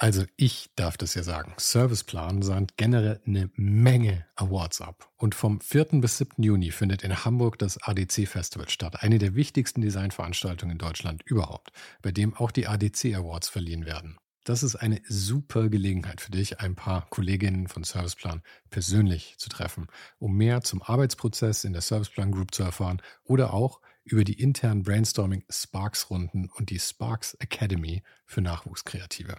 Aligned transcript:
Also 0.00 0.24
ich 0.36 0.70
darf 0.76 0.96
das 0.96 1.14
ja 1.14 1.24
sagen. 1.24 1.54
Serviceplan 1.56 2.42
sandt 2.42 2.76
generell 2.76 3.20
eine 3.26 3.50
Menge 3.56 4.26
Awards 4.36 4.80
ab. 4.80 5.10
Und 5.16 5.34
vom 5.34 5.60
4. 5.60 6.00
bis 6.00 6.18
7. 6.18 6.40
Juni 6.40 6.70
findet 6.70 7.02
in 7.02 7.24
Hamburg 7.24 7.58
das 7.58 7.82
ADC 7.82 8.28
Festival 8.28 8.68
statt. 8.68 9.02
Eine 9.02 9.18
der 9.18 9.34
wichtigsten 9.34 9.80
Designveranstaltungen 9.80 10.74
in 10.74 10.78
Deutschland 10.78 11.22
überhaupt, 11.24 11.72
bei 12.00 12.12
dem 12.12 12.32
auch 12.34 12.52
die 12.52 12.68
ADC 12.68 13.16
Awards 13.16 13.48
verliehen 13.48 13.86
werden. 13.86 14.18
Das 14.44 14.62
ist 14.62 14.76
eine 14.76 15.02
super 15.08 15.68
Gelegenheit 15.68 16.20
für 16.20 16.30
dich, 16.30 16.60
ein 16.60 16.76
paar 16.76 17.08
Kolleginnen 17.10 17.66
von 17.66 17.82
Serviceplan 17.82 18.42
persönlich 18.70 19.34
zu 19.36 19.48
treffen, 19.48 19.88
um 20.20 20.36
mehr 20.36 20.62
zum 20.62 20.80
Arbeitsprozess 20.80 21.64
in 21.64 21.72
der 21.72 21.82
Serviceplan 21.82 22.30
Group 22.30 22.54
zu 22.54 22.62
erfahren 22.62 23.02
oder 23.24 23.52
auch 23.52 23.80
über 24.04 24.22
die 24.22 24.40
internen 24.40 24.84
Brainstorming 24.84 25.44
Sparks-Runden 25.50 26.48
und 26.54 26.70
die 26.70 26.78
Sparks 26.78 27.34
Academy 27.34 28.04
für 28.24 28.40
Nachwuchskreative. 28.40 29.36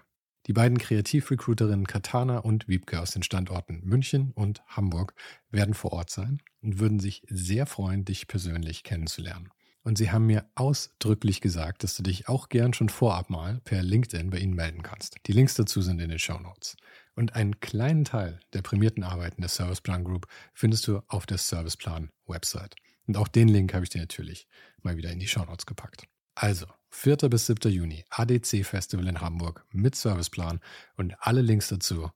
Die 0.50 0.54
beiden 0.54 0.80
Kreativrecruiterinnen 0.80 1.86
Katana 1.86 2.40
und 2.40 2.68
Wiebke 2.68 3.00
aus 3.00 3.12
den 3.12 3.22
Standorten 3.22 3.82
München 3.84 4.32
und 4.32 4.64
Hamburg 4.66 5.14
werden 5.52 5.76
vor 5.76 5.94
Ort 5.94 6.10
sein 6.10 6.42
und 6.64 6.80
würden 6.80 7.00
sich 7.00 7.22
sehr 7.30 7.68
freuen, 7.68 8.04
dich 8.04 8.28
persönlich 8.28 8.82
kennenzulernen. 8.82 9.50
Und 9.84 10.00
sie 10.00 10.10
haben 10.10 10.26
mir 10.26 10.50
ausdrücklich 10.56 11.42
gesagt, 11.42 11.84
dass 11.84 11.96
du 11.96 12.02
dich 12.02 12.28
auch 12.28 12.50
gern 12.50 12.74
schon 12.74 12.90
vorab 12.90 13.30
mal 13.30 13.62
per 13.64 13.84
LinkedIn 13.84 14.32
bei 14.32 14.40
ihnen 14.40 14.56
melden 14.56 14.82
kannst. 14.82 15.18
Die 15.28 15.34
Links 15.34 15.54
dazu 15.54 15.84
sind 15.84 16.02
in 16.02 16.10
den 16.10 16.18
Show 16.18 16.40
Notes. 16.40 16.78
Und 17.14 17.36
einen 17.36 17.60
kleinen 17.60 18.04
Teil 18.04 18.40
der 18.54 18.64
prämierten 18.64 19.04
Arbeiten 19.04 19.44
der 19.44 19.50
Serviceplan 19.50 20.04
Group 20.04 20.26
findest 20.56 20.88
du 20.88 21.04
auf 21.10 21.28
der 21.28 21.38
Serviceplan 21.38 22.10
Website. 22.26 22.76
Und 23.06 23.18
auch 23.18 23.28
den 23.28 23.50
Link 23.50 23.76
habe 23.76 23.84
ich 23.84 23.92
dir 23.92 24.02
natürlich 24.02 24.48
mal 24.82 24.98
wieder 24.98 25.12
in 25.12 25.20
die 25.20 25.28
Show 25.28 25.46
Notes 25.46 25.68
gepackt. 25.68 26.08
Also, 26.34 26.66
4. 26.92 27.18
bis 27.30 27.46
7. 27.46 27.72
Juni, 27.72 28.04
ADC 28.10 28.66
Festival 28.66 29.08
in 29.08 29.22
Hamburg 29.22 29.66
mit 29.72 29.96
Serviceplan 29.96 30.60
und 30.98 31.16
alle 31.20 31.42
Links 31.42 31.70
dazu 31.70 32.10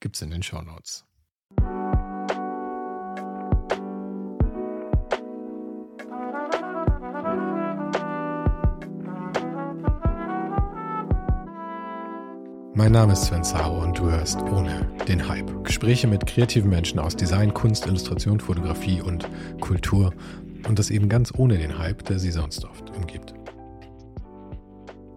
gibt's 0.00 0.20
in 0.20 0.30
den 0.30 0.42
Show 0.42 0.62
Notes. 0.62 1.04
Mein 12.74 12.92
Name 12.92 13.14
ist 13.14 13.24
Sven 13.24 13.42
Saro 13.42 13.82
und 13.82 13.98
du 13.98 14.10
hörst 14.10 14.38
ohne 14.42 14.86
den 15.08 15.26
Hype. 15.26 15.64
Gespräche 15.64 16.06
mit 16.06 16.26
kreativen 16.26 16.68
Menschen 16.68 16.98
aus 16.98 17.16
Design, 17.16 17.54
Kunst, 17.54 17.86
Illustration, 17.86 18.38
Fotografie 18.38 19.00
und 19.00 19.26
Kultur 19.60 20.12
und 20.68 20.78
das 20.78 20.90
eben 20.90 21.08
ganz 21.08 21.32
ohne 21.34 21.56
den 21.56 21.78
Hype, 21.78 22.04
der 22.04 22.18
sie 22.18 22.30
sonst 22.30 22.66
oft 22.66 22.94
umgibt. 22.94 23.35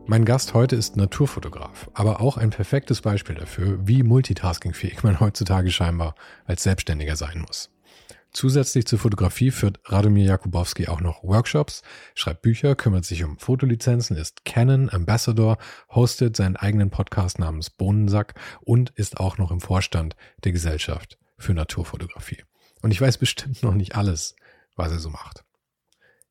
Mein 0.10 0.26
Gast 0.26 0.56
heute 0.56 0.76
ist 0.76 0.98
Naturfotograf, 0.98 1.92
aber 1.94 2.20
auch 2.20 2.38
ein 2.38 2.50
perfektes 2.50 3.02
Beispiel 3.02 3.36
dafür, 3.36 3.78
wie 3.88 4.02
multitaskingfähig 4.02 5.04
man 5.04 5.20
heutzutage 5.20 5.70
scheinbar 5.70 6.16
als 6.48 6.64
Selbstständiger 6.64 7.16
sein 7.16 7.42
muss. 7.42 7.70
Zusätzlich 8.32 8.88
zur 8.88 8.98
Fotografie 8.98 9.52
führt 9.52 9.80
Radomir 9.86 10.26
Jakubowski 10.26 10.88
auch 10.88 11.00
noch 11.00 11.24
Workshops, 11.24 11.84
schreibt 12.16 12.42
Bücher, 12.42 12.74
kümmert 12.74 13.06
sich 13.06 13.24
um 13.24 13.38
Fotolizenzen, 13.38 14.18
ist 14.18 14.46
Canon 14.46 14.90
Ambassador, 14.90 15.60
hostet 15.92 16.36
seinen 16.36 16.56
eigenen 16.56 16.90
Podcast 16.90 17.38
namens 17.38 17.70
Bohnensack 17.70 18.34
und 18.62 18.90
ist 18.90 19.20
auch 19.20 19.38
noch 19.38 19.52
im 19.52 19.62
Vorstand 19.62 20.16
der 20.44 20.54
Gesellschaft 20.54 21.20
für 21.38 21.54
Naturfotografie. 21.54 22.44
Und 22.82 22.90
ich 22.90 23.00
weiß 23.00 23.20
bestimmt 23.20 23.62
noch 23.62 23.76
nicht 23.76 23.96
alles, 23.96 24.36
was 24.76 24.92
er 24.92 24.98
so 24.98 25.12
macht. 25.12 25.44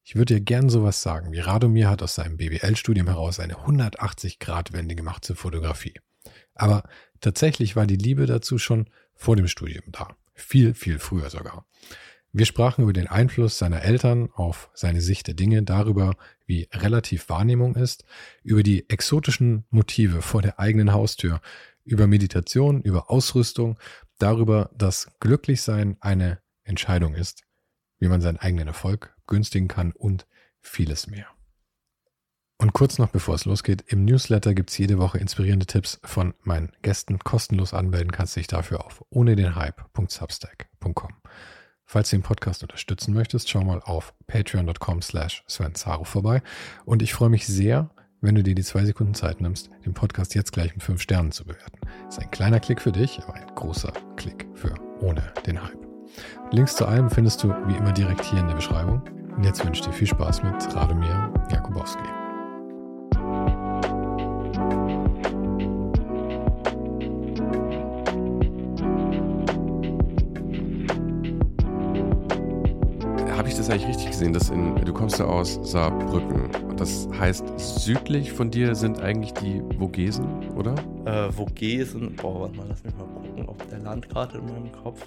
Ich 0.08 0.16
würde 0.16 0.36
dir 0.36 0.40
gern 0.40 0.70
sowas 0.70 1.02
sagen, 1.02 1.32
wie 1.32 1.38
Radomir 1.38 1.90
hat 1.90 2.02
aus 2.02 2.14
seinem 2.14 2.38
BWL-Studium 2.38 3.08
heraus 3.08 3.40
eine 3.40 3.56
180-Grad-Wende 3.56 4.94
gemacht 4.94 5.22
zur 5.22 5.36
Fotografie. 5.36 6.00
Aber 6.54 6.84
tatsächlich 7.20 7.76
war 7.76 7.86
die 7.86 7.98
Liebe 7.98 8.24
dazu 8.24 8.56
schon 8.56 8.88
vor 9.14 9.36
dem 9.36 9.48
Studium 9.48 9.84
da. 9.88 10.16
Viel, 10.32 10.72
viel 10.72 10.98
früher 10.98 11.28
sogar. 11.28 11.66
Wir 12.32 12.46
sprachen 12.46 12.84
über 12.84 12.94
den 12.94 13.06
Einfluss 13.06 13.58
seiner 13.58 13.82
Eltern 13.82 14.30
auf 14.32 14.70
seine 14.72 15.02
Sicht 15.02 15.26
der 15.26 15.34
Dinge, 15.34 15.62
darüber, 15.62 16.16
wie 16.46 16.70
relativ 16.72 17.28
Wahrnehmung 17.28 17.74
ist, 17.74 18.06
über 18.42 18.62
die 18.62 18.88
exotischen 18.88 19.66
Motive 19.68 20.22
vor 20.22 20.40
der 20.40 20.58
eigenen 20.58 20.94
Haustür, 20.94 21.42
über 21.84 22.06
Meditation, 22.06 22.80
über 22.80 23.10
Ausrüstung, 23.10 23.78
darüber, 24.18 24.70
dass 24.74 25.10
Glücklichsein 25.20 25.98
eine 26.00 26.38
Entscheidung 26.64 27.14
ist, 27.14 27.42
wie 27.98 28.08
man 28.08 28.22
seinen 28.22 28.38
eigenen 28.38 28.68
Erfolg 28.68 29.14
günstigen 29.28 29.68
kann 29.68 29.92
und 29.92 30.26
vieles 30.60 31.06
mehr. 31.06 31.26
Und 32.60 32.72
kurz 32.72 32.98
noch 32.98 33.10
bevor 33.10 33.36
es 33.36 33.44
losgeht, 33.44 33.84
im 33.86 34.04
Newsletter 34.04 34.52
gibt 34.52 34.70
es 34.70 34.78
jede 34.78 34.98
Woche 34.98 35.18
inspirierende 35.18 35.66
Tipps 35.66 36.00
von 36.02 36.34
meinen 36.42 36.72
Gästen. 36.82 37.20
Kostenlos 37.20 37.72
anmelden 37.72 38.10
kannst 38.10 38.34
du 38.34 38.40
dich 38.40 38.48
dafür 38.48 38.84
auf 38.84 39.04
ohne 39.10 39.36
den 39.36 39.54
Hype.substack.com. 39.54 41.12
Falls 41.84 42.10
du 42.10 42.16
den 42.16 42.22
Podcast 42.22 42.62
unterstützen 42.62 43.14
möchtest, 43.14 43.48
schau 43.48 43.62
mal 43.62 43.80
auf 43.80 44.12
patreon.com 44.26 45.02
slash 45.02 45.44
Sven 45.46 45.74
vorbei. 45.74 46.42
Und 46.84 47.00
ich 47.00 47.14
freue 47.14 47.30
mich 47.30 47.46
sehr, 47.46 47.90
wenn 48.20 48.34
du 48.34 48.42
dir 48.42 48.56
die 48.56 48.64
zwei 48.64 48.84
Sekunden 48.84 49.14
Zeit 49.14 49.40
nimmst, 49.40 49.70
den 49.86 49.94
Podcast 49.94 50.34
jetzt 50.34 50.52
gleich 50.52 50.74
mit 50.74 50.82
fünf 50.82 51.00
Sternen 51.00 51.32
zu 51.32 51.44
bewerten. 51.44 51.78
Das 52.06 52.16
ist 52.16 52.22
ein 52.22 52.30
kleiner 52.30 52.60
Klick 52.60 52.82
für 52.82 52.92
dich, 52.92 53.20
aber 53.22 53.34
ein 53.34 53.54
großer 53.54 53.92
Klick 54.16 54.46
für 54.54 54.74
ohne 55.00 55.32
den 55.46 55.62
Hype. 55.62 55.87
Links 56.50 56.76
zu 56.76 56.86
allem 56.86 57.10
findest 57.10 57.42
du 57.42 57.54
wie 57.66 57.76
immer 57.76 57.92
direkt 57.92 58.24
hier 58.24 58.40
in 58.40 58.48
der 58.48 58.54
Beschreibung. 58.54 59.02
Und 59.36 59.44
jetzt 59.44 59.64
wünsche 59.64 59.80
ich 59.80 59.86
dir 59.86 59.92
viel 59.92 60.06
Spaß 60.06 60.42
mit 60.42 60.74
Radomir 60.74 61.32
Jakubowski. 61.50 62.02
Habe 73.36 73.48
ich 73.48 73.54
das 73.54 73.70
eigentlich 73.70 73.86
richtig 73.88 74.10
gesehen, 74.10 74.32
dass 74.32 74.50
in, 74.50 74.74
du 74.84 74.92
kommst 74.92 75.18
ja 75.18 75.26
aus 75.26 75.60
Saarbrücken. 75.62 76.50
Das 76.76 77.08
heißt, 77.18 77.44
südlich 77.56 78.32
von 78.32 78.50
dir 78.50 78.74
sind 78.74 79.00
eigentlich 79.00 79.34
die 79.34 79.62
Vogesen, 79.78 80.50
oder? 80.56 80.74
Äh, 81.04 81.30
Vogesen, 81.30 82.16
boah, 82.16 82.40
warte 82.40 82.56
mal, 82.56 82.66
lass 82.68 82.82
mich 82.82 82.94
mal 82.96 83.06
gucken, 83.06 83.48
auf 83.48 83.56
der 83.70 83.78
Landkarte 83.78 84.38
in 84.38 84.46
meinem 84.46 84.72
Kopf. 84.72 85.06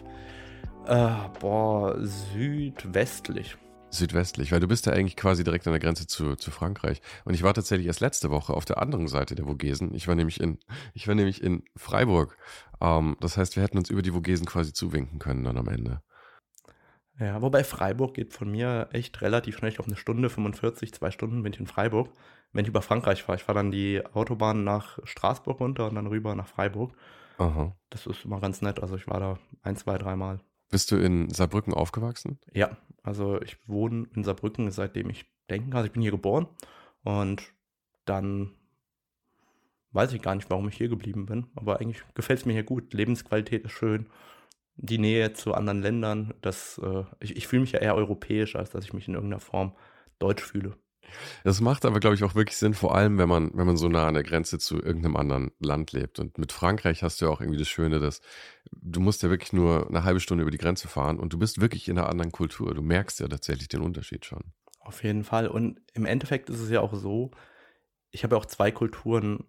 Äh, 0.87 1.15
boah, 1.39 1.95
südwestlich 1.99 3.57
südwestlich, 3.93 4.51
weil 4.51 4.59
du 4.59 4.67
bist 4.67 4.85
ja 4.85 4.93
eigentlich 4.93 5.17
quasi 5.17 5.43
direkt 5.43 5.67
an 5.67 5.73
der 5.73 5.79
Grenze 5.79 6.07
zu, 6.07 6.35
zu 6.35 6.51
Frankreich. 6.51 7.01
Und 7.25 7.33
ich 7.33 7.43
war 7.43 7.53
tatsächlich 7.53 7.87
erst 7.87 7.99
letzte 7.99 8.31
Woche 8.31 8.53
auf 8.53 8.65
der 8.65 8.81
anderen 8.81 9.07
Seite 9.07 9.35
der 9.35 9.45
Vogesen. 9.45 9.93
Ich 9.93 10.07
war 10.07 10.15
nämlich 10.15 10.39
in, 10.39 10.59
ich 10.93 11.07
war 11.07 11.15
nämlich 11.15 11.43
in 11.43 11.63
Freiburg. 11.75 12.37
Ähm, 12.79 13.17
das 13.19 13.37
heißt, 13.37 13.55
wir 13.55 13.63
hätten 13.63 13.77
uns 13.77 13.89
über 13.89 14.01
die 14.01 14.11
Vogesen 14.11 14.45
quasi 14.45 14.73
zuwinken 14.73 15.19
können 15.19 15.43
dann 15.43 15.57
am 15.57 15.67
Ende. 15.67 16.01
Ja, 17.19 17.41
wobei 17.41 17.63
Freiburg 17.63 18.15
geht 18.15 18.33
von 18.33 18.49
mir 18.49 18.89
echt 18.93 19.21
relativ 19.21 19.57
schnell. 19.57 19.69
Ich 19.69 19.75
glaube, 19.75 19.89
eine 19.89 19.97
Stunde 19.97 20.29
45, 20.29 20.93
zwei 20.93 21.11
Stunden 21.11 21.43
bin 21.43 21.53
ich 21.53 21.59
in 21.59 21.67
Freiburg. 21.67 22.09
Wenn 22.51 22.65
ich 22.65 22.69
über 22.69 22.81
Frankreich 22.81 23.23
fahre, 23.23 23.37
ich 23.37 23.43
fahre 23.43 23.59
dann 23.59 23.71
die 23.71 24.03
Autobahn 24.13 24.63
nach 24.63 24.99
Straßburg 25.03 25.59
runter 25.59 25.87
und 25.87 25.95
dann 25.95 26.07
rüber 26.07 26.33
nach 26.35 26.47
Freiburg. 26.47 26.93
Aha. 27.37 27.75
Das 27.89 28.07
ist 28.07 28.25
immer 28.25 28.39
ganz 28.39 28.61
nett. 28.61 28.81
Also 28.81 28.95
ich 28.95 29.07
war 29.07 29.19
da 29.19 29.39
ein, 29.61 29.75
zwei, 29.75 29.97
dreimal. 29.97 30.39
Bist 30.71 30.89
du 30.91 30.95
in 30.95 31.29
Saarbrücken 31.29 31.73
aufgewachsen? 31.73 32.39
Ja, 32.53 32.77
also 33.03 33.41
ich 33.41 33.57
wohne 33.67 34.07
in 34.15 34.23
Saarbrücken, 34.23 34.71
seitdem 34.71 35.09
ich 35.09 35.25
denken 35.49 35.69
kann. 35.69 35.77
Also 35.77 35.87
ich 35.87 35.93
bin 35.93 36.01
hier 36.01 36.11
geboren 36.11 36.47
und 37.03 37.43
dann 38.05 38.53
weiß 39.91 40.13
ich 40.13 40.21
gar 40.21 40.33
nicht, 40.35 40.49
warum 40.49 40.69
ich 40.69 40.77
hier 40.77 40.87
geblieben 40.87 41.25
bin. 41.25 41.47
Aber 41.55 41.81
eigentlich 41.81 42.01
gefällt 42.15 42.39
es 42.39 42.45
mir 42.45 42.53
hier 42.53 42.63
gut. 42.63 42.93
Lebensqualität 42.93 43.65
ist 43.65 43.73
schön. 43.73 44.09
Die 44.77 44.97
Nähe 44.97 45.33
zu 45.33 45.53
anderen 45.53 45.81
Ländern, 45.81 46.33
das, 46.41 46.79
äh, 46.81 47.03
ich, 47.19 47.35
ich 47.35 47.47
fühle 47.47 47.61
mich 47.61 47.73
ja 47.73 47.79
eher 47.79 47.95
europäisch, 47.95 48.55
als 48.55 48.69
dass 48.69 48.85
ich 48.85 48.93
mich 48.93 49.07
in 49.09 49.13
irgendeiner 49.13 49.41
Form 49.41 49.75
deutsch 50.19 50.43
fühle. 50.43 50.77
Das 51.43 51.61
macht 51.61 51.85
aber, 51.85 51.99
glaube 51.99 52.15
ich, 52.15 52.23
auch 52.23 52.35
wirklich 52.35 52.57
Sinn, 52.57 52.73
vor 52.73 52.95
allem, 52.95 53.17
wenn 53.17 53.29
man, 53.29 53.51
wenn 53.53 53.65
man 53.65 53.77
so 53.77 53.87
nah 53.89 54.07
an 54.07 54.13
der 54.13 54.23
Grenze 54.23 54.59
zu 54.59 54.81
irgendeinem 54.81 55.15
anderen 55.17 55.51
Land 55.59 55.91
lebt. 55.91 56.19
Und 56.19 56.37
mit 56.37 56.51
Frankreich 56.51 57.03
hast 57.03 57.21
du 57.21 57.25
ja 57.25 57.31
auch 57.31 57.41
irgendwie 57.41 57.59
das 57.59 57.67
Schöne, 57.67 57.99
dass 57.99 58.21
du 58.71 58.99
musst 58.99 59.23
ja 59.23 59.29
wirklich 59.29 59.53
nur 59.53 59.87
eine 59.87 60.03
halbe 60.03 60.19
Stunde 60.19 60.43
über 60.43 60.51
die 60.51 60.57
Grenze 60.57 60.87
fahren 60.87 61.19
und 61.19 61.33
du 61.33 61.39
bist 61.39 61.61
wirklich 61.61 61.87
in 61.89 61.97
einer 61.97 62.09
anderen 62.09 62.31
Kultur. 62.31 62.73
Du 62.73 62.81
merkst 62.81 63.19
ja 63.19 63.27
tatsächlich 63.27 63.67
den 63.67 63.81
Unterschied 63.81 64.25
schon. 64.25 64.53
Auf 64.79 65.03
jeden 65.03 65.23
Fall. 65.23 65.47
Und 65.47 65.79
im 65.93 66.05
Endeffekt 66.05 66.49
ist 66.49 66.59
es 66.59 66.69
ja 66.69 66.81
auch 66.81 66.93
so, 66.93 67.31
ich 68.09 68.23
habe 68.23 68.35
ja 68.35 68.41
auch 68.41 68.45
zwei 68.45 68.71
Kulturen 68.71 69.45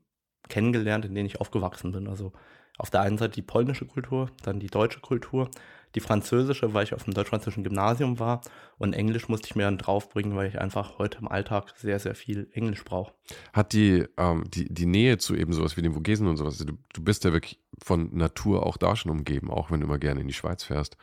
kennengelernt, 0.48 1.04
in 1.04 1.14
denen 1.14 1.26
ich 1.26 1.40
aufgewachsen 1.40 1.92
bin. 1.92 2.08
Also 2.08 2.32
auf 2.78 2.90
der 2.90 3.02
einen 3.02 3.18
Seite 3.18 3.34
die 3.34 3.42
polnische 3.42 3.86
Kultur, 3.86 4.30
dann 4.42 4.60
die 4.60 4.68
deutsche 4.68 5.00
Kultur 5.00 5.50
die 5.94 6.00
französische, 6.00 6.72
weil 6.74 6.84
ich 6.84 6.94
auf 6.94 7.04
dem 7.04 7.14
deutsch-französischen 7.14 7.64
Gymnasium 7.64 8.18
war 8.18 8.40
und 8.78 8.94
Englisch 8.94 9.28
musste 9.28 9.48
ich 9.48 9.56
mir 9.56 9.64
dann 9.64 9.78
draufbringen, 9.78 10.36
weil 10.36 10.48
ich 10.48 10.58
einfach 10.58 10.98
heute 10.98 11.18
im 11.18 11.28
Alltag 11.28 11.74
sehr, 11.76 11.98
sehr 11.98 12.14
viel 12.14 12.48
Englisch 12.52 12.84
brauche. 12.84 13.12
Hat 13.52 13.72
die, 13.72 14.06
ähm, 14.16 14.44
die, 14.48 14.72
die 14.72 14.86
Nähe 14.86 15.18
zu 15.18 15.34
eben 15.34 15.52
sowas 15.52 15.76
wie 15.76 15.82
den 15.82 15.94
Vogesen 15.94 16.26
und 16.26 16.36
sowas, 16.36 16.58
du, 16.58 16.78
du 16.92 17.04
bist 17.04 17.24
ja 17.24 17.32
wirklich 17.32 17.60
von 17.82 18.14
Natur 18.16 18.64
auch 18.66 18.76
da 18.76 18.96
schon 18.96 19.10
umgeben, 19.12 19.50
auch 19.50 19.70
wenn 19.70 19.80
du 19.80 19.86
immer 19.86 19.98
gerne 19.98 20.20
in 20.20 20.28
die 20.28 20.34
Schweiz 20.34 20.64
fährst. 20.64 20.96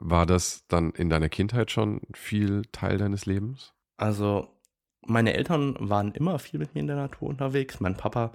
War 0.00 0.26
das 0.26 0.66
dann 0.66 0.90
in 0.92 1.10
deiner 1.10 1.28
Kindheit 1.28 1.70
schon 1.70 2.00
viel 2.14 2.62
Teil 2.72 2.98
deines 2.98 3.26
Lebens? 3.26 3.72
Also 3.96 4.48
meine 5.06 5.34
Eltern 5.34 5.76
waren 5.78 6.12
immer 6.12 6.38
viel 6.38 6.58
mit 6.58 6.74
mir 6.74 6.80
in 6.80 6.86
der 6.86 6.96
Natur 6.96 7.28
unterwegs. 7.28 7.80
Mein 7.80 7.96
Papa 7.96 8.32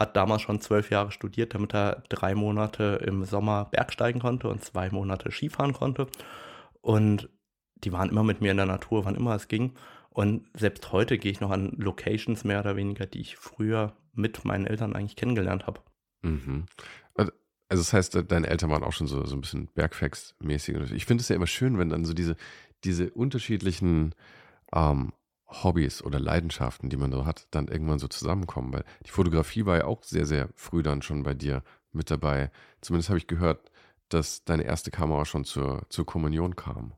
hat 0.00 0.16
damals 0.16 0.40
schon 0.42 0.60
zwölf 0.60 0.90
Jahre 0.90 1.12
studiert, 1.12 1.54
damit 1.54 1.74
er 1.74 2.02
drei 2.08 2.34
Monate 2.34 3.02
im 3.06 3.24
Sommer 3.24 3.66
Bergsteigen 3.66 4.20
konnte 4.20 4.48
und 4.48 4.64
zwei 4.64 4.88
Monate 4.90 5.30
Skifahren 5.30 5.74
konnte. 5.74 6.06
Und 6.80 7.28
die 7.84 7.92
waren 7.92 8.08
immer 8.08 8.24
mit 8.24 8.40
mir 8.40 8.50
in 8.50 8.56
der 8.56 8.66
Natur, 8.66 9.04
wann 9.04 9.14
immer 9.14 9.34
es 9.34 9.46
ging. 9.46 9.74
Und 10.08 10.48
selbst 10.54 10.90
heute 10.90 11.18
gehe 11.18 11.30
ich 11.30 11.40
noch 11.40 11.50
an 11.50 11.72
Locations 11.76 12.44
mehr 12.44 12.60
oder 12.60 12.76
weniger, 12.76 13.06
die 13.06 13.20
ich 13.20 13.36
früher 13.36 13.94
mit 14.14 14.44
meinen 14.44 14.66
Eltern 14.66 14.96
eigentlich 14.96 15.16
kennengelernt 15.16 15.66
habe. 15.66 15.80
Mhm. 16.22 16.64
Also 17.14 17.32
das 17.68 17.92
heißt, 17.92 18.24
deine 18.32 18.48
Eltern 18.48 18.70
waren 18.70 18.82
auch 18.82 18.92
schon 18.92 19.06
so, 19.06 19.24
so 19.26 19.36
ein 19.36 19.42
bisschen 19.42 19.68
Bergfex-mäßig. 19.74 20.92
Ich 20.92 21.04
finde 21.04 21.20
es 21.22 21.28
ja 21.28 21.36
immer 21.36 21.46
schön, 21.46 21.78
wenn 21.78 21.90
dann 21.90 22.06
so 22.06 22.14
diese, 22.14 22.36
diese 22.84 23.10
unterschiedlichen 23.10 24.14
ähm, 24.74 25.12
Hobbys 25.50 26.02
oder 26.02 26.20
Leidenschaften, 26.20 26.90
die 26.90 26.96
man 26.96 27.12
so 27.12 27.26
hat, 27.26 27.46
dann 27.50 27.68
irgendwann 27.68 27.98
so 27.98 28.08
zusammenkommen. 28.08 28.72
Weil 28.72 28.84
die 29.06 29.10
Fotografie 29.10 29.66
war 29.66 29.78
ja 29.78 29.84
auch 29.84 30.02
sehr, 30.04 30.26
sehr 30.26 30.48
früh 30.54 30.82
dann 30.82 31.02
schon 31.02 31.22
bei 31.22 31.34
dir 31.34 31.62
mit 31.92 32.10
dabei. 32.10 32.50
Zumindest 32.80 33.10
habe 33.10 33.18
ich 33.18 33.26
gehört, 33.26 33.70
dass 34.08 34.44
deine 34.44 34.64
erste 34.64 34.90
Kamera 34.90 35.24
schon 35.24 35.44
zur, 35.44 35.82
zur 35.88 36.06
Kommunion 36.06 36.56
kam. 36.56 36.94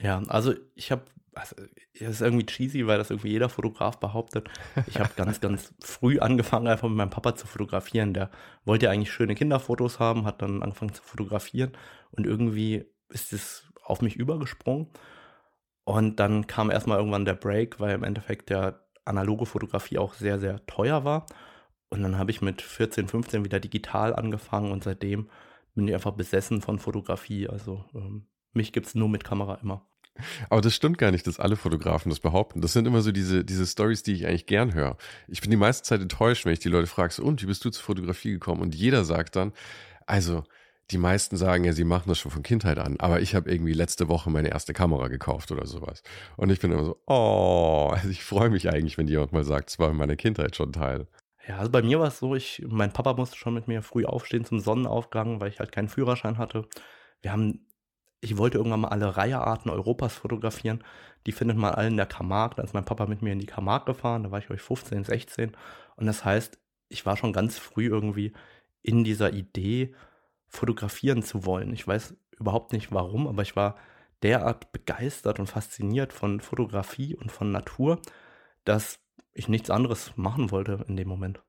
Ja, 0.00 0.22
also 0.28 0.54
ich 0.74 0.90
habe, 0.90 1.04
also 1.34 1.56
es 1.94 2.00
ist 2.08 2.20
irgendwie 2.20 2.46
cheesy, 2.46 2.86
weil 2.86 2.98
das 2.98 3.10
irgendwie 3.10 3.30
jeder 3.30 3.48
Fotograf 3.48 3.98
behauptet. 3.98 4.48
Ich 4.86 4.98
habe 4.98 5.10
ganz, 5.16 5.40
ganz 5.40 5.72
früh 5.80 6.18
angefangen, 6.18 6.66
einfach 6.66 6.88
mit 6.88 6.96
meinem 6.96 7.10
Papa 7.10 7.34
zu 7.36 7.46
fotografieren. 7.46 8.14
Der 8.14 8.30
wollte 8.64 8.86
ja 8.86 8.92
eigentlich 8.92 9.12
schöne 9.12 9.34
Kinderfotos 9.34 9.98
haben, 9.98 10.24
hat 10.24 10.42
dann 10.42 10.62
angefangen 10.62 10.92
zu 10.92 11.02
fotografieren 11.02 11.72
und 12.10 12.26
irgendwie 12.26 12.84
ist 13.08 13.32
es 13.32 13.64
auf 13.84 14.02
mich 14.02 14.16
übergesprungen. 14.16 14.88
Und 15.84 16.20
dann 16.20 16.46
kam 16.46 16.70
erstmal 16.70 16.98
irgendwann 16.98 17.24
der 17.24 17.34
Break, 17.34 17.80
weil 17.80 17.94
im 17.94 18.04
Endeffekt 18.04 18.50
der 18.50 18.84
analoge 19.04 19.46
Fotografie 19.46 19.98
auch 19.98 20.14
sehr, 20.14 20.38
sehr 20.38 20.64
teuer 20.66 21.04
war. 21.04 21.26
Und 21.88 22.02
dann 22.02 22.18
habe 22.18 22.30
ich 22.30 22.40
mit 22.40 22.62
14, 22.62 23.08
15 23.08 23.44
wieder 23.44 23.60
digital 23.60 24.14
angefangen 24.14 24.72
und 24.72 24.84
seitdem 24.84 25.28
bin 25.74 25.88
ich 25.88 25.94
einfach 25.94 26.12
besessen 26.12 26.62
von 26.62 26.78
Fotografie. 26.78 27.48
Also 27.48 27.84
ähm, 27.94 28.26
mich 28.52 28.72
gibt 28.72 28.86
es 28.86 28.94
nur 28.94 29.08
mit 29.08 29.24
Kamera 29.24 29.56
immer. 29.62 29.86
Aber 30.50 30.60
das 30.60 30.74
stimmt 30.74 30.98
gar 30.98 31.10
nicht, 31.10 31.26
dass 31.26 31.40
alle 31.40 31.56
Fotografen 31.56 32.10
das 32.10 32.20
behaupten. 32.20 32.60
Das 32.60 32.74
sind 32.74 32.86
immer 32.86 33.00
so 33.00 33.12
diese, 33.12 33.44
diese 33.44 33.66
Stories, 33.66 34.02
die 34.02 34.12
ich 34.12 34.26
eigentlich 34.26 34.46
gern 34.46 34.74
höre. 34.74 34.96
Ich 35.26 35.40
bin 35.40 35.50
die 35.50 35.56
meiste 35.56 35.82
Zeit 35.82 36.02
enttäuscht, 36.02 36.44
wenn 36.44 36.52
ich 36.52 36.58
die 36.58 36.68
Leute 36.68 36.86
frage, 36.86 37.22
und 37.22 37.42
wie 37.42 37.46
bist 37.46 37.64
du 37.64 37.70
zur 37.70 37.82
Fotografie 37.82 38.32
gekommen? 38.32 38.60
Und 38.60 38.74
jeder 38.74 39.04
sagt 39.04 39.36
dann, 39.36 39.52
also 40.06 40.44
die 40.92 40.98
meisten 40.98 41.36
sagen 41.36 41.64
ja, 41.64 41.72
sie 41.72 41.84
machen 41.84 42.08
das 42.08 42.18
schon 42.18 42.30
von 42.30 42.42
Kindheit 42.42 42.78
an, 42.78 42.98
aber 43.00 43.20
ich 43.20 43.34
habe 43.34 43.50
irgendwie 43.50 43.72
letzte 43.72 44.08
Woche 44.08 44.30
meine 44.30 44.50
erste 44.50 44.72
Kamera 44.72 45.08
gekauft 45.08 45.50
oder 45.50 45.66
sowas. 45.66 46.02
Und 46.36 46.50
ich 46.50 46.60
bin 46.60 46.70
immer 46.70 46.84
so, 46.84 47.02
oh, 47.06 47.90
also 47.92 48.08
ich 48.08 48.22
freue 48.22 48.50
mich 48.50 48.68
eigentlich, 48.68 48.98
wenn 48.98 49.08
jemand 49.08 49.32
mal 49.32 49.44
sagt, 49.44 49.70
es 49.70 49.78
war 49.78 49.90
in 49.90 49.96
meiner 49.96 50.16
Kindheit 50.16 50.54
schon 50.56 50.72
Teil. 50.72 51.06
Ja, 51.48 51.58
also 51.58 51.70
bei 51.70 51.82
mir 51.82 51.98
war 51.98 52.08
es 52.08 52.18
so, 52.18 52.34
ich, 52.34 52.62
mein 52.68 52.92
Papa 52.92 53.14
musste 53.14 53.36
schon 53.36 53.54
mit 53.54 53.66
mir 53.66 53.82
früh 53.82 54.04
aufstehen 54.04 54.44
zum 54.44 54.60
Sonnenaufgang, 54.60 55.40
weil 55.40 55.48
ich 55.48 55.58
halt 55.58 55.72
keinen 55.72 55.88
Führerschein 55.88 56.38
hatte. 56.38 56.68
Wir 57.20 57.32
haben, 57.32 57.66
ich 58.20 58.36
wollte 58.36 58.58
irgendwann 58.58 58.82
mal 58.82 58.88
alle 58.88 59.16
Reihearten 59.16 59.70
Europas 59.70 60.14
fotografieren. 60.14 60.84
Die 61.26 61.32
findet 61.32 61.56
man 61.56 61.74
alle 61.74 61.88
in 61.88 61.96
der 61.96 62.06
Camargue. 62.06 62.56
Da 62.56 62.62
ist 62.62 62.74
mein 62.74 62.84
Papa 62.84 63.06
mit 63.06 63.22
mir 63.22 63.32
in 63.32 63.40
die 63.40 63.46
Camargue 63.46 63.92
gefahren, 63.94 64.22
da 64.22 64.30
war 64.30 64.38
ich 64.38 64.50
euch 64.50 64.60
15, 64.60 65.04
16. 65.04 65.56
Und 65.96 66.06
das 66.06 66.24
heißt, 66.24 66.58
ich 66.88 67.06
war 67.06 67.16
schon 67.16 67.32
ganz 67.32 67.58
früh 67.58 67.86
irgendwie 67.86 68.32
in 68.82 69.02
dieser 69.04 69.32
Idee, 69.32 69.94
fotografieren 70.52 71.22
zu 71.22 71.44
wollen. 71.44 71.72
Ich 71.72 71.86
weiß 71.86 72.14
überhaupt 72.38 72.72
nicht 72.72 72.92
warum, 72.92 73.26
aber 73.26 73.42
ich 73.42 73.56
war 73.56 73.76
derart 74.22 74.70
begeistert 74.72 75.40
und 75.40 75.48
fasziniert 75.48 76.12
von 76.12 76.40
Fotografie 76.40 77.16
und 77.16 77.32
von 77.32 77.50
Natur, 77.50 78.00
dass 78.64 79.00
ich 79.32 79.48
nichts 79.48 79.70
anderes 79.70 80.12
machen 80.16 80.50
wollte 80.50 80.84
in 80.86 80.96
dem 80.96 81.08
Moment. 81.08 81.42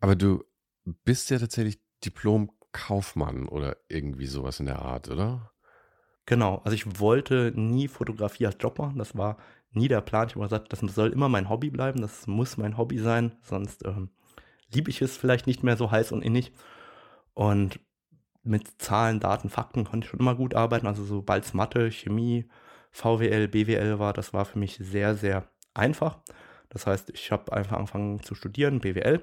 Aber 0.00 0.16
du 0.16 0.44
bist 0.84 1.30
ja 1.30 1.38
tatsächlich 1.38 1.78
Diplom-Kaufmann 2.04 3.46
oder 3.46 3.76
irgendwie 3.88 4.26
sowas 4.26 4.58
in 4.58 4.66
der 4.66 4.80
Art, 4.80 5.08
oder? 5.08 5.52
Genau, 6.26 6.60
also 6.64 6.74
ich 6.74 6.98
wollte 6.98 7.52
nie 7.54 7.86
Fotografie 7.86 8.46
als 8.46 8.56
Job 8.58 8.78
machen, 8.78 8.98
das 8.98 9.16
war 9.16 9.36
nie 9.72 9.88
der 9.88 10.00
Plan. 10.00 10.28
Ich 10.28 10.34
habe 10.34 10.44
gesagt, 10.44 10.72
das 10.72 10.80
soll 10.80 11.12
immer 11.12 11.28
mein 11.28 11.48
Hobby 11.48 11.70
bleiben, 11.70 12.00
das 12.00 12.26
muss 12.26 12.56
mein 12.56 12.78
Hobby 12.78 12.98
sein, 12.98 13.36
sonst 13.42 13.84
ähm, 13.84 14.10
liebe 14.72 14.90
ich 14.90 15.02
es 15.02 15.16
vielleicht 15.16 15.46
nicht 15.46 15.62
mehr 15.62 15.76
so 15.76 15.90
heiß 15.90 16.12
und 16.12 16.22
innig. 16.22 16.52
Und 17.34 17.80
mit 18.42 18.80
Zahlen, 18.82 19.20
Daten, 19.20 19.48
Fakten 19.48 19.84
konnte 19.84 20.04
ich 20.04 20.10
schon 20.10 20.20
immer 20.20 20.34
gut 20.34 20.54
arbeiten. 20.54 20.86
Also 20.86 21.04
sobald 21.04 21.44
es 21.44 21.54
Mathe, 21.54 21.90
Chemie, 21.90 22.48
VWL, 22.90 23.48
BWL 23.48 23.98
war, 23.98 24.12
das 24.12 24.32
war 24.32 24.44
für 24.44 24.58
mich 24.58 24.76
sehr, 24.76 25.14
sehr 25.14 25.48
einfach. 25.74 26.18
Das 26.68 26.86
heißt, 26.86 27.10
ich 27.10 27.30
habe 27.30 27.52
einfach 27.52 27.76
angefangen 27.76 28.22
zu 28.22 28.34
studieren, 28.34 28.80
BWL. 28.80 29.22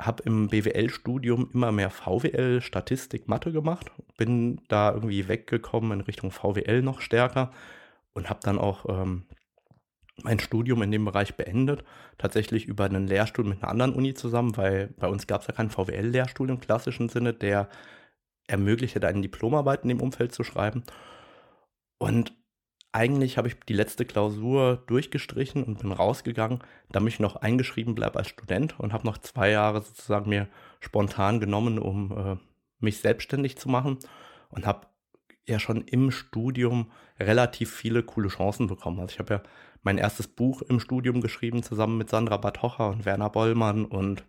Habe 0.00 0.22
im 0.24 0.48
BWL-Studium 0.48 1.50
immer 1.52 1.70
mehr 1.70 1.90
VWL, 1.90 2.60
Statistik, 2.60 3.28
Mathe 3.28 3.52
gemacht. 3.52 3.92
Bin 4.16 4.60
da 4.68 4.92
irgendwie 4.92 5.28
weggekommen 5.28 5.92
in 5.92 6.00
Richtung 6.00 6.32
VWL 6.32 6.82
noch 6.82 7.00
stärker 7.00 7.52
und 8.14 8.28
habe 8.28 8.40
dann 8.42 8.58
auch 8.58 8.86
ähm, 8.88 9.26
mein 10.22 10.38
Studium 10.38 10.82
in 10.82 10.92
dem 10.92 11.04
Bereich 11.04 11.36
beendet. 11.36 11.84
Tatsächlich 12.18 12.66
über 12.66 12.84
einen 12.84 13.06
Lehrstuhl 13.06 13.44
mit 13.44 13.62
einer 13.62 13.70
anderen 13.70 13.94
Uni 13.94 14.14
zusammen, 14.14 14.56
weil 14.56 14.88
bei 14.98 15.08
uns 15.08 15.26
gab 15.26 15.40
es 15.40 15.46
ja 15.46 15.54
keinen 15.54 15.70
VWL-Lehrstuhl 15.70 16.50
im 16.50 16.60
klassischen 16.60 17.08
Sinne, 17.08 17.32
der 17.32 17.68
ermöglicht 18.46 18.94
hätte, 18.94 19.08
eine 19.08 19.22
Diplomarbeit 19.22 19.82
in 19.82 19.88
dem 19.88 20.00
Umfeld 20.00 20.32
zu 20.32 20.44
schreiben. 20.44 20.84
Und 21.98 22.32
eigentlich 22.92 23.38
habe 23.38 23.48
ich 23.48 23.58
die 23.60 23.72
letzte 23.72 24.04
Klausur 24.04 24.82
durchgestrichen 24.86 25.64
und 25.64 25.78
bin 25.78 25.92
rausgegangen, 25.92 26.60
damit 26.90 27.14
ich 27.14 27.20
noch 27.20 27.36
eingeschrieben 27.36 27.94
bleibe 27.94 28.18
als 28.18 28.28
Student 28.28 28.78
und 28.78 28.92
habe 28.92 29.06
noch 29.06 29.16
zwei 29.18 29.50
Jahre 29.50 29.80
sozusagen 29.80 30.28
mir 30.28 30.48
spontan 30.80 31.40
genommen, 31.40 31.78
um 31.78 32.12
äh, 32.12 32.36
mich 32.80 32.98
selbstständig 32.98 33.56
zu 33.56 33.70
machen 33.70 33.98
und 34.50 34.66
habe 34.66 34.88
ja 35.46 35.58
schon 35.58 35.82
im 35.82 36.10
Studium 36.10 36.90
relativ 37.18 37.72
viele 37.72 38.02
coole 38.02 38.28
Chancen 38.28 38.66
bekommen. 38.66 39.00
Also 39.00 39.14
ich 39.14 39.18
habe 39.18 39.34
ja 39.34 39.42
mein 39.82 39.98
erstes 39.98 40.28
Buch 40.28 40.62
im 40.62 40.80
Studium 40.80 41.20
geschrieben, 41.20 41.62
zusammen 41.62 41.98
mit 41.98 42.10
Sandra 42.10 42.36
Batocher 42.36 42.88
und 42.88 43.04
Werner 43.04 43.30
Bollmann 43.30 43.84
und 43.84 44.24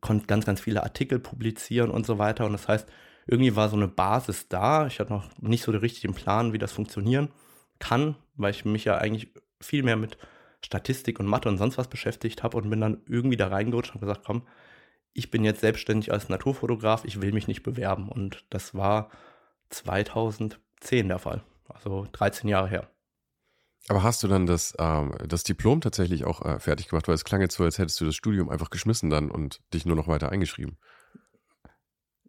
konnte 0.00 0.26
ganz, 0.26 0.46
ganz 0.46 0.60
viele 0.60 0.82
Artikel 0.82 1.18
publizieren 1.18 1.90
und 1.90 2.06
so 2.06 2.18
weiter. 2.18 2.46
Und 2.46 2.52
das 2.52 2.68
heißt, 2.68 2.88
irgendwie 3.26 3.56
war 3.56 3.68
so 3.68 3.76
eine 3.76 3.88
Basis 3.88 4.48
da. 4.48 4.86
Ich 4.86 5.00
hatte 5.00 5.12
noch 5.12 5.26
nicht 5.40 5.64
so 5.64 5.72
den 5.72 5.80
richtigen 5.80 6.14
Plan, 6.14 6.52
wie 6.52 6.58
das 6.58 6.72
funktionieren 6.72 7.30
kann, 7.78 8.16
weil 8.36 8.52
ich 8.52 8.64
mich 8.64 8.84
ja 8.84 8.98
eigentlich 8.98 9.32
viel 9.60 9.82
mehr 9.82 9.96
mit 9.96 10.16
Statistik 10.64 11.20
und 11.20 11.26
Mathe 11.26 11.48
und 11.48 11.58
sonst 11.58 11.78
was 11.78 11.88
beschäftigt 11.88 12.42
habe 12.42 12.56
und 12.56 12.70
bin 12.70 12.80
dann 12.80 13.02
irgendwie 13.06 13.36
da 13.36 13.48
reingerutscht 13.48 13.94
und 13.94 14.00
gesagt, 14.00 14.22
komm, 14.24 14.42
ich 15.12 15.30
bin 15.30 15.44
jetzt 15.44 15.60
selbstständig 15.60 16.12
als 16.12 16.28
Naturfotograf, 16.28 17.04
ich 17.04 17.20
will 17.20 17.32
mich 17.32 17.48
nicht 17.48 17.62
bewerben. 17.62 18.08
Und 18.08 18.44
das 18.50 18.74
war 18.74 19.10
2010 19.70 21.08
der 21.08 21.18
Fall, 21.18 21.42
also 21.68 22.06
13 22.12 22.48
Jahre 22.48 22.68
her. 22.68 22.90
Aber 23.88 24.02
hast 24.02 24.22
du 24.22 24.28
dann 24.28 24.46
das, 24.46 24.74
ähm, 24.78 25.14
das 25.26 25.44
Diplom 25.44 25.80
tatsächlich 25.80 26.24
auch 26.24 26.44
äh, 26.44 26.58
fertig 26.58 26.88
gemacht? 26.88 27.06
Weil 27.06 27.14
es 27.14 27.24
klang 27.24 27.40
jetzt 27.40 27.54
so, 27.54 27.64
als 27.64 27.78
hättest 27.78 28.00
du 28.00 28.04
das 28.04 28.16
Studium 28.16 28.48
einfach 28.48 28.70
geschmissen 28.70 29.10
dann 29.10 29.30
und 29.30 29.60
dich 29.72 29.86
nur 29.86 29.96
noch 29.96 30.08
weiter 30.08 30.30
eingeschrieben. 30.30 30.76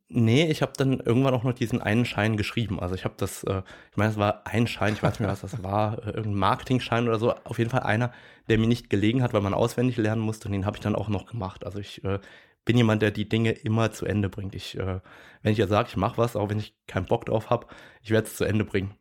Nee, 0.09 0.45
ich 0.49 0.61
habe 0.61 0.71
dann 0.77 1.01
irgendwann 1.01 1.33
auch 1.33 1.43
noch 1.43 1.53
diesen 1.53 1.81
einen 1.81 2.05
Schein 2.05 2.37
geschrieben. 2.37 2.79
Also 2.79 2.95
ich 2.95 3.03
habe 3.03 3.15
das, 3.17 3.43
äh, 3.43 3.61
ich 3.91 3.97
meine, 3.97 4.11
es 4.11 4.17
war 4.17 4.43
ein 4.45 4.65
Schein, 4.65 4.93
ich 4.93 5.03
weiß 5.03 5.13
nicht 5.13 5.19
mehr, 5.19 5.29
was 5.29 5.41
das 5.41 5.61
war, 5.63 5.97
äh, 5.99 6.11
irgendein 6.11 6.35
Marketingschein 6.35 7.07
oder 7.07 7.19
so. 7.19 7.33
Auf 7.43 7.57
jeden 7.57 7.71
Fall 7.71 7.83
einer, 7.83 8.13
der 8.47 8.57
mir 8.57 8.67
nicht 8.67 8.89
gelegen 8.89 9.21
hat, 9.21 9.33
weil 9.33 9.41
man 9.41 9.53
auswendig 9.53 9.97
lernen 9.97 10.21
musste 10.21 10.47
und 10.47 10.53
den 10.53 10.65
habe 10.65 10.77
ich 10.77 10.81
dann 10.81 10.95
auch 10.95 11.09
noch 11.09 11.25
gemacht. 11.25 11.65
Also 11.65 11.79
ich 11.79 12.03
äh, 12.05 12.19
bin 12.65 12.77
jemand, 12.77 13.01
der 13.01 13.11
die 13.11 13.27
Dinge 13.27 13.51
immer 13.51 13.91
zu 13.91 14.05
Ende 14.05 14.29
bringt. 14.29 14.55
Ich, 14.55 14.77
äh, 14.77 15.01
wenn 15.41 15.51
ich 15.51 15.57
ja 15.57 15.67
sage, 15.67 15.89
ich 15.89 15.97
mache 15.97 16.17
was, 16.17 16.35
auch 16.35 16.49
wenn 16.49 16.59
ich 16.59 16.75
keinen 16.87 17.07
Bock 17.07 17.25
drauf 17.25 17.49
habe, 17.49 17.67
ich 18.01 18.11
werde 18.11 18.27
es 18.27 18.37
zu 18.37 18.45
Ende 18.45 18.63
bringen. 18.63 18.95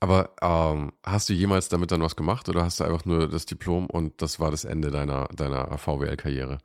Aber 0.00 0.34
ähm, 0.40 0.92
hast 1.04 1.28
du 1.28 1.32
jemals 1.32 1.68
damit 1.68 1.90
dann 1.90 2.02
was 2.02 2.16
gemacht 2.16 2.48
oder 2.48 2.64
hast 2.64 2.80
du 2.80 2.84
einfach 2.84 3.04
nur 3.04 3.28
das 3.28 3.46
Diplom 3.46 3.86
und 3.86 4.22
das 4.22 4.40
war 4.40 4.50
das 4.50 4.64
Ende 4.64 4.90
deiner, 4.90 5.26
deiner 5.28 5.76
VWL-Karriere? 5.76 6.58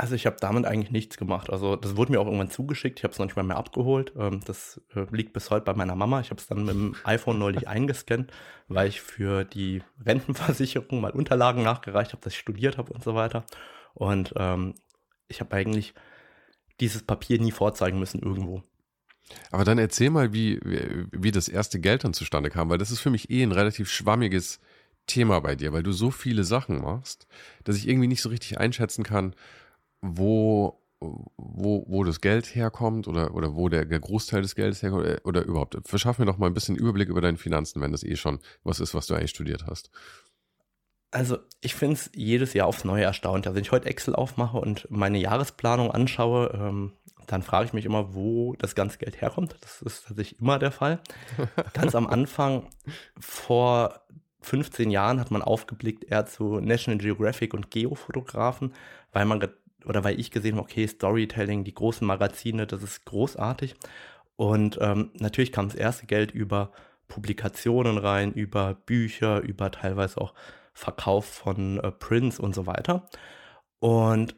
Also 0.00 0.14
ich 0.14 0.26
habe 0.26 0.36
damit 0.40 0.64
eigentlich 0.64 0.92
nichts 0.92 1.16
gemacht. 1.16 1.50
Also 1.50 1.74
das 1.74 1.96
wurde 1.96 2.12
mir 2.12 2.20
auch 2.20 2.26
irgendwann 2.26 2.52
zugeschickt. 2.52 3.00
Ich 3.00 3.04
habe 3.04 3.12
es 3.12 3.18
noch 3.18 3.26
nicht 3.26 3.34
mal 3.34 3.42
mehr 3.42 3.56
abgeholt. 3.56 4.12
Ähm, 4.16 4.40
das 4.46 4.80
äh, 4.94 5.06
liegt 5.10 5.32
bis 5.32 5.50
heute 5.50 5.64
bei 5.64 5.74
meiner 5.74 5.96
Mama. 5.96 6.20
Ich 6.20 6.30
habe 6.30 6.40
es 6.40 6.46
dann 6.46 6.64
mit 6.64 6.74
dem 6.74 6.94
iPhone 7.02 7.40
neulich 7.40 7.66
eingescannt, 7.68 8.30
weil 8.68 8.86
ich 8.88 9.00
für 9.00 9.44
die 9.44 9.82
Rentenversicherung 10.06 11.00
mal 11.00 11.10
Unterlagen 11.10 11.64
nachgereicht 11.64 12.12
habe, 12.12 12.22
dass 12.22 12.32
ich 12.32 12.38
studiert 12.38 12.78
habe 12.78 12.92
und 12.92 13.02
so 13.02 13.16
weiter. 13.16 13.44
Und 13.94 14.34
ähm, 14.36 14.74
ich 15.26 15.40
habe 15.40 15.56
eigentlich 15.56 15.94
dieses 16.80 17.02
Papier 17.02 17.40
nie 17.40 17.50
vorzeigen 17.50 17.98
müssen 17.98 18.22
irgendwo. 18.22 18.62
Aber 19.50 19.64
dann 19.64 19.78
erzähl 19.78 20.10
mal, 20.10 20.32
wie, 20.32 20.60
wie, 20.62 21.30
das 21.30 21.48
erste 21.48 21.80
Geld 21.80 22.04
dann 22.04 22.14
zustande 22.14 22.50
kam, 22.50 22.68
weil 22.70 22.78
das 22.78 22.90
ist 22.90 23.00
für 23.00 23.10
mich 23.10 23.30
eh 23.30 23.42
ein 23.42 23.52
relativ 23.52 23.90
schwammiges 23.90 24.60
Thema 25.06 25.40
bei 25.40 25.54
dir, 25.54 25.72
weil 25.72 25.82
du 25.82 25.92
so 25.92 26.10
viele 26.10 26.44
Sachen 26.44 26.82
machst, 26.82 27.26
dass 27.64 27.76
ich 27.76 27.88
irgendwie 27.88 28.08
nicht 28.08 28.22
so 28.22 28.28
richtig 28.28 28.58
einschätzen 28.58 29.04
kann, 29.04 29.34
wo, 30.00 30.80
wo, 31.00 31.84
wo 31.88 32.04
das 32.04 32.20
Geld 32.20 32.54
herkommt 32.54 33.08
oder, 33.08 33.34
oder 33.34 33.54
wo 33.54 33.68
der, 33.68 33.84
der 33.84 34.00
Großteil 34.00 34.42
des 34.42 34.54
Geldes 34.54 34.82
herkommt 34.82 35.04
oder, 35.04 35.20
oder 35.24 35.42
überhaupt. 35.42 35.76
Verschaff 35.84 36.18
mir 36.18 36.26
doch 36.26 36.38
mal 36.38 36.46
ein 36.46 36.54
bisschen 36.54 36.76
Überblick 36.76 37.08
über 37.08 37.20
deine 37.20 37.38
Finanzen, 37.38 37.80
wenn 37.80 37.92
das 37.92 38.04
eh 38.04 38.16
schon 38.16 38.38
was 38.64 38.80
ist, 38.80 38.94
was 38.94 39.06
du 39.06 39.14
eigentlich 39.14 39.30
studiert 39.30 39.66
hast. 39.66 39.90
Also 41.10 41.38
ich 41.62 41.74
finde 41.74 41.94
es 41.94 42.10
jedes 42.14 42.52
Jahr 42.52 42.66
aufs 42.66 42.84
Neue 42.84 43.04
erstaunt. 43.04 43.46
Also 43.46 43.56
wenn 43.56 43.62
ich 43.62 43.72
heute 43.72 43.88
Excel 43.88 44.14
aufmache 44.14 44.58
und 44.58 44.86
meine 44.90 45.18
Jahresplanung 45.18 45.90
anschaue, 45.90 46.50
ähm, 46.54 46.92
dann 47.28 47.42
frage 47.42 47.66
ich 47.66 47.72
mich 47.72 47.84
immer, 47.84 48.14
wo 48.14 48.54
das 48.58 48.74
ganze 48.74 48.98
Geld 48.98 49.20
herkommt. 49.20 49.56
Das 49.60 49.82
ist 49.82 50.06
tatsächlich 50.08 50.40
immer 50.40 50.58
der 50.58 50.72
Fall. 50.72 51.00
Ganz 51.74 51.94
am 51.94 52.06
Anfang, 52.06 52.66
vor 53.18 54.00
15 54.40 54.90
Jahren, 54.90 55.20
hat 55.20 55.30
man 55.30 55.42
aufgeblickt 55.42 56.04
eher 56.04 56.26
zu 56.26 56.60
National 56.60 56.98
Geographic 56.98 57.54
und 57.54 57.70
Geofotografen, 57.70 58.72
weil 59.12 59.26
man 59.26 59.46
oder 59.84 60.04
weil 60.04 60.18
ich 60.18 60.30
gesehen 60.30 60.56
habe, 60.56 60.64
okay, 60.64 60.86
Storytelling, 60.86 61.64
die 61.64 61.74
großen 61.74 62.06
Magazine, 62.06 62.66
das 62.66 62.82
ist 62.82 63.04
großartig. 63.04 63.74
Und 64.36 64.78
ähm, 64.80 65.10
natürlich 65.14 65.52
kam 65.52 65.68
das 65.68 65.76
erste 65.76 66.06
Geld 66.06 66.30
über 66.30 66.72
Publikationen 67.08 67.98
rein, 67.98 68.32
über 68.32 68.74
Bücher, 68.74 69.40
über 69.40 69.70
teilweise 69.70 70.20
auch 70.20 70.34
Verkauf 70.72 71.24
von 71.24 71.78
äh, 71.80 71.90
Prints 71.90 72.38
und 72.38 72.54
so 72.54 72.66
weiter. 72.66 73.08
Und 73.80 74.36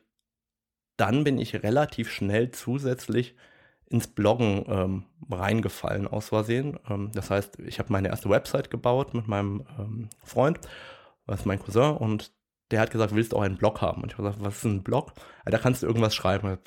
dann 1.00 1.24
bin 1.24 1.38
ich 1.38 1.62
relativ 1.62 2.10
schnell 2.10 2.50
zusätzlich 2.50 3.34
ins 3.86 4.06
Bloggen 4.06 4.64
ähm, 4.68 5.04
reingefallen 5.30 6.06
aus 6.06 6.28
Versehen. 6.28 6.78
Ähm, 6.88 7.10
das 7.14 7.30
heißt, 7.30 7.58
ich 7.60 7.78
habe 7.78 7.92
meine 7.92 8.08
erste 8.08 8.28
Website 8.28 8.70
gebaut 8.70 9.14
mit 9.14 9.26
meinem 9.26 9.64
ähm, 9.78 10.10
Freund, 10.22 10.60
das 11.26 11.40
ist 11.40 11.46
mein 11.46 11.58
Cousin, 11.58 11.96
und 11.96 12.32
der 12.70 12.80
hat 12.80 12.90
gesagt, 12.90 13.14
willst 13.14 13.32
du 13.32 13.36
auch 13.36 13.42
einen 13.42 13.56
Blog 13.56 13.80
haben? 13.80 14.02
Und 14.02 14.12
ich 14.12 14.18
habe 14.18 14.28
gesagt, 14.28 14.44
was 14.44 14.58
ist 14.58 14.64
ein 14.64 14.82
Blog? 14.82 15.12
Ja, 15.44 15.50
da 15.50 15.58
kannst 15.58 15.82
du 15.82 15.86
irgendwas 15.86 16.14
schreiben. 16.14 16.58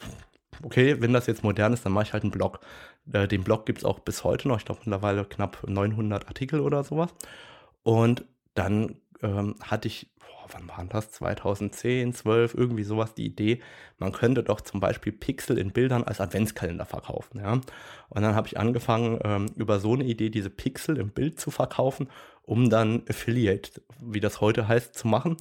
Okay, 0.64 1.00
wenn 1.00 1.14
das 1.14 1.28
jetzt 1.28 1.44
modern 1.44 1.74
ist, 1.74 1.86
dann 1.86 1.94
mache 1.94 2.06
ich 2.06 2.14
halt 2.14 2.24
einen 2.24 2.32
Blog. 2.32 2.60
Äh, 3.12 3.28
den 3.28 3.44
Blog 3.44 3.66
gibt 3.66 3.80
es 3.80 3.86
auch 3.86 4.00
bis 4.00 4.24
heute 4.24 4.48
noch. 4.48 4.58
Ich 4.58 4.66
glaube 4.66 4.82
mittlerweile 4.84 5.26
knapp 5.26 5.64
900 5.68 6.28
Artikel 6.28 6.60
oder 6.60 6.84
sowas. 6.84 7.14
Und 7.84 8.26
dann 8.56 8.96
ähm, 9.24 9.56
hatte 9.62 9.88
ich, 9.88 10.10
boah, 10.20 10.48
wann 10.52 10.68
waren 10.68 10.90
das? 10.90 11.12
2010, 11.12 12.14
12, 12.14 12.54
irgendwie 12.54 12.84
sowas, 12.84 13.14
die 13.16 13.26
Idee, 13.26 13.62
man 13.98 14.12
könnte 14.12 14.44
doch 14.44 14.62
zum 14.62 14.80
Beispiel 14.80 15.12
Pixel 15.12 15.58
in 15.58 15.72
Bildern 15.72 16.04
als 16.04 16.22
Adventskalender 16.22 16.86
verkaufen. 16.86 17.40
Ja? 17.40 17.54
Und 17.54 18.22
dann 18.22 18.36
habe 18.36 18.48
ich 18.48 18.60
angefangen, 18.60 19.20
ähm, 19.24 19.48
über 19.56 19.80
so 19.80 19.94
eine 19.94 20.04
Idee 20.04 20.30
diese 20.30 20.50
Pixel 20.50 20.98
im 20.98 21.10
Bild 21.10 21.40
zu 21.40 21.50
verkaufen, 21.50 22.10
um 22.44 22.70
dann 22.70 23.04
Affiliate, 23.10 23.82
wie 24.00 24.20
das 24.20 24.42
heute 24.42 24.68
heißt, 24.68 24.94
zu 24.94 25.08
machen. 25.08 25.38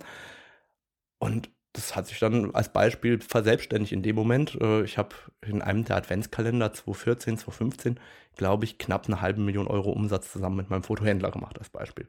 Und 1.19 1.51
das 1.73 1.97
hat 1.97 2.07
sich 2.07 2.19
dann 2.19 2.55
als 2.55 2.73
Beispiel 2.73 3.21
verselbstständigt 3.21 3.93
in 3.93 4.03
dem 4.03 4.17
Moment. 4.17 4.61
Äh, 4.61 4.83
ich 4.83 4.99
habe 4.99 5.15
in 5.41 5.63
einem 5.63 5.85
der 5.85 5.97
Adventskalender 5.97 6.73
2014, 6.73 7.39
2015, 7.39 8.01
glaube 8.37 8.65
ich, 8.65 8.79
knapp 8.79 9.07
eine 9.07 9.21
halbe 9.21 9.41
Million 9.41 9.67
Euro 9.67 9.91
Umsatz 9.91 10.33
zusammen 10.33 10.57
mit 10.57 10.71
meinem 10.71 10.83
Fotohändler 10.83 11.31
gemacht 11.31 11.59
als 11.59 11.71
Beispiel. 11.71 12.07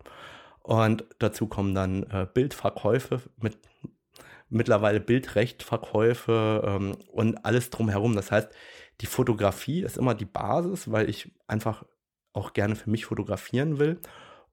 Und 0.64 1.06
dazu 1.20 1.48
kommen 1.48 1.76
dann 1.76 2.04
äh, 2.04 2.26
Bildverkäufe 2.34 3.22
mit 3.38 3.58
mittlerweile 4.50 5.00
Bildrechtverkäufe 5.00 6.64
ähm, 6.66 6.98
und 7.12 7.44
alles 7.46 7.70
drumherum. 7.70 8.16
Das 8.16 8.32
heißt, 8.32 8.50
die 9.02 9.08
Fotografie 9.08 9.82
ist 9.82 9.98
immer 9.98 10.16
die 10.16 10.26
Basis, 10.26 10.92
weil 10.92 11.10
ich 11.10 11.32
einfach 11.48 11.84
auch 12.34 12.54
gerne 12.54 12.76
für 12.76 12.90
mich 12.90 13.06
fotografieren 13.06 13.80
will. 13.80 14.00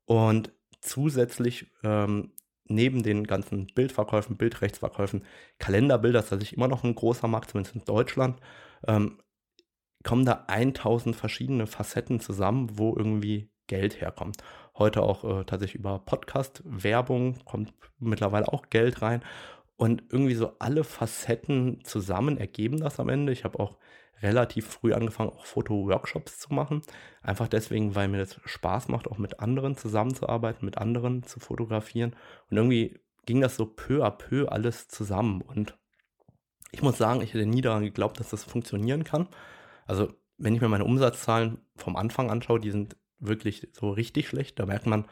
Und 0.07 0.53
zusätzlich 0.81 1.71
ähm, 1.85 2.33
neben 2.65 3.03
den 3.03 3.25
ganzen 3.25 3.67
Bildverkäufen, 3.67 4.37
Bildrechtsverkäufen, 4.37 5.25
Kalenderbilder, 5.59 6.23
das 6.23 6.33
ist 6.33 6.53
immer 6.53 6.69
noch 6.69 6.85
ein 6.85 6.95
großer 6.95 7.29
Markt, 7.29 7.51
zumindest 7.51 7.77
in 7.77 7.85
Deutschland, 7.85 8.41
ähm, 8.87 9.19
kommen 10.03 10.25
da 10.25 10.45
1000 10.47 11.15
verschiedene 11.15 11.67
Facetten 11.67 12.21
zusammen, 12.21 12.79
wo 12.79 12.97
irgendwie 12.97 13.51
Geld 13.67 14.01
herkommt. 14.01 14.39
Heute 14.77 15.03
auch 15.03 15.25
äh, 15.25 15.45
tatsächlich 15.45 15.81
über 15.81 15.99
Podcast-Werbung 15.99 17.45
kommt 17.45 17.73
mittlerweile 17.99 18.49
auch 18.49 18.71
Geld 18.71 19.03
rein. 19.03 19.23
Und 19.77 20.05
irgendwie 20.11 20.35
so 20.35 20.53
alle 20.59 20.85
Facetten 20.85 21.81
zusammen 21.85 22.37
ergeben 22.37 22.79
das 22.79 23.01
am 23.01 23.09
Ende. 23.09 23.33
Ich 23.33 23.45
habe 23.45 23.59
auch 23.59 23.77
relativ 24.23 24.67
früh 24.67 24.93
angefangen, 24.93 25.31
auch 25.31 25.47
Foto-Workshops 25.47 26.39
zu 26.39 26.53
machen. 26.53 26.83
Einfach 27.23 27.49
deswegen, 27.49 27.95
weil 27.95 28.09
mir 28.09 28.19
das 28.19 28.39
Spaß 28.45 28.89
macht, 28.89 29.09
auch 29.09 29.19
mit 29.19 29.41
anderen 29.41 29.77
zusammenzuarbeiten, 29.77 30.65
mit 30.65 30.79
anderen 30.79 31.23
zu 31.23 31.41
fotografieren. 31.41 32.15
Und 32.51 32.57
irgendwie 32.57 32.99
ging 33.27 33.41
das 33.41 33.57
so 33.57 33.67
peu 33.67 34.05
à 34.05 34.11
peu 34.11 34.49
alles 34.49 34.89
zusammen. 34.89 35.41
Und 35.41 35.79
ich 36.73 36.83
muss 36.83 36.99
sagen, 36.99 37.23
ich 37.23 37.35
hätte 37.35 37.47
nie 37.47 37.63
daran 37.63 37.83
geglaubt, 37.83 38.21
dass 38.21 38.31
das 38.31 38.45
funktionieren 38.45 39.05
kann. 39.05 39.29
Also, 39.87 40.13
wenn 40.39 40.55
ich 40.55 40.61
mir 40.61 40.69
meine 40.69 40.85
Umsatzzahlen 40.85 41.59
vom 41.77 41.97
Anfang 41.97 42.31
anschaue, 42.31 42.61
die 42.61 42.71
sind 42.71 42.97
wirklich 43.21 43.69
so 43.73 43.91
richtig 43.91 44.29
schlecht. 44.29 44.59
Da 44.59 44.67
merkt 44.67 44.87
man, 44.87 45.07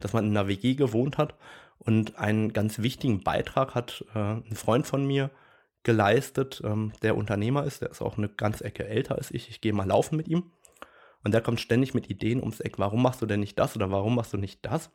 dass 0.00 0.12
man 0.12 0.24
in 0.24 0.36
einer 0.36 0.48
WG 0.48 0.74
gewohnt 0.74 1.18
hat. 1.18 1.34
Und 1.78 2.18
einen 2.18 2.52
ganz 2.52 2.78
wichtigen 2.78 3.22
Beitrag 3.22 3.74
hat 3.74 4.04
äh, 4.14 4.18
ein 4.18 4.54
Freund 4.54 4.86
von 4.86 5.06
mir 5.06 5.30
geleistet, 5.82 6.62
ähm, 6.64 6.92
der 7.02 7.16
Unternehmer 7.16 7.64
ist. 7.64 7.82
Der 7.82 7.90
ist 7.90 8.00
auch 8.02 8.16
eine 8.16 8.28
ganz 8.28 8.60
Ecke 8.60 8.86
älter 8.86 9.16
als 9.16 9.30
ich. 9.30 9.48
Ich 9.50 9.60
gehe 9.60 9.72
mal 9.72 9.86
laufen 9.86 10.16
mit 10.16 10.28
ihm. 10.28 10.52
Und 11.22 11.32
der 11.32 11.40
kommt 11.40 11.60
ständig 11.60 11.94
mit 11.94 12.10
Ideen 12.10 12.40
ums 12.40 12.60
Eck. 12.60 12.78
Warum 12.78 13.02
machst 13.02 13.22
du 13.22 13.26
denn 13.26 13.40
nicht 13.40 13.58
das 13.58 13.76
oder 13.76 13.90
warum 13.90 14.14
machst 14.14 14.32
du 14.32 14.36
nicht 14.36 14.64
das? 14.64 14.90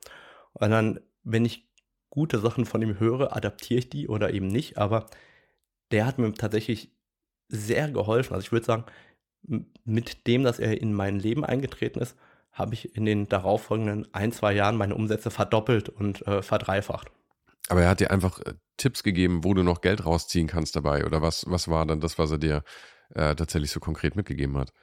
Und 0.54 0.72
dann, 0.72 1.00
wenn 1.24 1.46
ich 1.46 1.68
gute 2.10 2.40
Sachen 2.40 2.66
von 2.66 2.82
ihm 2.82 3.00
höre, 3.00 3.36
adaptiere 3.36 3.80
ich 3.80 3.90
die 3.90 4.08
oder 4.08 4.34
eben 4.34 4.48
nicht. 4.48 4.78
Aber 4.78 5.08
der 5.92 6.06
hat 6.06 6.18
mir 6.18 6.32
tatsächlich 6.34 6.92
sehr 7.48 7.90
geholfen. 7.90 8.34
Also 8.34 8.46
ich 8.46 8.52
würde 8.52 8.66
sagen, 8.66 8.86
mit 9.86 10.28
dem, 10.28 10.44
dass 10.44 10.60
er 10.60 10.80
in 10.82 10.94
mein 10.94 11.20
Leben 11.20 11.46
eingetreten 11.46 12.00
ist, 12.00 12.16
habe 12.52 12.74
ich 12.74 12.96
in 12.96 13.06
den 13.06 13.28
darauffolgenden 13.28 14.08
ein, 14.14 14.32
zwei 14.32 14.54
Jahren 14.54 14.78
meine 14.78 14.96
Umsätze 14.96 15.32
verdoppelt 15.32 15.90
und 15.90 16.26
äh, 16.28 16.42
verdreifacht. 16.42 17.10
Aber 17.70 17.84
er 17.84 17.90
hat 17.90 18.00
dir 18.00 18.12
einfach 18.12 18.40
äh, 18.40 18.54
Tipps 18.78 19.04
gegeben, 19.04 19.44
wo 19.44 19.54
du 19.54 19.64
noch 19.64 19.82
Geld 19.82 20.06
rausziehen 20.06 20.48
kannst 20.48 20.76
dabei. 20.76 21.06
Oder 21.06 21.22
was, 21.22 21.46
was 21.48 21.68
war 21.68 21.86
dann 21.86 22.02
das, 22.02 22.18
was 22.18 22.32
er 22.32 22.38
dir 22.38 22.64
äh, 23.14 23.36
tatsächlich 23.36 23.72
so 23.72 23.80
konkret 23.80 24.16
mitgegeben 24.16 24.58
hat? 24.58 24.74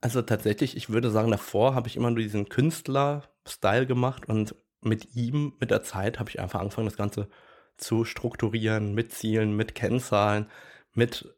Also 0.00 0.20
tatsächlich, 0.20 0.76
ich 0.76 0.90
würde 0.90 1.10
sagen, 1.10 1.30
davor 1.30 1.74
habe 1.74 1.88
ich 1.88 1.96
immer 1.96 2.10
nur 2.10 2.18
diesen 2.18 2.48
Künstler-Style 2.48 3.86
gemacht 3.86 4.28
und 4.28 4.54
mit 4.80 5.14
ihm, 5.14 5.54
mit 5.60 5.70
der 5.70 5.82
Zeit, 5.82 6.18
habe 6.18 6.28
ich 6.28 6.40
einfach 6.40 6.60
angefangen, 6.60 6.88
das 6.88 6.96
Ganze 6.96 7.28
zu 7.76 8.04
strukturieren, 8.04 8.94
mit 8.94 9.12
Zielen, 9.12 9.56
mit 9.56 9.74
Kennzahlen, 9.74 10.46
mit 10.92 11.32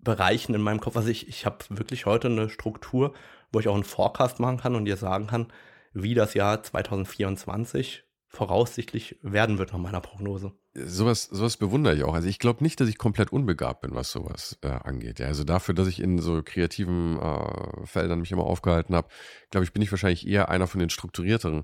Bereichen 0.00 0.54
in 0.54 0.60
meinem 0.60 0.80
Kopf. 0.80 0.96
Also 0.96 1.08
ich, 1.08 1.28
ich 1.28 1.46
habe 1.46 1.64
wirklich 1.70 2.06
heute 2.06 2.28
eine 2.28 2.50
Struktur, 2.50 3.14
wo 3.52 3.60
ich 3.60 3.68
auch 3.68 3.74
einen 3.74 3.84
Forecast 3.84 4.40
machen 4.40 4.58
kann 4.58 4.74
und 4.74 4.84
dir 4.84 4.96
sagen 4.96 5.26
kann, 5.26 5.52
wie 5.92 6.14
das 6.14 6.34
Jahr 6.34 6.62
2024 6.62 8.04
voraussichtlich 8.28 9.18
werden 9.22 9.58
wird 9.58 9.72
nach 9.72 9.78
meiner 9.78 10.00
Prognose. 10.00 10.52
Sowas, 10.74 11.24
sowas 11.24 11.56
bewundere 11.56 11.96
ich 11.96 12.04
auch. 12.04 12.14
Also 12.14 12.28
ich 12.28 12.38
glaube 12.38 12.62
nicht, 12.62 12.78
dass 12.78 12.88
ich 12.88 12.98
komplett 12.98 13.32
unbegabt 13.32 13.80
bin, 13.80 13.94
was 13.94 14.12
sowas 14.12 14.58
äh, 14.62 14.68
angeht. 14.68 15.18
Ja, 15.18 15.26
also 15.26 15.44
dafür, 15.44 15.74
dass 15.74 15.88
ich 15.88 16.00
in 16.00 16.18
so 16.18 16.42
kreativen 16.44 17.18
äh, 17.18 17.86
Feldern 17.86 18.20
mich 18.20 18.30
immer 18.30 18.44
aufgehalten 18.44 18.94
habe, 18.94 19.08
glaube 19.50 19.64
ich, 19.64 19.72
bin 19.72 19.82
ich 19.82 19.90
wahrscheinlich 19.90 20.26
eher 20.26 20.50
einer 20.50 20.66
von 20.66 20.78
den 20.78 20.90
strukturierteren. 20.90 21.62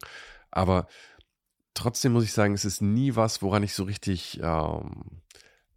Aber 0.51 0.87
trotzdem 1.75 2.13
muss 2.13 2.25
ich 2.25 2.33
sagen, 2.33 2.55
es 2.55 2.65
ist 2.65 2.81
nie 2.81 3.15
was, 3.15 3.43
woran 3.43 3.63
ich 3.63 3.75
so 3.75 3.85
richtig 3.85 4.41
ähm, 4.43 5.21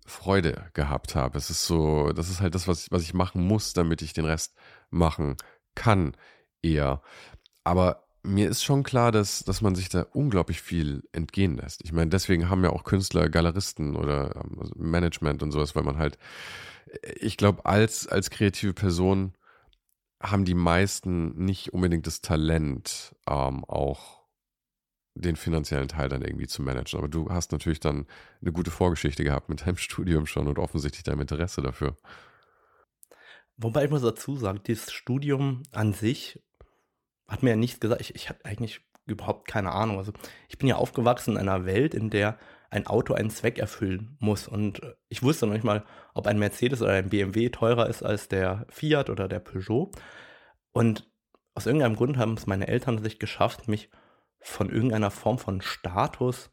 Freude 0.06 0.70
gehabt 0.74 1.16
habe. 1.16 1.38
Es 1.38 1.50
ist 1.50 1.66
so, 1.66 2.14
das 2.14 2.30
ist 2.30 2.40
halt 2.40 2.56
das, 2.56 2.68
was, 2.68 2.90
was 2.92 3.04
ich 3.04 3.14
machen 3.14 3.46
muss, 3.46 3.74
damit 3.74 4.02
ich 4.02 4.14
den 4.14 4.26
Rest 4.26 4.56
machen 4.90 5.36
kann 5.36 5.48
eher. 6.62 7.02
Aber 7.64 8.08
mir 8.24 8.50
ist 8.50 8.64
schon 8.64 8.84
klar, 8.84 9.12
dass, 9.12 9.44
dass 9.44 9.62
man 9.62 9.76
sich 9.76 9.90
da 9.90 10.06
unglaublich 10.14 10.62
viel 10.62 11.04
entgehen 11.12 11.56
lässt. 11.58 11.84
Ich 11.84 11.94
meine, 11.94 12.10
deswegen 12.10 12.50
haben 12.50 12.64
ja 12.64 12.72
auch 12.72 12.84
Künstler 12.84 13.30
Galeristen 13.30 13.96
oder 13.96 14.36
ähm, 14.36 14.60
also 14.60 14.74
Management 14.78 15.44
und 15.44 15.52
sowas, 15.52 15.76
weil 15.76 15.84
man 15.84 15.98
halt, 15.98 16.18
ich 17.20 17.38
glaube, 17.38 17.66
als, 17.66 18.08
als 18.08 18.30
kreative 18.30 18.74
Person 18.74 19.34
haben 20.22 20.46
die 20.46 20.56
meisten 20.56 21.44
nicht 21.44 21.74
unbedingt 21.74 22.08
das 22.08 22.22
Talent, 22.22 23.16
ähm, 23.30 23.64
auch 23.66 24.18
den 25.16 25.36
finanziellen 25.36 25.88
Teil 25.88 26.10
dann 26.10 26.22
irgendwie 26.22 26.48
zu 26.48 26.62
managen. 26.62 27.00
Aber 27.00 27.08
du 27.08 27.30
hast 27.30 27.52
natürlich 27.52 27.80
dann 27.80 28.06
eine 28.42 28.52
gute 28.52 28.72
Vorgeschichte 28.72 29.24
gehabt 29.24 29.50
mit 29.50 29.66
deinem 29.66 29.78
Studium 29.78 30.26
schon 30.26 30.48
und 30.48 30.60
offensichtlich 30.60 31.04
dein 31.04 31.20
Interesse 31.20 31.62
dafür. 31.62 31.96
Wobei 33.58 33.86
ich 33.86 33.90
muss 33.90 34.04
dazu 34.04 34.36
sagen, 34.36 34.62
dieses 34.66 34.92
Studium 34.92 35.64
an 35.72 35.94
sich 35.94 36.44
hat 37.28 37.44
mir 37.44 37.52
ja 37.52 37.56
nichts 37.56 37.80
gesagt. 37.80 38.02
Ich, 38.02 38.16
ich 38.16 38.30
hatte 38.30 38.46
eigentlich 38.46 38.82
überhaupt 39.06 39.48
keine 39.48 39.72
Ahnung. 39.72 39.98
Also 39.98 40.14
ich 40.48 40.58
bin 40.58 40.70
ja 40.70 40.76
aufgewachsen 40.76 41.32
in 41.32 41.38
einer 41.38 41.66
Welt, 41.66 41.94
in 41.94 42.10
der 42.10 42.38
ein 42.70 42.86
Auto 42.86 43.14
einen 43.14 43.30
Zweck 43.30 43.58
erfüllen 43.58 44.18
muss. 44.20 44.48
Und 44.48 44.84
äh, 44.84 44.94
ich 45.10 45.24
wusste 45.24 45.48
noch 45.48 45.54
nicht 45.54 45.64
mal, 45.64 45.86
ob 46.14 46.28
ein 46.28 46.40
Mercedes 46.40 46.82
oder 46.82 46.94
ein 46.94 47.10
BMW 47.10 47.50
teurer 47.50 47.88
ist 47.88 48.04
als 48.04 48.28
der 48.28 48.66
Fiat 48.70 49.10
oder 49.10 49.28
der 49.28 49.40
Peugeot. 49.40 49.92
Und 50.72 51.10
aus 51.56 51.66
irgendeinem 51.66 51.96
Grund 51.96 52.18
haben 52.18 52.34
es 52.34 52.46
meine 52.46 52.68
Eltern 52.68 53.02
sich 53.02 53.20
geschafft, 53.20 53.68
mich 53.68 53.90
von 54.40 54.70
irgendeiner 54.70 55.12
Form 55.12 55.40
von 55.40 55.62
Status 55.62 56.52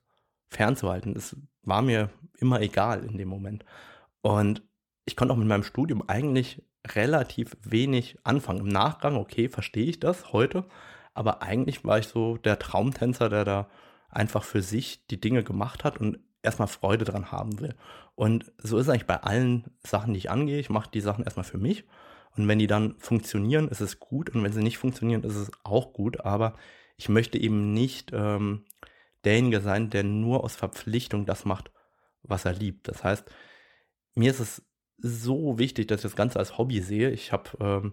fernzuhalten. 0.49 1.16
Es 1.16 1.37
war 1.62 1.82
mir 1.82 2.11
immer 2.38 2.61
egal 2.61 3.04
in 3.04 3.18
dem 3.18 3.28
Moment. 3.28 3.64
Und 4.23 4.62
ich 5.06 5.16
konnte 5.16 5.32
auch 5.32 5.38
mit 5.38 5.49
meinem 5.49 5.64
Studium 5.64 6.08
eigentlich 6.08 6.62
relativ 6.87 7.56
wenig 7.62 8.18
anfangen. 8.25 8.61
Im 8.61 8.68
Nachgang, 8.68 9.16
okay, 9.16 9.49
verstehe 9.49 9.87
ich 9.87 10.00
das 10.00 10.32
heute, 10.32 10.64
aber 11.14 11.42
eigentlich 11.42 11.84
war 11.84 11.99
ich 11.99 12.08
so 12.08 12.37
der 12.37 12.58
Traumtänzer, 12.58 13.28
der 13.28 13.44
da 13.44 13.68
einfach 14.08 14.44
für 14.44 14.62
sich 14.62 15.06
die 15.06 15.20
Dinge 15.20 15.44
gemacht 15.44 15.84
hat 15.84 15.99
und 15.99 16.18
erstmal 16.42 16.68
Freude 16.68 17.04
dran 17.04 17.32
haben 17.32 17.61
will. 17.61 17.75
Und 18.14 18.52
so 18.58 18.76
ist 18.76 18.87
es 18.87 18.88
eigentlich 18.90 19.06
bei 19.06 19.23
allen 19.23 19.64
Sachen, 19.82 20.12
die 20.12 20.18
ich 20.18 20.30
angehe. 20.30 20.61
Ich 20.61 20.70
mache 20.70 20.90
die 20.92 21.00
Sachen 21.00 21.25
erstmal 21.25 21.44
für 21.44 21.58
mich. 21.58 21.84
Und 22.37 22.46
wenn 22.49 22.58
die 22.58 22.66
dann 22.66 22.96
funktionieren, 22.99 23.68
ist 23.68 23.80
es 23.80 23.99
gut. 23.99 24.30
Und 24.30 24.42
wenn 24.42 24.52
sie 24.52 24.62
nicht 24.62 24.78
funktionieren, 24.78 25.25
ist 25.25 25.37
es 25.37 25.50
auch 25.64 25.92
gut. 25.92 26.20
Aber 26.20 26.54
ich 26.96 27.08
möchte 27.08 27.38
eben 27.38 27.73
nicht 27.73 28.12
ähm, 28.12 28.64
derjenige 29.25 29.61
sein, 29.61 29.90
der 29.90 30.04
nur 30.04 30.44
aus 30.44 30.54
Verpflichtung 30.54 31.26
das 31.26 31.44
macht, 31.44 31.73
was 32.23 32.44
er 32.44 32.52
liebt. 32.52 32.88
Das 32.88 33.02
heißt, 33.02 33.28
mir 34.14 34.30
ist 34.30 34.40
es 34.40 34.62
so 34.98 35.58
wichtig, 35.58 35.88
dass 35.88 36.00
ich 36.00 36.10
das 36.10 36.16
Ganze 36.16 36.38
als 36.38 36.58
Hobby 36.58 36.80
sehe. 36.80 37.10
Ich 37.10 37.32
habe 37.32 37.50
ähm, 37.60 37.92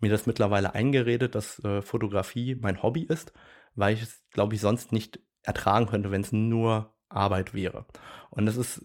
mir 0.00 0.10
das 0.10 0.26
mittlerweile 0.26 0.74
eingeredet, 0.74 1.34
dass 1.34 1.62
äh, 1.64 1.82
Fotografie 1.82 2.56
mein 2.56 2.82
Hobby 2.82 3.02
ist, 3.02 3.32
weil 3.74 3.94
ich 3.94 4.02
es, 4.02 4.24
glaube 4.30 4.54
ich, 4.54 4.60
sonst 4.60 4.92
nicht 4.92 5.20
ertragen 5.42 5.86
könnte, 5.86 6.10
wenn 6.10 6.22
es 6.22 6.32
nur 6.32 6.94
Arbeit 7.08 7.54
wäre. 7.54 7.86
Und 8.30 8.46
es 8.48 8.56
ist 8.56 8.84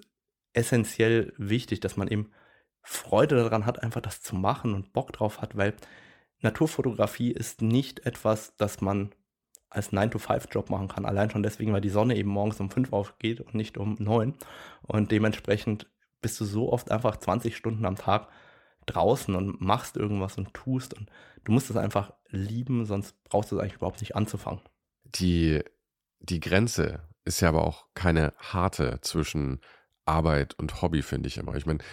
essentiell 0.54 1.34
wichtig, 1.38 1.80
dass 1.80 1.98
man 1.98 2.08
eben 2.08 2.32
Freude 2.82 3.36
daran 3.36 3.66
hat, 3.66 3.82
einfach 3.82 4.02
das 4.02 4.22
zu 4.22 4.36
machen 4.36 4.74
und 4.74 4.94
Bock 4.94 5.12
drauf 5.12 5.42
hat, 5.42 5.58
weil 5.58 5.74
Naturfotografie 6.42 7.32
ist 7.32 7.62
nicht 7.62 8.06
etwas, 8.06 8.56
das 8.58 8.82
man 8.82 9.14
als 9.70 9.92
9-to-5-Job 9.92 10.70
machen 10.70 10.88
kann. 10.88 11.06
Allein 11.06 11.30
schon 11.30 11.44
deswegen, 11.44 11.74
weil 11.74 11.82
die 11.82 11.90
Sonne 11.90 12.16
eben 12.16 12.30
morgens 12.30 12.60
um 12.60 12.70
5 12.70 12.94
aufgeht 12.94 13.42
und 13.42 13.56
nicht 13.56 13.78
um 13.78 13.96
9. 14.00 14.36
Und 14.84 15.12
dementsprechend 15.12 15.88
bist 16.26 16.42
du 16.42 16.46
so 16.46 16.74
oft 16.74 16.90
einfach 16.90 17.18
20 17.18 17.56
Stunden 17.56 17.86
am 17.86 17.98
Tag 17.98 18.30
draußen 18.88 19.36
und 19.36 19.62
machst 19.62 19.96
irgendwas 19.96 20.40
und 20.40 20.56
tust. 20.56 20.96
Und 20.96 21.08
du 21.44 21.52
musst 21.52 21.70
es 21.70 21.78
einfach 21.78 22.14
lieben, 22.30 22.86
sonst 22.86 23.16
brauchst 23.26 23.52
du 23.52 23.56
es 23.56 23.62
eigentlich 23.62 23.76
überhaupt 23.76 24.02
nicht 24.02 24.16
anzufangen. 24.16 24.62
Die, 25.04 25.62
die 26.22 26.40
Grenze 26.40 27.08
ist 27.26 27.42
ja 27.42 27.50
aber 27.50 27.64
auch 27.64 27.86
keine 27.94 28.34
harte 28.40 28.98
zwischen 29.02 29.62
Arbeit 30.06 30.56
und 30.56 30.82
Hobby, 30.82 31.04
finde 31.04 31.28
ich 31.28 31.38
immer. 31.38 31.54
Ich 31.54 31.68
meine, 31.68 31.84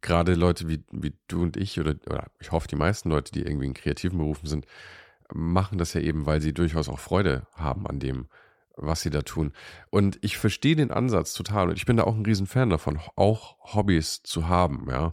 gerade 0.00 0.34
Leute 0.34 0.68
wie, 0.68 0.84
wie 0.92 1.18
du 1.26 1.42
und 1.42 1.56
ich 1.56 1.80
oder, 1.80 1.96
oder 2.06 2.30
ich 2.38 2.52
hoffe, 2.52 2.68
die 2.68 2.76
meisten 2.76 3.10
Leute, 3.10 3.32
die 3.32 3.42
irgendwie 3.42 3.66
in 3.66 3.74
kreativen 3.74 4.18
Berufen 4.18 4.46
sind, 4.46 4.64
machen 5.34 5.78
das 5.78 5.92
ja 5.94 6.00
eben, 6.00 6.24
weil 6.24 6.40
sie 6.40 6.54
durchaus 6.54 6.88
auch 6.88 7.00
Freude 7.00 7.48
haben 7.54 7.88
an 7.88 7.98
dem, 7.98 8.28
was 8.76 9.02
sie 9.02 9.10
da 9.10 9.22
tun. 9.22 9.52
Und 9.90 10.18
ich 10.22 10.36
verstehe 10.36 10.76
den 10.76 10.90
Ansatz 10.90 11.34
total 11.34 11.68
und 11.68 11.76
ich 11.76 11.86
bin 11.86 11.96
da 11.96 12.04
auch 12.04 12.14
ein 12.14 12.24
Riesenfan 12.24 12.70
davon, 12.70 12.98
auch 13.16 13.74
Hobbys 13.74 14.22
zu 14.22 14.48
haben, 14.48 14.86
ja. 14.90 15.10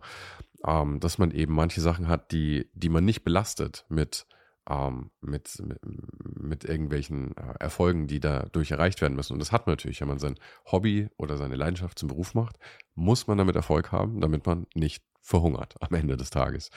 Ähm, 0.65 0.99
dass 0.99 1.17
man 1.17 1.31
eben 1.31 1.53
manche 1.53 1.79
Sachen 1.79 2.09
hat, 2.09 2.33
die, 2.33 2.69
die 2.73 2.89
man 2.89 3.05
nicht 3.05 3.23
belastet 3.23 3.85
mit, 3.87 4.27
ähm, 4.69 5.09
mit, 5.21 5.57
mit, 5.65 5.79
mit, 6.21 6.65
irgendwelchen 6.65 7.35
äh, 7.37 7.53
Erfolgen, 7.61 8.07
die 8.07 8.19
dadurch 8.19 8.71
erreicht 8.71 8.99
werden 8.99 9.15
müssen. 9.15 9.33
Und 9.33 9.39
das 9.39 9.53
hat 9.53 9.67
man 9.67 9.73
natürlich, 9.73 10.01
wenn 10.01 10.09
man 10.09 10.19
sein 10.19 10.35
Hobby 10.69 11.07
oder 11.15 11.37
seine 11.37 11.55
Leidenschaft 11.55 11.97
zum 11.97 12.09
Beruf 12.09 12.33
macht, 12.33 12.57
muss 12.93 13.25
man 13.27 13.37
damit 13.37 13.55
Erfolg 13.55 13.93
haben, 13.93 14.19
damit 14.19 14.45
man 14.45 14.67
nicht 14.73 15.01
verhungert 15.21 15.75
am 15.79 15.95
Ende 15.95 16.17
des 16.17 16.29
Tages. 16.29 16.71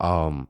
Ähm, 0.00 0.48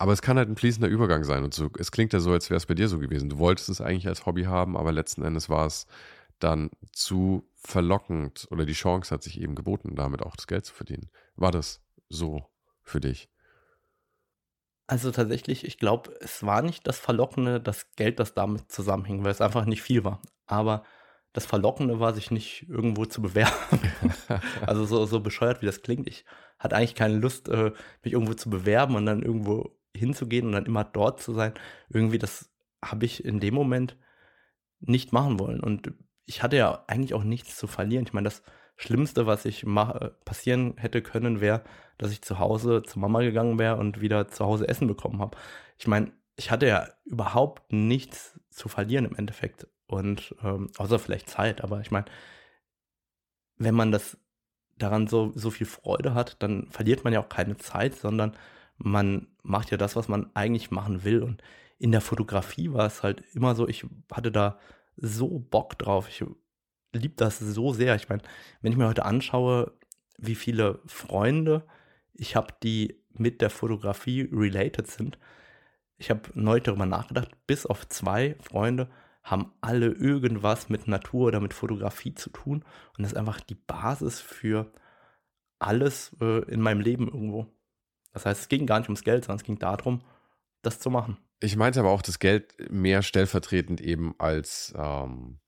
aber 0.00 0.14
es 0.14 0.22
kann 0.22 0.38
halt 0.38 0.48
ein 0.48 0.56
fließender 0.56 0.88
Übergang 0.88 1.24
sein. 1.24 1.44
Und 1.44 1.52
so, 1.52 1.68
es 1.78 1.92
klingt 1.92 2.14
ja 2.14 2.20
so, 2.20 2.32
als 2.32 2.48
wäre 2.48 2.56
es 2.56 2.64
bei 2.64 2.72
dir 2.72 2.88
so 2.88 2.98
gewesen. 2.98 3.28
Du 3.28 3.36
wolltest 3.36 3.68
es 3.68 3.82
eigentlich 3.82 4.08
als 4.08 4.24
Hobby 4.24 4.44
haben, 4.44 4.78
aber 4.78 4.92
letzten 4.92 5.22
Endes 5.22 5.50
war 5.50 5.66
es 5.66 5.86
dann 6.38 6.70
zu 6.90 7.46
verlockend 7.54 8.48
oder 8.50 8.64
die 8.64 8.72
Chance 8.72 9.14
hat 9.14 9.22
sich 9.22 9.38
eben 9.38 9.54
geboten, 9.54 9.96
damit 9.96 10.22
auch 10.22 10.36
das 10.36 10.46
Geld 10.46 10.64
zu 10.64 10.72
verdienen. 10.72 11.10
War 11.36 11.50
das 11.50 11.82
so 12.08 12.46
für 12.80 12.98
dich? 12.98 13.28
Also 14.86 15.10
tatsächlich, 15.10 15.66
ich 15.66 15.76
glaube, 15.76 16.14
es 16.20 16.46
war 16.46 16.62
nicht 16.62 16.86
das 16.86 16.98
Verlockende, 16.98 17.60
das 17.60 17.90
Geld, 17.96 18.20
das 18.20 18.32
damit 18.32 18.72
zusammenhing, 18.72 19.22
weil 19.22 19.32
es 19.32 19.42
einfach 19.42 19.66
nicht 19.66 19.82
viel 19.82 20.02
war. 20.02 20.22
Aber 20.46 20.82
das 21.34 21.44
Verlockende 21.44 22.00
war, 22.00 22.14
sich 22.14 22.30
nicht 22.30 22.66
irgendwo 22.70 23.04
zu 23.04 23.20
bewerben. 23.20 23.52
also 24.66 24.86
so, 24.86 25.04
so 25.04 25.20
bescheuert, 25.20 25.60
wie 25.60 25.66
das 25.66 25.82
klingt. 25.82 26.08
Ich 26.08 26.24
hatte 26.58 26.74
eigentlich 26.74 26.94
keine 26.94 27.18
Lust, 27.18 27.50
äh, 27.50 27.72
mich 28.02 28.14
irgendwo 28.14 28.32
zu 28.32 28.48
bewerben 28.48 28.94
und 28.96 29.04
dann 29.04 29.22
irgendwo 29.22 29.76
hinzugehen 29.94 30.46
und 30.46 30.52
dann 30.52 30.66
immer 30.66 30.84
dort 30.84 31.20
zu 31.20 31.32
sein. 31.32 31.54
Irgendwie, 31.88 32.18
das 32.18 32.50
habe 32.84 33.04
ich 33.04 33.24
in 33.24 33.40
dem 33.40 33.54
Moment 33.54 33.96
nicht 34.80 35.12
machen 35.12 35.38
wollen. 35.38 35.60
Und 35.60 35.92
ich 36.24 36.42
hatte 36.42 36.56
ja 36.56 36.84
eigentlich 36.86 37.14
auch 37.14 37.24
nichts 37.24 37.56
zu 37.56 37.66
verlieren. 37.66 38.04
Ich 38.06 38.12
meine, 38.12 38.26
das 38.26 38.42
Schlimmste, 38.76 39.26
was 39.26 39.44
ich 39.44 39.66
passieren 40.24 40.74
hätte 40.78 41.02
können, 41.02 41.40
wäre, 41.40 41.62
dass 41.98 42.12
ich 42.12 42.22
zu 42.22 42.38
Hause 42.38 42.82
zu 42.82 42.98
Mama 42.98 43.20
gegangen 43.20 43.58
wäre 43.58 43.76
und 43.76 44.00
wieder 44.00 44.28
zu 44.28 44.46
Hause 44.46 44.68
Essen 44.68 44.86
bekommen 44.86 45.20
habe. 45.20 45.36
Ich 45.76 45.86
meine, 45.86 46.12
ich 46.36 46.50
hatte 46.50 46.66
ja 46.66 46.88
überhaupt 47.04 47.72
nichts 47.72 48.40
zu 48.48 48.68
verlieren 48.68 49.04
im 49.04 49.16
Endeffekt. 49.16 49.66
Und 49.86 50.34
ähm, 50.42 50.70
außer 50.78 50.98
vielleicht 50.98 51.28
Zeit, 51.28 51.62
aber 51.62 51.80
ich 51.80 51.90
meine, 51.90 52.06
wenn 53.56 53.74
man 53.74 53.92
das 53.92 54.16
daran 54.78 55.08
so, 55.08 55.32
so 55.34 55.50
viel 55.50 55.66
Freude 55.66 56.14
hat, 56.14 56.42
dann 56.42 56.68
verliert 56.70 57.04
man 57.04 57.12
ja 57.12 57.20
auch 57.20 57.28
keine 57.28 57.56
Zeit, 57.58 57.94
sondern 57.94 58.36
man 58.82 59.28
macht 59.42 59.70
ja 59.70 59.76
das, 59.76 59.96
was 59.96 60.08
man 60.08 60.30
eigentlich 60.34 60.70
machen 60.70 61.04
will. 61.04 61.22
Und 61.22 61.42
in 61.78 61.92
der 61.92 62.00
Fotografie 62.00 62.72
war 62.72 62.86
es 62.86 63.02
halt 63.02 63.22
immer 63.34 63.54
so, 63.54 63.68
ich 63.68 63.86
hatte 64.12 64.32
da 64.32 64.58
so 64.96 65.38
Bock 65.38 65.78
drauf. 65.78 66.08
Ich 66.08 66.24
liebe 66.92 67.14
das 67.16 67.38
so 67.38 67.72
sehr. 67.72 67.94
Ich 67.94 68.08
meine, 68.08 68.22
wenn 68.60 68.72
ich 68.72 68.78
mir 68.78 68.88
heute 68.88 69.04
anschaue, 69.04 69.72
wie 70.18 70.34
viele 70.34 70.80
Freunde 70.86 71.66
ich 72.12 72.36
habe, 72.36 72.54
die 72.62 73.00
mit 73.12 73.40
der 73.40 73.50
Fotografie 73.50 74.28
related 74.32 74.86
sind. 74.86 75.18
Ich 75.96 76.10
habe 76.10 76.22
neu 76.34 76.60
darüber 76.60 76.86
nachgedacht, 76.86 77.30
bis 77.46 77.66
auf 77.66 77.88
zwei 77.88 78.36
Freunde 78.40 78.88
haben 79.22 79.52
alle 79.60 79.88
irgendwas 79.88 80.68
mit 80.68 80.88
Natur 80.88 81.28
oder 81.28 81.40
mit 81.40 81.52
Fotografie 81.52 82.14
zu 82.14 82.30
tun. 82.30 82.64
Und 82.96 83.02
das 83.02 83.12
ist 83.12 83.18
einfach 83.18 83.40
die 83.40 83.54
Basis 83.54 84.20
für 84.20 84.72
alles 85.58 86.16
äh, 86.20 86.42
in 86.50 86.60
meinem 86.60 86.80
Leben 86.80 87.06
irgendwo. 87.06 87.46
Das 88.12 88.26
heißt, 88.26 88.42
es 88.42 88.48
ging 88.48 88.66
gar 88.66 88.78
nicht 88.78 88.88
ums 88.88 89.02
Geld, 89.02 89.24
sondern 89.24 89.38
es 89.38 89.44
ging 89.44 89.58
darum, 89.58 90.02
das 90.62 90.80
zu 90.80 90.90
machen. 90.90 91.16
Ich 91.40 91.56
meinte 91.56 91.80
aber 91.80 91.90
auch 91.90 92.02
das 92.02 92.18
Geld 92.18 92.54
mehr 92.70 93.02
stellvertretend 93.02 93.80
eben 93.80 94.14
als 94.18 94.74
ähm, 94.76 95.38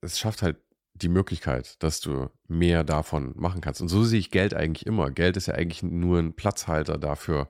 es 0.00 0.18
schafft 0.18 0.42
halt 0.42 0.56
die 0.94 1.08
Möglichkeit, 1.08 1.82
dass 1.82 2.00
du 2.00 2.28
mehr 2.46 2.84
davon 2.84 3.32
machen 3.36 3.60
kannst. 3.60 3.80
Und 3.80 3.88
so 3.88 4.04
sehe 4.04 4.18
ich 4.18 4.30
Geld 4.30 4.54
eigentlich 4.54 4.86
immer. 4.86 5.10
Geld 5.10 5.36
ist 5.36 5.46
ja 5.46 5.54
eigentlich 5.54 5.82
nur 5.82 6.18
ein 6.18 6.34
Platzhalter 6.34 6.98
dafür, 6.98 7.48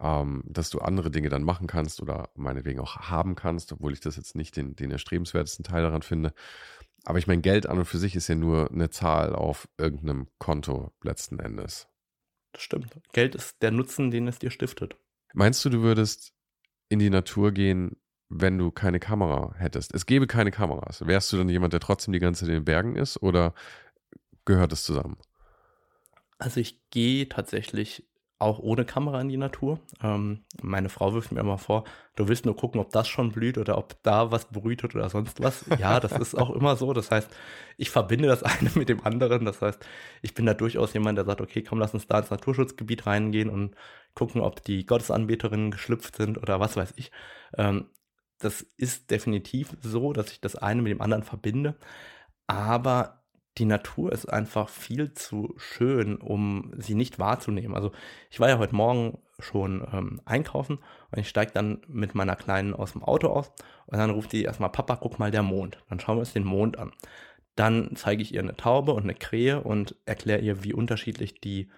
ähm, 0.00 0.44
dass 0.46 0.70
du 0.70 0.78
andere 0.78 1.10
Dinge 1.10 1.28
dann 1.28 1.42
machen 1.42 1.66
kannst 1.66 2.00
oder 2.00 2.30
meinetwegen 2.34 2.80
auch 2.80 2.96
haben 2.96 3.34
kannst, 3.34 3.72
obwohl 3.72 3.92
ich 3.92 4.00
das 4.00 4.16
jetzt 4.16 4.36
nicht 4.36 4.56
den, 4.56 4.76
den 4.76 4.90
erstrebenswertesten 4.90 5.64
Teil 5.64 5.82
daran 5.82 6.02
finde. 6.02 6.32
Aber 7.04 7.18
ich 7.18 7.26
meine, 7.26 7.42
Geld 7.42 7.66
an 7.66 7.78
und 7.78 7.84
für 7.86 7.98
sich 7.98 8.16
ist 8.16 8.28
ja 8.28 8.34
nur 8.34 8.70
eine 8.70 8.90
Zahl 8.90 9.34
auf 9.34 9.68
irgendeinem 9.78 10.28
Konto 10.38 10.92
letzten 11.02 11.38
Endes. 11.38 11.88
Das 12.56 12.62
stimmt. 12.62 12.98
Geld 13.12 13.34
ist 13.34 13.60
der 13.60 13.70
Nutzen, 13.70 14.10
den 14.10 14.26
es 14.28 14.38
dir 14.38 14.50
stiftet. 14.50 14.96
Meinst 15.34 15.62
du, 15.62 15.68
du 15.68 15.82
würdest 15.82 16.32
in 16.88 16.98
die 16.98 17.10
Natur 17.10 17.52
gehen, 17.52 17.96
wenn 18.30 18.56
du 18.56 18.70
keine 18.70 18.98
Kamera 18.98 19.54
hättest? 19.58 19.94
Es 19.94 20.06
gäbe 20.06 20.26
keine 20.26 20.50
Kameras. 20.50 21.06
Wärst 21.06 21.30
du 21.30 21.36
dann 21.36 21.50
jemand, 21.50 21.74
der 21.74 21.80
trotzdem 21.80 22.14
die 22.14 22.18
ganze 22.18 22.40
Zeit 22.40 22.48
in 22.48 22.54
den 22.54 22.64
Bergen 22.64 22.96
ist 22.96 23.22
oder 23.22 23.52
gehört 24.46 24.72
es 24.72 24.84
zusammen? 24.84 25.18
Also 26.38 26.60
ich 26.60 26.88
gehe 26.88 27.28
tatsächlich 27.28 28.08
auch 28.38 28.58
ohne 28.58 28.84
Kamera 28.84 29.20
in 29.20 29.28
die 29.28 29.38
Natur. 29.38 29.80
Ähm, 30.02 30.44
meine 30.60 30.90
Frau 30.90 31.14
wirft 31.14 31.32
mir 31.32 31.40
immer 31.40 31.56
vor, 31.56 31.84
du 32.16 32.28
willst 32.28 32.44
nur 32.44 32.54
gucken, 32.54 32.80
ob 32.80 32.90
das 32.90 33.08
schon 33.08 33.32
blüht 33.32 33.56
oder 33.56 33.78
ob 33.78 34.02
da 34.02 34.30
was 34.30 34.46
brütet 34.46 34.94
oder 34.94 35.08
sonst 35.08 35.40
was. 35.42 35.64
Ja, 35.78 36.00
das 36.00 36.12
ist 36.12 36.34
auch 36.36 36.50
immer 36.50 36.76
so. 36.76 36.92
Das 36.92 37.10
heißt, 37.10 37.30
ich 37.78 37.90
verbinde 37.90 38.28
das 38.28 38.42
eine 38.42 38.70
mit 38.74 38.88
dem 38.88 39.04
anderen. 39.04 39.44
Das 39.44 39.62
heißt, 39.62 39.84
ich 40.22 40.34
bin 40.34 40.44
da 40.44 40.52
durchaus 40.52 40.92
jemand, 40.92 41.16
der 41.16 41.24
sagt, 41.24 41.40
okay, 41.40 41.62
komm, 41.62 41.78
lass 41.78 41.94
uns 41.94 42.06
da 42.06 42.18
ins 42.18 42.30
Naturschutzgebiet 42.30 43.06
reingehen 43.06 43.48
und 43.48 43.74
gucken, 44.14 44.42
ob 44.42 44.62
die 44.62 44.84
Gottesanbeterinnen 44.84 45.70
geschlüpft 45.70 46.16
sind 46.16 46.36
oder 46.36 46.60
was 46.60 46.76
weiß 46.76 46.94
ich. 46.96 47.10
Ähm, 47.56 47.88
das 48.38 48.60
ist 48.76 49.10
definitiv 49.10 49.76
so, 49.80 50.12
dass 50.12 50.30
ich 50.30 50.40
das 50.42 50.56
eine 50.56 50.82
mit 50.82 50.90
dem 50.90 51.00
anderen 51.00 51.22
verbinde. 51.22 51.76
Aber 52.46 53.22
die 53.58 53.64
Natur 53.64 54.12
ist 54.12 54.26
einfach 54.26 54.68
viel 54.68 55.12
zu 55.14 55.54
schön, 55.56 56.16
um 56.16 56.72
sie 56.76 56.94
nicht 56.94 57.18
wahrzunehmen. 57.18 57.74
Also 57.74 57.92
ich 58.30 58.38
war 58.40 58.48
ja 58.48 58.58
heute 58.58 58.74
Morgen 58.74 59.18
schon 59.38 59.86
ähm, 59.92 60.20
einkaufen 60.24 60.78
und 61.10 61.18
ich 61.18 61.28
steige 61.28 61.52
dann 61.52 61.80
mit 61.88 62.14
meiner 62.14 62.36
Kleinen 62.36 62.74
aus 62.74 62.92
dem 62.92 63.02
Auto 63.02 63.28
aus 63.28 63.52
und 63.86 63.98
dann 63.98 64.10
ruft 64.10 64.32
die 64.32 64.42
erstmal, 64.42 64.70
Papa, 64.70 64.96
guck 64.96 65.18
mal 65.18 65.30
der 65.30 65.42
Mond. 65.42 65.82
Dann 65.88 66.00
schauen 66.00 66.16
wir 66.16 66.20
uns 66.20 66.32
den 66.32 66.44
Mond 66.44 66.78
an. 66.78 66.92
Dann 67.54 67.92
zeige 67.94 68.22
ich 68.22 68.34
ihr 68.34 68.40
eine 68.40 68.56
Taube 68.56 68.92
und 68.92 69.04
eine 69.04 69.14
Krähe 69.14 69.62
und 69.62 69.96
erkläre 70.04 70.40
ihr, 70.40 70.62
wie 70.62 70.74
unterschiedlich 70.74 71.40
die 71.40 71.70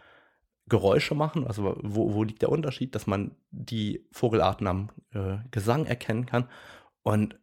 Geräusche 0.68 1.14
machen. 1.14 1.46
Also 1.46 1.76
wo, 1.82 2.12
wo 2.14 2.24
liegt 2.24 2.42
der 2.42 2.50
Unterschied, 2.50 2.94
dass 2.94 3.06
man 3.06 3.36
die 3.50 4.04
Vogelarten 4.10 4.66
am 4.66 4.90
äh, 5.12 5.38
Gesang 5.52 5.86
erkennen 5.86 6.26
kann. 6.26 6.48
Und 7.02 7.38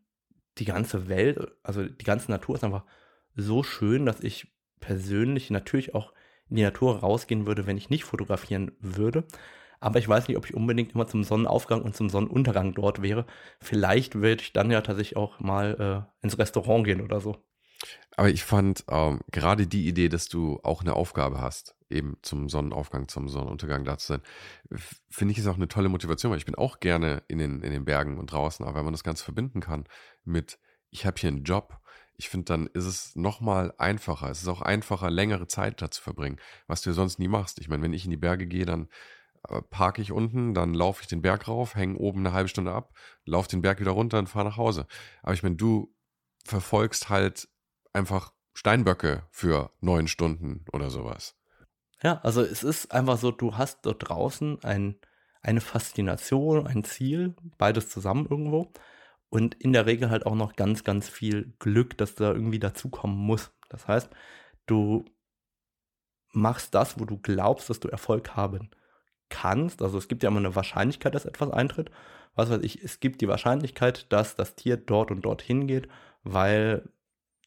die 0.57 0.65
ganze 0.65 1.07
Welt, 1.07 1.51
also 1.63 1.85
die 1.85 2.05
ganze 2.05 2.31
Natur 2.31 2.55
ist 2.55 2.63
einfach 2.63 2.83
so 3.35 3.63
schön, 3.63 4.05
dass 4.05 4.21
ich 4.21 4.47
persönlich 4.79 5.49
natürlich 5.49 5.95
auch 5.95 6.13
in 6.49 6.57
die 6.57 6.63
Natur 6.63 6.99
rausgehen 6.99 7.47
würde, 7.47 7.65
wenn 7.65 7.77
ich 7.77 7.89
nicht 7.89 8.03
fotografieren 8.03 8.71
würde. 8.79 9.25
Aber 9.79 9.99
ich 9.99 10.07
weiß 10.07 10.27
nicht, 10.27 10.37
ob 10.37 10.45
ich 10.45 10.53
unbedingt 10.53 10.93
immer 10.93 11.07
zum 11.07 11.23
Sonnenaufgang 11.23 11.81
und 11.81 11.95
zum 11.95 12.09
Sonnenuntergang 12.09 12.73
dort 12.73 13.01
wäre. 13.01 13.25
Vielleicht 13.59 14.15
würde 14.15 14.41
ich 14.41 14.53
dann 14.53 14.71
ja 14.71 14.81
tatsächlich 14.81 15.17
auch 15.17 15.39
mal 15.39 16.07
äh, 16.21 16.25
ins 16.25 16.37
Restaurant 16.37 16.85
gehen 16.85 17.01
oder 17.01 17.19
so. 17.19 17.37
Aber 18.15 18.29
ich 18.29 18.43
fand 18.43 18.85
ähm, 18.89 19.19
gerade 19.31 19.67
die 19.67 19.87
Idee, 19.87 20.09
dass 20.09 20.29
du 20.29 20.59
auch 20.63 20.81
eine 20.81 20.93
Aufgabe 20.93 21.41
hast, 21.41 21.75
eben 21.89 22.17
zum 22.21 22.49
Sonnenaufgang, 22.49 23.07
zum 23.07 23.27
Sonnenuntergang 23.27 23.83
da 23.83 23.97
zu 23.97 24.13
sein, 24.13 24.21
finde 25.09 25.33
ich 25.33 25.37
ist 25.37 25.47
auch 25.47 25.55
eine 25.55 25.67
tolle 25.67 25.89
Motivation, 25.89 26.31
weil 26.31 26.37
ich 26.37 26.45
bin 26.45 26.55
auch 26.55 26.79
gerne 26.79 27.23
in 27.27 27.37
den, 27.37 27.61
in 27.61 27.71
den 27.71 27.85
Bergen 27.85 28.17
und 28.17 28.31
draußen, 28.31 28.65
aber 28.65 28.77
wenn 28.77 28.85
man 28.85 28.93
das 28.93 29.03
Ganze 29.03 29.23
verbinden 29.23 29.59
kann 29.59 29.85
mit, 30.23 30.57
ich 30.89 31.05
habe 31.05 31.19
hier 31.19 31.27
einen 31.27 31.43
Job, 31.43 31.79
ich 32.17 32.29
finde, 32.29 32.45
dann 32.45 32.67
ist 32.67 32.85
es 32.85 33.15
nochmal 33.15 33.73
einfacher. 33.77 34.29
Es 34.29 34.41
ist 34.41 34.47
auch 34.47 34.61
einfacher, 34.61 35.09
längere 35.09 35.47
Zeit 35.47 35.81
da 35.81 35.91
zu 35.91 36.01
verbringen, 36.01 36.39
was 36.67 36.81
du 36.81 36.93
sonst 36.93 37.19
nie 37.19 37.27
machst. 37.27 37.59
Ich 37.59 37.67
meine, 37.67 37.83
wenn 37.83 37.93
ich 37.93 38.05
in 38.05 38.11
die 38.11 38.17
Berge 38.17 38.47
gehe, 38.47 38.65
dann 38.65 38.87
äh, 39.49 39.61
parke 39.61 40.01
ich 40.01 40.11
unten, 40.11 40.53
dann 40.53 40.73
laufe 40.73 41.01
ich 41.01 41.07
den 41.07 41.21
Berg 41.21 41.47
rauf, 41.47 41.75
hänge 41.75 41.97
oben 41.97 42.19
eine 42.19 42.33
halbe 42.33 42.49
Stunde 42.49 42.71
ab, 42.71 42.93
laufe 43.25 43.49
den 43.49 43.61
Berg 43.61 43.79
wieder 43.79 43.91
runter 43.91 44.19
und 44.19 44.29
fahre 44.29 44.45
nach 44.45 44.57
Hause. 44.57 44.87
Aber 45.23 45.33
ich 45.33 45.43
meine, 45.43 45.55
du 45.55 45.93
verfolgst 46.45 47.09
halt 47.09 47.49
einfach 47.93 48.33
Steinböcke 48.53 49.23
für 49.31 49.71
neun 49.81 50.07
Stunden 50.07 50.65
oder 50.71 50.89
sowas. 50.89 51.35
Ja, 52.01 52.19
also 52.23 52.41
es 52.41 52.63
ist 52.63 52.91
einfach 52.91 53.17
so, 53.17 53.31
du 53.31 53.57
hast 53.57 53.85
dort 53.85 54.07
draußen 54.09 54.63
ein, 54.63 54.95
eine 55.41 55.61
Faszination, 55.61 56.67
ein 56.67 56.83
Ziel, 56.83 57.35
beides 57.57 57.89
zusammen 57.89 58.27
irgendwo. 58.29 58.71
Und 59.35 59.55
in 59.55 59.73
der 59.73 59.85
Regel 59.85 60.09
halt 60.09 60.25
auch 60.25 60.33
noch 60.33 60.55
ganz, 60.55 60.85
ganz 60.85 61.09
viel 61.09 61.53
Glück, 61.59 61.97
dass 61.97 62.15
da 62.15 62.31
irgendwie 62.31 62.57
dazukommen 62.57 63.17
muss. 63.17 63.51
Das 63.67 63.85
heißt, 63.85 64.09
du 64.65 65.03
machst 66.31 66.73
das, 66.73 66.97
wo 67.01 67.03
du 67.03 67.17
glaubst, 67.17 67.69
dass 67.69 67.81
du 67.81 67.89
Erfolg 67.89 68.37
haben 68.37 68.69
kannst. 69.27 69.81
Also 69.81 69.97
es 69.97 70.07
gibt 70.07 70.23
ja 70.23 70.29
immer 70.29 70.39
eine 70.39 70.55
Wahrscheinlichkeit, 70.55 71.15
dass 71.15 71.25
etwas 71.25 71.51
eintritt. 71.51 71.91
Was 72.35 72.49
weiß 72.49 72.61
ich, 72.61 72.81
es 72.81 73.01
gibt 73.01 73.19
die 73.19 73.27
Wahrscheinlichkeit, 73.27 74.09
dass 74.13 74.37
das 74.37 74.55
Tier 74.55 74.77
dort 74.77 75.11
und 75.11 75.23
dort 75.23 75.41
hingeht, 75.41 75.89
weil 76.23 76.87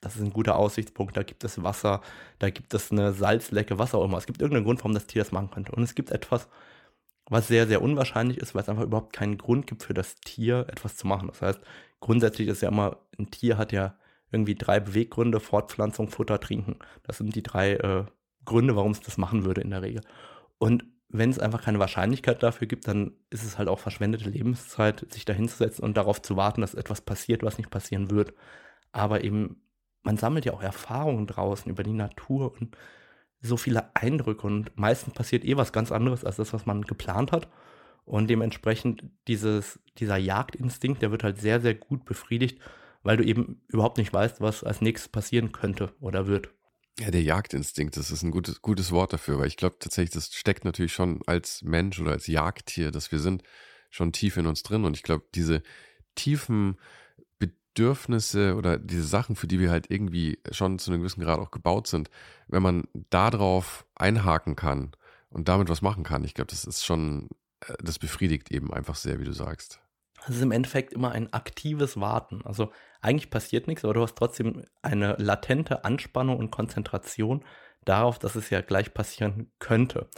das 0.03 0.17
ist 0.17 0.21
ein 0.21 0.35
guter 0.35 0.57
Aussichtspunkt, 0.57 1.17
da 1.17 1.23
gibt 1.23 1.43
es 1.43 1.63
Wasser, 1.63 2.03
da 2.39 2.51
gibt 2.51 2.75
es 2.75 2.93
eine 2.93 3.15
Salzlecke, 3.15 3.79
was 3.79 3.95
auch 3.95 4.05
immer. 4.05 4.19
Es 4.19 4.27
gibt 4.27 4.43
irgendeinen 4.43 4.67
Grund, 4.67 4.81
warum 4.81 4.93
das 4.93 5.07
Tier 5.07 5.23
das 5.23 5.33
machen 5.33 5.51
könnte. 5.51 5.73
Und 5.73 5.85
es 5.85 5.95
gibt 5.95 6.11
etwas, 6.11 6.49
was 7.29 7.49
sehr, 7.49 7.67
sehr 7.67 7.83
unwahrscheinlich 7.83 8.39
ist, 8.39 8.55
weil 8.55 8.63
es 8.63 8.69
einfach 8.69 8.85
überhaupt 8.85 9.13
keinen 9.13 9.39
Grund 9.39 9.67
gibt 9.67 9.83
für 9.83 9.95
das 9.95 10.17
Tier, 10.17 10.67
etwas 10.69 10.97
zu 10.97 11.07
machen. 11.07 11.29
Das 11.29 11.43
heißt, 11.43 11.61
grundsätzlich 12.01 12.49
ist 12.49 12.63
ja 12.63 12.69
immer, 12.69 12.99
ein 13.19 13.31
Tier 13.31 13.59
hat 13.59 13.73
ja 13.73 13.97
irgendwie 14.31 14.55
drei 14.55 14.81
Beweggründe, 14.81 15.41
Fortpflanzung, 15.41 16.09
Futter, 16.09 16.41
Trinken. 16.41 16.77
Das 17.03 17.19
sind 17.19 17.35
die 17.35 17.43
drei 17.43 17.75
äh, 17.75 18.05
Gründe, 18.45 18.77
warum 18.77 18.93
es 18.93 19.01
das 19.01 19.19
machen 19.19 19.45
würde 19.45 19.61
in 19.61 19.71
der 19.71 19.83
Regel. 19.83 20.03
Und 20.59 20.85
wenn 21.09 21.31
es 21.31 21.39
einfach 21.39 21.63
keine 21.63 21.79
Wahrscheinlichkeit 21.79 22.43
dafür 22.43 22.67
gibt, 22.67 22.87
dann 22.87 23.13
ist 23.31 23.45
es 23.45 23.57
halt 23.57 23.69
auch 23.69 23.79
verschwendete 23.79 24.29
Lebenszeit, 24.29 25.07
sich 25.11 25.25
da 25.25 25.33
hinzusetzen 25.33 25.85
und 25.85 25.97
darauf 25.97 26.21
zu 26.21 26.37
warten, 26.37 26.61
dass 26.61 26.75
etwas 26.75 27.01
passiert, 27.01 27.43
was 27.43 27.57
nicht 27.57 27.71
passieren 27.71 28.11
wird. 28.11 28.35
Aber 28.93 29.25
eben 29.25 29.63
man 30.03 30.17
sammelt 30.17 30.45
ja 30.45 30.53
auch 30.55 30.63
Erfahrungen 30.63 31.27
draußen 31.27 31.71
über 31.71 31.83
die 31.83 31.93
Natur 31.93 32.53
und 32.59 32.77
so 33.41 33.57
viele 33.57 33.95
Eindrücke 33.95 34.47
und 34.47 34.77
meistens 34.77 35.15
passiert 35.15 35.45
eh 35.45 35.57
was 35.57 35.73
ganz 35.73 35.93
anderes 35.93 36.25
als 36.25 36.37
das, 36.37 36.53
was 36.53 36.67
man 36.67 36.83
geplant 36.83 37.33
hat. 37.33 37.49
Und 38.05 38.29
dementsprechend 38.29 39.05
dieses, 39.27 39.79
dieser 39.99 40.17
Jagdinstinkt, 40.17 41.03
der 41.03 41.11
wird 41.11 41.25
halt 41.25 41.39
sehr, 41.39 41.61
sehr 41.61 41.75
gut 41.75 42.05
befriedigt, 42.05 42.59
weil 43.03 43.17
du 43.17 43.25
eben 43.25 43.61
überhaupt 43.69 43.99
nicht 43.99 44.13
weißt, 44.13 44.41
was 44.41 44.65
als 44.65 44.81
nächstes 44.81 45.09
passieren 45.09 45.53
könnte 45.53 45.93
oder 46.01 46.27
wird. 46.27 46.49
Ja, 46.99 47.11
der 47.11 47.23
Jagdinstinkt, 47.23 47.97
das 47.97 48.11
ist 48.11 48.23
ein 48.23 48.33
gutes, 48.33 48.61
gutes 48.61 48.91
Wort 48.91 49.13
dafür, 49.13 49.39
weil 49.39 49.47
ich 49.47 49.57
glaube 49.57 49.77
tatsächlich, 49.79 50.11
das 50.11 50.35
steckt 50.35 50.65
natürlich 50.65 50.93
schon 50.93 51.21
als 51.27 51.63
Mensch 51.63 52.01
oder 52.01 52.13
als 52.13 52.27
Jagdtier, 52.27 52.91
dass 52.91 53.13
wir 53.13 53.21
sind 53.21 53.45
schon 53.91 54.13
tief 54.13 54.37
in 54.37 54.47
uns 54.47 54.63
drin. 54.63 54.85
Und 54.85 54.97
ich 54.97 55.03
glaube, 55.03 55.27
diese 55.35 55.63
tiefen 56.17 56.77
Bedürfnisse 57.79 58.57
oder 58.57 58.77
diese 58.77 59.05
Sachen, 59.05 59.37
für 59.37 59.47
die 59.47 59.61
wir 59.61 59.71
halt 59.71 59.89
irgendwie 59.89 60.41
schon 60.51 60.81
zu 60.81 60.91
einem 60.91 61.01
gewissen 61.01 61.23
Grad 61.23 61.39
auch 61.39 61.53
gebaut 61.53 61.87
sind, 61.87 62.11
wenn 62.49 62.63
man 62.63 62.89
darauf 63.11 63.87
einhaken 63.95 64.57
kann 64.57 64.91
und 65.31 65.49
damit 65.49 65.69
was 65.69 65.81
machen 65.81 66.03
kann, 66.03 66.25
ich 66.25 66.35
glaube, 66.35 66.51
das 66.51 66.65
ist 66.65 66.85
schon, 66.85 67.29
äh, 67.61 67.75
das 67.81 68.01
befriedigt 68.01 68.51
eben 68.51 68.75
einfach 68.75 68.97
sehr, 68.97 69.21
wie 69.21 69.25
du 69.25 69.33
sagst. 69.33 69.81
Es 70.27 70.35
ist 70.35 70.43
im 70.43 70.51
Endeffekt 70.51 70.93
immer 70.93 71.13
ein 71.13 71.33
aktives 71.33 72.01
Warten. 72.01 72.43
Also 72.45 72.73
eigentlich 73.01 73.31
passiert 73.31 73.69
nichts, 73.69 73.85
aber 73.85 73.95
du 73.95 74.03
hast 74.03 74.17
trotzdem 74.17 74.65
eine 74.83 75.15
latente 75.17 75.85
Anspannung 75.85 76.39
und 76.39 76.51
Konzentration 76.51 77.45
darauf, 77.85 78.19
dass 78.19 78.35
es 78.35 78.51
ja 78.51 78.61
gleich 78.61 78.93
passieren 78.93 79.53
könnte. 79.61 80.09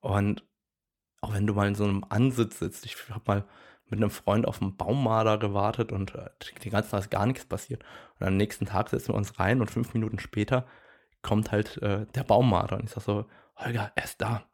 Und 0.00 0.44
auch 1.22 1.32
wenn 1.32 1.46
du 1.46 1.54
mal 1.54 1.68
in 1.68 1.74
so 1.74 1.84
einem 1.84 2.04
Ansitz 2.10 2.58
sitzt, 2.58 2.84
ich 2.84 2.96
habe 3.08 3.22
mal 3.26 3.44
mit 3.88 4.00
einem 4.00 4.10
Freund 4.10 4.46
auf 4.46 4.60
einen 4.60 4.76
Baummarder 4.76 5.38
gewartet 5.38 5.92
und 5.92 6.14
äh, 6.14 6.30
die 6.62 6.70
ganze 6.70 6.90
Zeit 6.90 7.00
ist 7.02 7.10
gar 7.10 7.26
nichts 7.26 7.44
passiert. 7.44 7.84
Und 8.18 8.26
am 8.26 8.36
nächsten 8.36 8.66
Tag 8.66 8.88
setzen 8.88 9.08
wir 9.08 9.14
uns 9.14 9.38
rein 9.38 9.60
und 9.60 9.70
fünf 9.70 9.94
Minuten 9.94 10.18
später 10.18 10.66
kommt 11.22 11.52
halt 11.52 11.80
äh, 11.82 12.06
der 12.14 12.24
Baummarder. 12.24 12.76
Und 12.76 12.84
ich 12.84 12.90
sag 12.90 13.02
so, 13.02 13.26
Holger, 13.56 13.92
er 13.94 14.04
ist 14.04 14.20
da. 14.20 14.44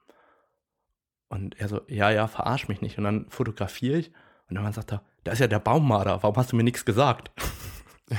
Und 1.29 1.59
er 1.59 1.69
so, 1.69 1.81
ja, 1.89 2.11
ja, 2.11 2.27
verarsch 2.29 2.69
mich 2.69 2.83
nicht. 2.83 2.99
Und 2.99 3.05
dann 3.05 3.27
fotografiere 3.31 3.99
ich 3.99 4.13
und 4.49 4.57
dann 4.57 4.73
sagt 4.73 4.93
er, 4.93 5.03
da 5.25 5.33
ist 5.33 5.39
ja 5.39 5.47
der 5.47 5.61
Baummarder, 5.61 6.23
warum 6.23 6.37
hast 6.37 6.53
du 6.53 6.57
mir 6.57 6.65
nichts 6.65 6.85
gesagt? 6.85 7.31
Ja. 8.11 8.19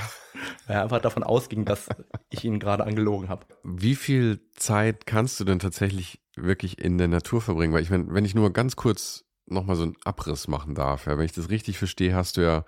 Weil 0.66 0.76
er 0.76 0.82
einfach 0.82 1.00
davon 1.00 1.22
ausging, 1.22 1.64
dass 1.64 1.88
ich 2.30 2.44
ihn 2.44 2.58
gerade 2.58 2.84
angelogen 2.84 3.28
habe. 3.28 3.46
Wie 3.62 3.94
viel 3.94 4.40
Zeit 4.56 5.06
kannst 5.06 5.38
du 5.38 5.44
denn 5.44 5.60
tatsächlich 5.60 6.20
wirklich 6.34 6.80
in 6.80 6.98
der 6.98 7.06
Natur 7.06 7.40
verbringen? 7.40 7.72
Weil 7.72 7.82
ich, 7.82 7.90
wenn, 7.90 8.12
wenn 8.12 8.24
ich 8.24 8.34
nur 8.34 8.52
ganz 8.52 8.74
kurz 8.74 9.24
nochmal 9.46 9.76
so 9.76 9.84
einen 9.84 9.96
Abriss 10.04 10.48
machen 10.48 10.74
darf. 10.74 11.06
Ja, 11.06 11.18
wenn 11.18 11.24
ich 11.24 11.32
das 11.32 11.50
richtig 11.50 11.78
verstehe, 11.78 12.14
hast 12.14 12.36
du 12.36 12.42
ja, 12.42 12.64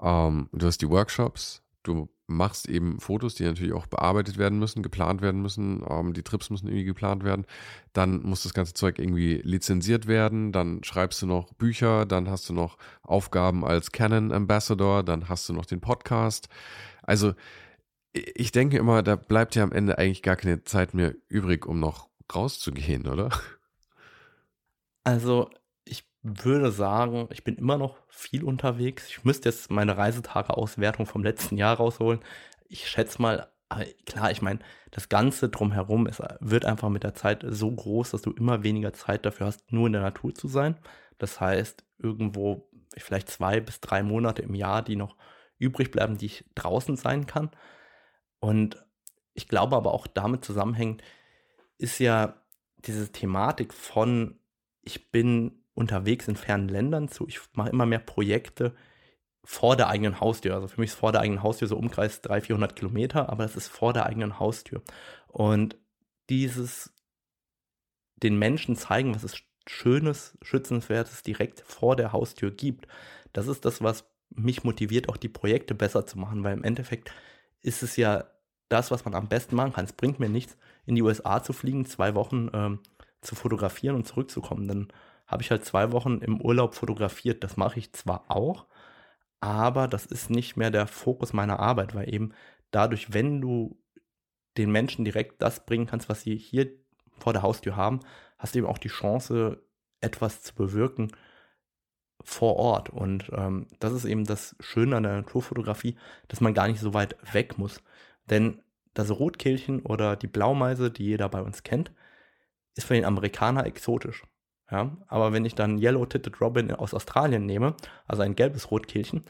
ähm, 0.00 0.48
du 0.52 0.66
hast 0.66 0.82
die 0.82 0.88
Workshops, 0.88 1.62
du 1.82 2.08
machst 2.26 2.68
eben 2.68 2.98
Fotos, 3.00 3.34
die 3.34 3.44
natürlich 3.44 3.72
auch 3.72 3.86
bearbeitet 3.86 4.38
werden 4.38 4.58
müssen, 4.58 4.82
geplant 4.82 5.20
werden 5.22 5.42
müssen, 5.42 5.84
ähm, 5.88 6.12
die 6.12 6.22
Trips 6.22 6.50
müssen 6.50 6.68
irgendwie 6.68 6.84
geplant 6.84 7.24
werden, 7.24 7.46
dann 7.92 8.22
muss 8.22 8.42
das 8.42 8.54
ganze 8.54 8.74
Zeug 8.74 8.98
irgendwie 8.98 9.40
lizenziert 9.44 10.06
werden, 10.06 10.52
dann 10.52 10.82
schreibst 10.84 11.22
du 11.22 11.26
noch 11.26 11.52
Bücher, 11.54 12.06
dann 12.06 12.30
hast 12.30 12.48
du 12.48 12.52
noch 12.52 12.78
Aufgaben 13.02 13.64
als 13.64 13.92
Canon 13.92 14.32
Ambassador, 14.32 15.02
dann 15.02 15.28
hast 15.28 15.48
du 15.48 15.52
noch 15.52 15.66
den 15.66 15.80
Podcast. 15.80 16.48
Also 17.02 17.34
ich 18.12 18.52
denke 18.52 18.76
immer, 18.76 19.02
da 19.02 19.16
bleibt 19.16 19.54
ja 19.54 19.62
am 19.62 19.72
Ende 19.72 19.98
eigentlich 19.98 20.22
gar 20.22 20.36
keine 20.36 20.64
Zeit 20.64 20.94
mehr 20.94 21.14
übrig, 21.28 21.66
um 21.66 21.80
noch 21.80 22.08
rauszugehen, 22.34 23.06
oder? 23.06 23.30
Also 25.04 25.50
würde 26.22 26.70
sagen, 26.70 27.28
ich 27.32 27.44
bin 27.44 27.56
immer 27.56 27.78
noch 27.78 27.96
viel 28.08 28.44
unterwegs. 28.44 29.08
Ich 29.08 29.24
müsste 29.24 29.48
jetzt 29.48 29.70
meine 29.70 29.96
Reisetageauswertung 29.96 31.06
vom 31.06 31.22
letzten 31.22 31.56
Jahr 31.56 31.76
rausholen. 31.76 32.20
Ich 32.68 32.88
schätze 32.88 33.20
mal, 33.20 33.48
klar, 34.06 34.30
ich 34.30 34.42
meine, 34.42 34.60
das 34.90 35.08
Ganze 35.08 35.48
drumherum 35.48 36.06
ist, 36.06 36.22
wird 36.40 36.64
einfach 36.64 36.88
mit 36.90 37.02
der 37.02 37.14
Zeit 37.14 37.44
so 37.46 37.70
groß, 37.70 38.10
dass 38.12 38.22
du 38.22 38.30
immer 38.32 38.62
weniger 38.62 38.92
Zeit 38.92 39.26
dafür 39.26 39.46
hast, 39.46 39.72
nur 39.72 39.86
in 39.86 39.94
der 39.94 40.02
Natur 40.02 40.34
zu 40.34 40.48
sein. 40.48 40.78
Das 41.18 41.40
heißt, 41.40 41.84
irgendwo 41.98 42.68
vielleicht 42.96 43.28
zwei 43.28 43.60
bis 43.60 43.80
drei 43.80 44.02
Monate 44.02 44.42
im 44.42 44.54
Jahr, 44.54 44.82
die 44.82 44.96
noch 44.96 45.16
übrig 45.58 45.90
bleiben, 45.90 46.18
die 46.18 46.26
ich 46.26 46.44
draußen 46.54 46.96
sein 46.96 47.26
kann. 47.26 47.50
Und 48.38 48.84
ich 49.34 49.48
glaube 49.48 49.76
aber 49.76 49.92
auch 49.92 50.06
damit 50.06 50.44
zusammenhängend 50.44 51.02
ist 51.78 51.98
ja 51.98 52.42
diese 52.78 53.10
Thematik 53.10 53.72
von, 53.72 54.38
ich 54.82 55.10
bin 55.10 55.61
unterwegs 55.74 56.28
in 56.28 56.36
fernen 56.36 56.68
Ländern 56.68 57.08
zu. 57.08 57.26
Ich 57.28 57.40
mache 57.54 57.70
immer 57.70 57.86
mehr 57.86 57.98
Projekte 57.98 58.74
vor 59.44 59.76
der 59.76 59.88
eigenen 59.88 60.20
Haustür. 60.20 60.54
Also 60.54 60.68
für 60.68 60.80
mich 60.80 60.90
ist 60.90 60.98
vor 60.98 61.12
der 61.12 61.20
eigenen 61.20 61.42
Haustür 61.42 61.68
so 61.68 61.76
Umkreis 61.76 62.20
300, 62.20 62.46
400 62.46 62.76
Kilometer, 62.76 63.28
aber 63.28 63.44
das 63.44 63.56
ist 63.56 63.68
vor 63.68 63.92
der 63.92 64.06
eigenen 64.06 64.38
Haustür. 64.38 64.82
Und 65.28 65.76
dieses 66.30 66.92
den 68.16 68.38
Menschen 68.38 68.76
zeigen, 68.76 69.14
was 69.14 69.24
es 69.24 69.42
Schönes, 69.66 70.36
Schützenswertes 70.42 71.22
direkt 71.22 71.60
vor 71.60 71.96
der 71.96 72.12
Haustür 72.12 72.50
gibt, 72.50 72.86
das 73.32 73.48
ist 73.48 73.64
das, 73.64 73.82
was 73.82 74.04
mich 74.30 74.64
motiviert, 74.64 75.08
auch 75.08 75.16
die 75.16 75.28
Projekte 75.28 75.74
besser 75.74 76.06
zu 76.06 76.18
machen, 76.18 76.44
weil 76.44 76.54
im 76.54 76.64
Endeffekt 76.64 77.12
ist 77.60 77.82
es 77.82 77.96
ja 77.96 78.24
das, 78.68 78.90
was 78.90 79.04
man 79.04 79.14
am 79.14 79.28
besten 79.28 79.56
machen 79.56 79.72
kann. 79.72 79.84
Es 79.84 79.92
bringt 79.92 80.18
mir 80.18 80.28
nichts, 80.28 80.56
in 80.86 80.94
die 80.94 81.02
USA 81.02 81.42
zu 81.42 81.52
fliegen, 81.52 81.84
zwei 81.86 82.14
Wochen 82.14 82.48
ähm, 82.52 82.80
zu 83.20 83.34
fotografieren 83.34 83.96
und 83.96 84.06
zurückzukommen. 84.06 84.66
Dann 84.66 84.88
habe 85.32 85.42
ich 85.42 85.50
halt 85.50 85.64
zwei 85.64 85.92
Wochen 85.92 86.18
im 86.18 86.40
Urlaub 86.40 86.74
fotografiert. 86.74 87.42
Das 87.42 87.56
mache 87.56 87.78
ich 87.78 87.92
zwar 87.94 88.30
auch, 88.30 88.66
aber 89.40 89.88
das 89.88 90.06
ist 90.06 90.30
nicht 90.30 90.56
mehr 90.56 90.70
der 90.70 90.86
Fokus 90.86 91.32
meiner 91.32 91.58
Arbeit, 91.58 91.94
weil 91.94 92.12
eben 92.12 92.32
dadurch, 92.70 93.12
wenn 93.14 93.40
du 93.40 93.80
den 94.58 94.70
Menschen 94.70 95.04
direkt 95.04 95.40
das 95.40 95.64
bringen 95.64 95.86
kannst, 95.86 96.08
was 96.10 96.22
sie 96.22 96.36
hier 96.36 96.70
vor 97.18 97.32
der 97.32 97.42
Haustür 97.42 97.76
haben, 97.76 98.00
hast 98.38 98.54
du 98.54 98.58
eben 98.58 98.68
auch 98.68 98.78
die 98.78 98.88
Chance, 98.88 99.62
etwas 100.00 100.42
zu 100.42 100.54
bewirken 100.54 101.12
vor 102.22 102.56
Ort. 102.56 102.90
Und 102.90 103.30
ähm, 103.34 103.68
das 103.78 103.92
ist 103.92 104.04
eben 104.04 104.24
das 104.24 104.54
Schöne 104.60 104.96
an 104.96 105.04
der 105.04 105.14
Naturfotografie, 105.14 105.96
dass 106.28 106.40
man 106.40 106.54
gar 106.54 106.68
nicht 106.68 106.80
so 106.80 106.92
weit 106.92 107.16
weg 107.32 107.56
muss. 107.56 107.82
Denn 108.28 108.60
das 108.94 109.10
Rotkehlchen 109.10 109.80
oder 109.80 110.16
die 110.16 110.26
Blaumeise, 110.26 110.90
die 110.90 111.04
jeder 111.04 111.28
bei 111.28 111.40
uns 111.40 111.62
kennt, 111.62 111.92
ist 112.74 112.86
für 112.86 112.94
den 112.94 113.04
Amerikaner 113.04 113.64
exotisch. 113.66 114.24
Ja, 114.72 114.96
aber 115.06 115.34
wenn 115.34 115.44
ich 115.44 115.54
dann 115.54 115.78
Yellow-Titted 115.78 116.40
Robin 116.40 116.72
aus 116.72 116.94
Australien 116.94 117.44
nehme, 117.44 117.76
also 118.06 118.22
ein 118.22 118.34
gelbes 118.34 118.70
Rotkehlchen, 118.70 119.22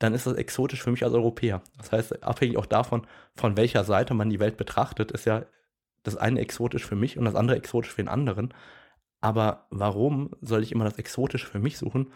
dann 0.00 0.12
ist 0.12 0.26
das 0.26 0.34
exotisch 0.34 0.82
für 0.82 0.90
mich 0.90 1.04
als 1.04 1.14
Europäer. 1.14 1.62
Das 1.78 1.92
heißt, 1.92 2.24
abhängig 2.24 2.58
auch 2.58 2.66
davon, 2.66 3.06
von 3.36 3.56
welcher 3.56 3.84
Seite 3.84 4.12
man 4.12 4.28
die 4.28 4.40
Welt 4.40 4.56
betrachtet, 4.56 5.12
ist 5.12 5.24
ja 5.24 5.46
das 6.02 6.16
eine 6.16 6.40
exotisch 6.40 6.84
für 6.84 6.96
mich 6.96 7.16
und 7.16 7.24
das 7.26 7.36
andere 7.36 7.56
exotisch 7.56 7.92
für 7.92 8.02
den 8.02 8.08
anderen. 8.08 8.52
Aber 9.20 9.66
warum 9.70 10.32
soll 10.40 10.64
ich 10.64 10.72
immer 10.72 10.84
das 10.84 10.98
exotisch 10.98 11.46
für 11.46 11.60
mich 11.60 11.78
suchen, 11.78 12.12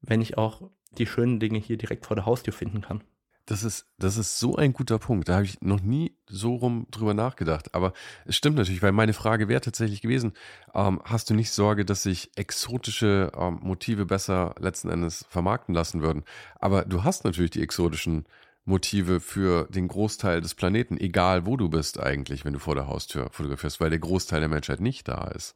wenn 0.00 0.20
ich 0.20 0.36
auch 0.38 0.70
die 0.98 1.06
schönen 1.06 1.40
Dinge 1.40 1.58
hier 1.58 1.78
direkt 1.78 2.06
vor 2.06 2.16
der 2.16 2.26
Haustür 2.26 2.52
finden 2.52 2.80
kann? 2.82 3.02
Das 3.48 3.62
ist, 3.62 3.86
das 3.98 4.16
ist 4.16 4.40
so 4.40 4.56
ein 4.56 4.72
guter 4.72 4.98
Punkt. 4.98 5.28
Da 5.28 5.34
habe 5.34 5.44
ich 5.44 5.60
noch 5.60 5.80
nie 5.80 6.16
so 6.26 6.56
rum 6.56 6.88
drüber 6.90 7.14
nachgedacht. 7.14 7.74
Aber 7.74 7.92
es 8.24 8.36
stimmt 8.36 8.56
natürlich, 8.56 8.82
weil 8.82 8.90
meine 8.90 9.12
Frage 9.12 9.48
wäre 9.48 9.60
tatsächlich 9.60 10.02
gewesen, 10.02 10.32
ähm, 10.74 11.00
hast 11.04 11.30
du 11.30 11.34
nicht 11.34 11.52
Sorge, 11.52 11.84
dass 11.84 12.02
sich 12.02 12.32
exotische 12.34 13.30
ähm, 13.38 13.60
Motive 13.62 14.04
besser 14.04 14.54
letzten 14.58 14.90
Endes 14.90 15.24
vermarkten 15.28 15.76
lassen 15.76 16.02
würden? 16.02 16.24
Aber 16.56 16.84
du 16.84 17.04
hast 17.04 17.24
natürlich 17.24 17.52
die 17.52 17.62
exotischen 17.62 18.26
Motive 18.64 19.20
für 19.20 19.68
den 19.70 19.86
Großteil 19.86 20.40
des 20.40 20.56
Planeten, 20.56 20.98
egal 20.98 21.46
wo 21.46 21.56
du 21.56 21.68
bist 21.68 22.00
eigentlich, 22.00 22.44
wenn 22.44 22.52
du 22.52 22.58
vor 22.58 22.74
der 22.74 22.88
Haustür 22.88 23.28
fotografierst, 23.30 23.80
weil 23.80 23.90
der 23.90 24.00
Großteil 24.00 24.40
der 24.40 24.48
Menschheit 24.48 24.80
nicht 24.80 25.06
da 25.06 25.28
ist. 25.28 25.54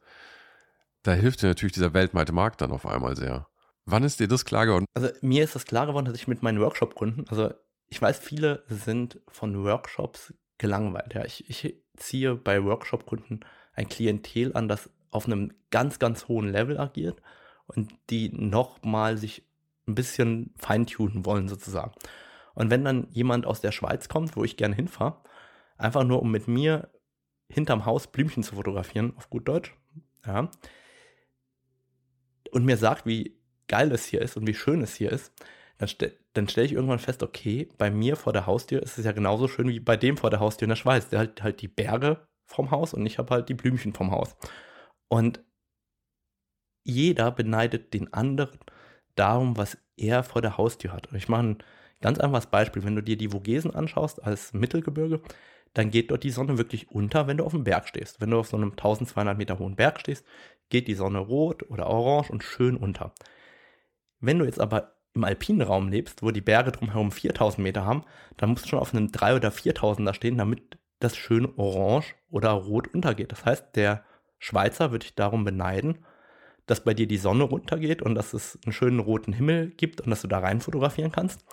Da 1.03 1.15
hilft 1.15 1.43
dir 1.43 1.49
natürlich 1.49 1.73
dieser 1.73 1.93
weltweite 1.93 2.33
Markt 2.33 2.61
dann 2.61 2.71
auf 2.71 2.87
einmal 2.87 3.17
sehr. 3.17 3.49
Wann 3.85 4.05
ist 4.05 4.21
dir 4.21 4.29
das 4.29 4.45
klar 4.45 4.67
geworden? 4.67 4.85
Also 4.95 5.09
mir 5.23 5.43
ist 5.43 5.57
das 5.57 5.65
klar 5.65 5.87
geworden, 5.87 6.07
dass 6.07 6.15
ich 6.15 6.29
mit 6.29 6.45
meinen 6.45 6.61
Workshop-Kunden, 6.61 7.25
also 7.29 7.51
ich 7.91 8.01
weiß, 8.01 8.19
viele 8.19 8.65
sind 8.69 9.21
von 9.29 9.65
Workshops 9.65 10.33
gelangweilt. 10.59 11.15
Ja, 11.15 11.25
ich, 11.25 11.49
ich 11.51 11.75
ziehe 11.97 12.35
bei 12.37 12.65
Workshop-Kunden 12.65 13.41
ein 13.75 13.89
Klientel 13.89 14.55
an, 14.57 14.69
das 14.69 14.91
auf 15.11 15.27
einem 15.27 15.53
ganz, 15.71 15.99
ganz 15.99 16.29
hohen 16.29 16.49
Level 16.49 16.79
agiert 16.79 17.21
und 17.67 17.93
die 18.09 18.31
nochmal 18.31 19.17
sich 19.19 19.45
ein 19.89 19.95
bisschen 19.95 20.55
feintunen 20.57 21.27
wollen 21.27 21.49
sozusagen. 21.49 21.93
Und 22.55 22.71
wenn 22.71 22.85
dann 22.85 23.09
jemand 23.11 23.47
aus 23.47 23.61
der 23.61 23.73
Schweiz 23.73 24.09
kommt, 24.09 24.37
wo 24.37 24.45
ich 24.45 24.57
gerne 24.57 24.77
hinfahre, 24.77 25.21
einfach 25.77 26.05
nur 26.05 26.23
um 26.23 26.31
mit 26.31 26.47
mir 26.47 26.91
hinterm 27.49 27.87
Haus 27.87 28.07
Blümchen 28.07 28.43
zu 28.43 28.55
fotografieren, 28.55 29.15
auf 29.17 29.31
gut 29.31 29.49
Deutsch, 29.49 29.75
ja, 30.25 30.51
und 32.53 32.65
mir 32.65 32.77
sagt, 32.77 33.07
wie 33.07 33.37
geil 33.69 33.93
es 33.93 34.05
hier 34.05 34.21
ist 34.21 34.37
und 34.37 34.47
wie 34.47 34.55
schön 34.55 34.83
es 34.83 34.95
hier 34.95 35.11
ist, 35.11 35.33
dann, 35.81 35.89
ste 35.89 36.13
dann 36.35 36.47
stelle 36.47 36.67
ich 36.67 36.75
irgendwann 36.75 36.99
fest, 36.99 37.23
okay, 37.23 37.67
bei 37.79 37.91
mir 37.91 38.17
vor 38.17 38.35
der 38.35 38.45
Haustür 38.45 38.83
ist 38.83 38.99
es 38.99 39.07
ja 39.07 39.13
genauso 39.13 39.49
schön 39.49 39.69
wie 39.69 39.81
bei 39.81 39.97
dem 39.97 40.19
vor 40.19 40.29
der 40.29 40.39
Haustür 40.39 40.67
in 40.67 40.71
der 40.71 40.77
Schweiz. 40.77 41.09
Der 41.09 41.21
hat 41.21 41.43
halt 41.43 41.63
die 41.63 41.69
Berge 41.69 42.29
vom 42.45 42.71
Haus 42.71 42.93
und 42.93 43.07
ich 43.07 43.17
habe 43.17 43.35
halt 43.35 43.49
die 43.49 43.55
Blümchen 43.55 43.95
vom 43.95 44.11
Haus. 44.11 44.37
Und 45.09 45.43
jeder 46.85 47.31
beneidet 47.31 47.95
den 47.95 48.13
anderen 48.13 48.59
darum, 49.15 49.57
was 49.57 49.79
er 49.97 50.23
vor 50.23 50.43
der 50.43 50.59
Haustür 50.59 50.93
hat. 50.93 51.07
Und 51.07 51.17
ich 51.17 51.31
mache 51.31 51.45
ein 51.45 51.59
ganz 52.03 52.19
einfaches 52.19 52.49
Beispiel. 52.49 52.85
Wenn 52.85 52.97
du 52.97 53.03
dir 53.03 53.17
die 53.17 53.31
Vogesen 53.31 53.75
anschaust 53.75 54.23
als 54.23 54.53
Mittelgebirge, 54.53 55.23
dann 55.73 55.91
geht 55.91 56.11
dort 56.11 56.25
die 56.25 56.31
Sonne 56.31 56.59
wirklich 56.59 56.91
unter, 56.91 57.27
wenn 57.27 57.39
du 57.39 57.45
auf 57.45 57.53
dem 57.53 57.65
Berg 57.65 57.89
stehst. 57.89 58.21
Wenn 58.21 58.31
du 58.31 58.39
auf 58.39 58.49
so 58.49 58.59
einem 58.59 58.73
1200 58.73 59.39
Meter 59.39 59.59
hohen 59.59 59.77
Berg 59.77 59.99
stehst, 59.99 60.27
geht 60.69 60.89
die 60.89 60.95
Sonne 60.95 61.21
rot 61.21 61.63
oder 61.71 61.87
orange 61.87 62.31
und 62.31 62.45
schön 62.45 62.77
unter. 62.77 63.15
Wenn 64.21 64.39
du 64.39 64.45
jetzt 64.45 64.61
aber 64.61 65.00
im 65.15 65.25
alpinen 65.25 65.63
Raum 65.63 65.89
lebst, 65.89 66.23
wo 66.23 66.31
die 66.31 66.41
Berge 66.41 66.73
drumherum 66.73 67.11
4000 67.11 67.63
Meter 67.63 67.85
haben, 67.85 68.05
dann 68.37 68.51
musst 68.51 68.65
du 68.65 68.69
schon 68.69 68.79
auf 68.79 68.95
einem 68.95 69.11
3 69.11 69.37
oder 69.37 69.49
4000er 69.49 70.15
stehen, 70.15 70.39
damit 70.39 70.79
das 71.01 71.17
schön 71.17 71.49
orange 71.57 72.15
oder 72.31 72.51
rot 72.51 72.93
untergeht. 72.95 73.33
Das 73.33 73.45
heißt, 73.45 73.75
der 73.75 74.05
Schweizer 74.39 74.91
würde 74.91 75.05
dich 75.05 75.15
darum 75.15 75.45
beneiden, 75.45 75.99
dass 76.67 76.85
bei 76.85 76.95
dir 76.95 77.09
die 77.09 77.17
Sonne 77.17 77.45
runtergeht 77.45 78.03
und 78.03 78.15
dass 78.15 78.33
es 78.33 78.59
einen 78.65 78.73
schönen 78.73 79.01
roten 79.01 79.33
Himmel 79.33 79.71
gibt 79.71 80.01
und 80.01 80.11
dass 80.11 80.23
du 80.23 80.29
da 80.29 80.39
rein 80.39 80.61
fotografieren 80.61 81.11
kannst. 81.11 81.45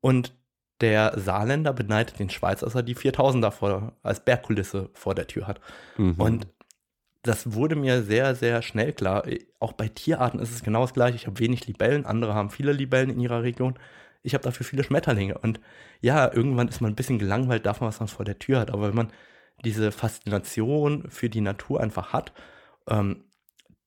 Und 0.00 0.34
der 0.80 1.18
Saarländer 1.18 1.72
beneidet 1.72 2.18
den 2.18 2.30
Schweizer, 2.30 2.66
dass 2.66 2.74
er 2.74 2.82
die 2.82 2.96
4000er 2.96 3.50
vor, 3.50 3.96
als 4.02 4.24
Bergkulisse 4.24 4.90
vor 4.94 5.14
der 5.14 5.26
Tür 5.26 5.46
hat. 5.46 5.60
Mhm. 5.96 6.14
Und 6.14 6.46
das 7.22 7.52
wurde 7.52 7.76
mir 7.76 8.02
sehr, 8.02 8.34
sehr 8.34 8.62
schnell 8.62 8.92
klar. 8.92 9.24
Auch 9.58 9.72
bei 9.72 9.88
Tierarten 9.88 10.40
ist 10.40 10.52
es 10.52 10.62
genau 10.62 10.82
das 10.82 10.94
gleiche. 10.94 11.16
Ich 11.16 11.26
habe 11.26 11.38
wenig 11.40 11.66
Libellen, 11.66 12.06
andere 12.06 12.34
haben 12.34 12.50
viele 12.50 12.72
Libellen 12.72 13.10
in 13.10 13.20
ihrer 13.20 13.42
Region. 13.42 13.78
Ich 14.22 14.34
habe 14.34 14.44
dafür 14.44 14.64
viele 14.64 14.84
Schmetterlinge. 14.84 15.38
Und 15.38 15.60
ja, 16.00 16.32
irgendwann 16.32 16.68
ist 16.68 16.80
man 16.80 16.92
ein 16.92 16.96
bisschen 16.96 17.18
gelangweilt 17.18 17.66
davon, 17.66 17.88
was 17.88 18.00
man 18.00 18.08
vor 18.08 18.24
der 18.24 18.38
Tür 18.38 18.60
hat. 18.60 18.70
Aber 18.70 18.88
wenn 18.88 18.94
man 18.94 19.12
diese 19.64 19.90
Faszination 19.90 21.10
für 21.10 21.28
die 21.28 21.40
Natur 21.40 21.80
einfach 21.80 22.12
hat, 22.12 22.32
ähm, 22.88 23.24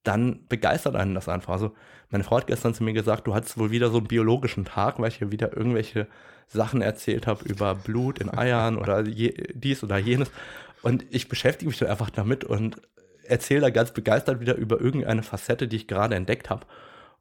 dann 0.04 0.48
begeistert 0.48 0.96
einen 0.96 1.16
das 1.16 1.30
einfach. 1.30 1.54
Also 1.54 1.74
meine 2.10 2.24
Frau 2.24 2.38
hat 2.38 2.48
gestern 2.48 2.74
zu 2.74 2.84
mir 2.84 2.94
gesagt, 2.94 3.28
du 3.28 3.34
hattest 3.34 3.58
wohl 3.58 3.72
wieder 3.72 3.90
so 3.92 4.00
einen 4.00 4.08
biologischen 4.08 4.66
Tag, 4.66 5.00
weil 5.00 5.10
ich 5.10 5.18
hier 5.18 5.32
wieder 5.32 5.56
irgendwelche 5.56 6.08
Sachen 6.48 6.82
erzählt 6.82 7.28
habe 7.28 7.46
über 7.46 7.76
Blut 7.76 8.20
in 8.20 8.36
Eiern 8.36 8.78
oder 8.78 9.08
je, 9.08 9.34
dies 9.54 9.84
oder 9.84 9.98
jenes. 9.98 10.32
Und 10.82 11.06
ich 11.12 11.30
beschäftige 11.30 11.70
mich 11.70 11.78
dann 11.78 11.90
einfach 11.90 12.10
damit 12.10 12.44
und 12.44 12.82
erzähle 13.32 13.62
da 13.62 13.70
ganz 13.70 13.92
begeistert 13.92 14.40
wieder 14.40 14.56
über 14.56 14.80
irgendeine 14.80 15.24
Facette, 15.24 15.68
die 15.68 15.78
ich 15.78 15.88
gerade 15.88 16.16
entdeckt 16.16 16.50
habe. 16.50 16.66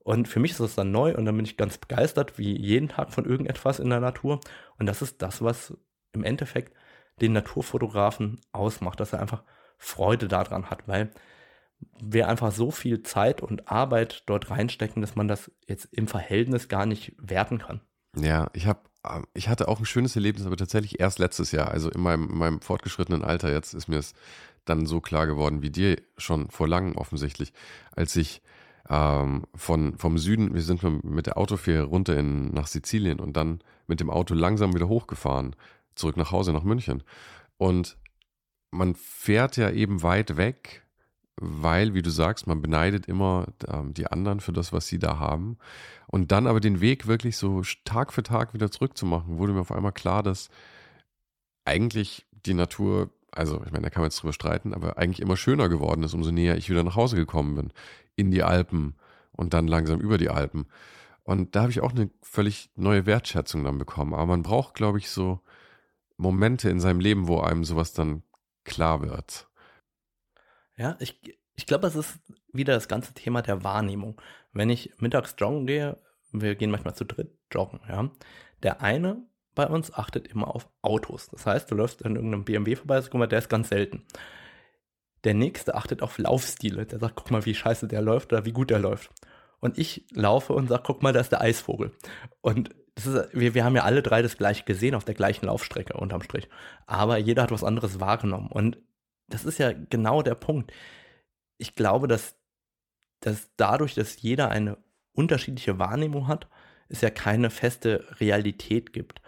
Und 0.01 0.29
für 0.29 0.40
mich 0.40 0.53
ist 0.53 0.61
das 0.61 0.75
dann 0.75 0.90
neu 0.90 1.14
und 1.14 1.25
dann 1.25 1.37
bin 1.37 1.44
ich 1.44 1.57
ganz 1.57 1.79
begeistert, 1.79 2.38
wie 2.38 2.57
jeden 2.59 2.88
Tag 2.88 3.12
von 3.12 3.25
irgendetwas 3.25 3.79
in 3.79 3.90
der 3.90 4.01
Natur. 4.01 4.40
Und 4.79 4.87
das 4.87 5.03
ist 5.03 5.23
das, 5.23 5.42
was 5.42 5.77
im 6.12 6.25
Endeffekt 6.25 6.75
den 7.20 7.33
Naturfotografen 7.33 8.40
ausmacht, 8.53 8.99
dass 8.99 9.12
er 9.12 9.20
einfach 9.20 9.44
Freude 9.77 10.27
daran 10.27 10.70
hat, 10.70 10.88
weil 10.88 11.11
wir 12.03 12.29
einfach 12.29 12.53
so 12.53 12.70
viel 12.70 13.03
Zeit 13.03 13.40
und 13.40 13.68
Arbeit 13.70 14.25
dort 14.27 14.51
reinstecken, 14.51 15.01
dass 15.01 15.16
man 15.16 15.29
das 15.29 15.51
jetzt 15.66 15.88
im 15.92 16.09
Verhältnis 16.09 16.68
gar 16.68 16.87
nicht 16.87 17.14
werten 17.18 17.59
kann. 17.59 17.81
Ja, 18.16 18.51
ich 18.53 18.66
habe 18.66 18.81
ähm, 19.07 19.27
ich 19.35 19.49
hatte 19.49 19.68
auch 19.68 19.79
ein 19.79 19.87
schönes 19.87 20.16
Erlebnis, 20.16 20.46
aber 20.46 20.57
tatsächlich 20.57 21.01
erst 21.01 21.18
letztes 21.18 21.53
Jahr, 21.53 21.70
also 21.70 21.90
in 21.90 22.01
meinem, 22.01 22.29
in 22.29 22.38
meinem 22.38 22.61
fortgeschrittenen 22.61 23.25
Alter, 23.25 23.53
jetzt 23.53 23.75
ist 23.75 23.88
mir 23.88 23.99
es 23.99 24.14
dann 24.64 24.87
so 24.87 25.01
klar 25.01 25.27
geworden 25.27 25.62
wie 25.62 25.70
dir 25.70 25.96
schon 26.16 26.51
vor 26.51 26.68
langem 26.68 26.96
offensichtlich, 26.96 27.53
als 27.94 28.16
ich 28.16 28.42
ähm, 28.88 29.44
von, 29.55 29.96
vom 29.99 30.18
Süden, 30.18 30.55
wir 30.55 30.62
sind 30.62 30.83
mit 31.05 31.27
der 31.27 31.38
Autofähre 31.38 31.85
runter 31.85 32.16
in, 32.18 32.53
nach 32.53 32.66
Sizilien 32.66 33.20
und 33.20 33.37
dann 33.37 33.61
mit 33.87 34.01
dem 34.01 34.11
Auto 34.11 34.35
langsam 34.35 34.75
wieder 34.75 34.88
hochgefahren, 34.88 35.57
zurück 35.94 36.16
nach 36.16 36.33
Hause 36.33 36.53
nach 36.53 36.64
München. 36.64 37.03
Und 37.57 37.96
man 38.70 38.94
fährt 38.94 39.57
ja 39.57 39.70
eben 39.70 40.03
weit 40.03 40.37
weg, 40.37 40.85
weil, 41.37 41.94
wie 41.94 42.03
du 42.03 42.11
sagst, 42.11 42.46
man 42.46 42.61
beneidet 42.61 43.07
immer 43.07 43.46
ähm, 43.66 43.94
die 43.94 44.07
anderen 44.07 44.40
für 44.40 44.53
das, 44.53 44.73
was 44.73 44.87
sie 44.87 44.99
da 44.99 45.18
haben. 45.18 45.57
Und 46.07 46.33
dann 46.33 46.46
aber 46.46 46.61
den 46.61 46.81
Weg 46.81 47.07
wirklich 47.07 47.37
so 47.37 47.62
Tag 47.85 48.12
für 48.12 48.23
Tag 48.23 48.55
wieder 48.55 48.70
zurückzumachen, 48.70 49.38
wurde 49.38 49.53
mir 49.53 49.61
auf 49.61 49.73
einmal 49.73 49.92
klar, 49.92 50.23
dass 50.23 50.51
eigentlich 51.64 52.27
die 52.44 52.55
Natur 52.55 53.11
also 53.33 53.62
ich 53.64 53.73
meine, 53.73 53.85
da 53.85 53.90
kann 53.90 54.03
man 54.03 54.11
jetzt 54.11 54.23
drüber 54.23 54.33
streiten, 54.33 54.75
aber 54.75 54.99
eigentlich 54.99 55.21
immer 55.21 55.37
schöner 55.37 55.69
geworden 55.69 56.03
ist, 56.03 56.14
umso 56.14 56.31
näher 56.31 56.57
ich 56.57 56.71
wieder 56.71 56.85
nach 56.85 56.97
Hause 56.97 57.16
gekommen 57.16 57.55
bin, 57.55 57.73
in 58.16 58.31
die 58.31 58.43
Alpen 58.43 58.97
und 59.33 59.55
dann 59.55 59.66
langsam 59.66 60.01
über 60.01 60.19
die 60.19 60.31
Alpen. 60.31 60.66
Und 61.23 61.55
da 61.55 61.62
habe 61.62 61.71
ich 61.71 61.81
auch 61.81 61.93
eine 61.93 62.11
völlig 62.23 62.71
neue 62.77 63.07
Wertschätzung 63.07 63.62
dann 63.64 63.79
bekommen. 63.79 64.14
Aber 64.14 64.27
man 64.27 64.43
braucht, 64.43 64.75
glaube 64.75 64.99
ich, 64.99 65.11
so 65.11 65.40
Momente 66.16 66.69
in 66.69 66.81
seinem 66.81 67.01
Leben, 67.01 67.29
wo 67.29 67.40
einem 67.40 67.64
sowas 67.64 67.93
dann 67.93 68.23
klar 68.64 69.03
wird. 69.03 69.49
Ja, 70.77 70.97
ich, 70.99 71.21
ich 71.55 71.66
glaube, 71.66 71.87
es 71.87 71.95
ist 71.95 72.19
wieder 72.53 72.75
das 72.75 72.88
ganze 72.88 73.14
Thema 73.14 73.43
der 73.43 73.62
Wahrnehmung. 73.62 74.21
Wenn 74.53 74.71
ich 74.71 74.93
mittags 74.99 75.35
joggen 75.38 75.66
gehe, 75.66 76.03
wir 76.33 76.55
gehen 76.55 76.71
manchmal 76.71 76.95
zu 76.95 77.05
dritt 77.05 77.38
joggen, 77.53 77.81
ja. 77.88 78.11
Der 78.62 78.81
eine 78.83 79.23
bei 79.61 79.68
uns 79.68 79.92
achtet 79.92 80.27
immer 80.29 80.55
auf 80.55 80.68
Autos. 80.81 81.29
Das 81.29 81.44
heißt, 81.44 81.70
du 81.70 81.75
läufst 81.75 82.03
an 82.07 82.16
irgendeinem 82.16 82.44
BMW 82.44 82.77
vorbei, 82.77 82.99
guck 83.03 83.14
mal, 83.14 83.27
der 83.27 83.40
ist 83.40 83.51
ganz 83.51 83.68
selten. 83.68 84.03
Der 85.25 85.35
nächste 85.35 85.75
achtet 85.75 86.01
auf 86.01 86.16
Laufstile. 86.16 86.87
Der 86.87 86.99
sagt, 86.99 87.16
guck 87.16 87.31
mal, 87.31 87.44
wie 87.44 87.55
scheiße 87.55 87.87
der 87.87 88.01
läuft 88.01 88.33
oder 88.33 88.46
wie 88.46 88.53
gut 88.53 88.70
der 88.70 88.79
läuft. 88.79 89.11
Und 89.61 89.77
ich 89.77 90.07
laufe 90.12 90.55
und 90.55 90.68
sage, 90.68 90.83
guck 90.87 91.03
mal, 91.03 91.12
da 91.12 91.20
ist 91.20 91.33
der 91.33 91.42
Eisvogel. 91.42 91.92
Und 92.40 92.70
ist, 92.96 93.35
wir, 93.35 93.53
wir 93.55 93.64
haben 93.64 93.77
ja 93.77 93.85
alle 93.85 94.01
drei 94.01 94.23
das 94.23 94.38
gleiche 94.38 94.64
gesehen 94.64 94.94
auf 94.94 95.05
der 95.05 95.14
gleichen 95.14 95.44
Laufstrecke 95.44 95.92
unterm 95.92 96.23
Strich. 96.23 96.49
Aber 96.87 97.18
jeder 97.18 97.42
hat 97.42 97.51
was 97.51 97.62
anderes 97.62 98.01
wahrgenommen. 98.01 98.49
Und 98.49 98.79
das 99.29 99.44
ist 99.44 99.59
ja 99.59 99.73
genau 99.73 100.23
der 100.23 100.37
Punkt. 100.37 100.73
Ich 101.59 101.75
glaube, 101.75 102.09
dass, 102.09 102.35
dass 103.20 103.51
dadurch, 103.59 103.94
dass 103.94 104.23
jeder 104.23 104.49
eine 104.49 104.79
unterschiedliche 105.12 105.79
Wahrnehmung 105.79 106.29
hat, 106.29 106.49
es 106.90 107.01
ja 107.01 107.11
keine 107.11 107.51
feste 107.51 108.05
Realität 108.20 108.92
gibt. 108.92 109.23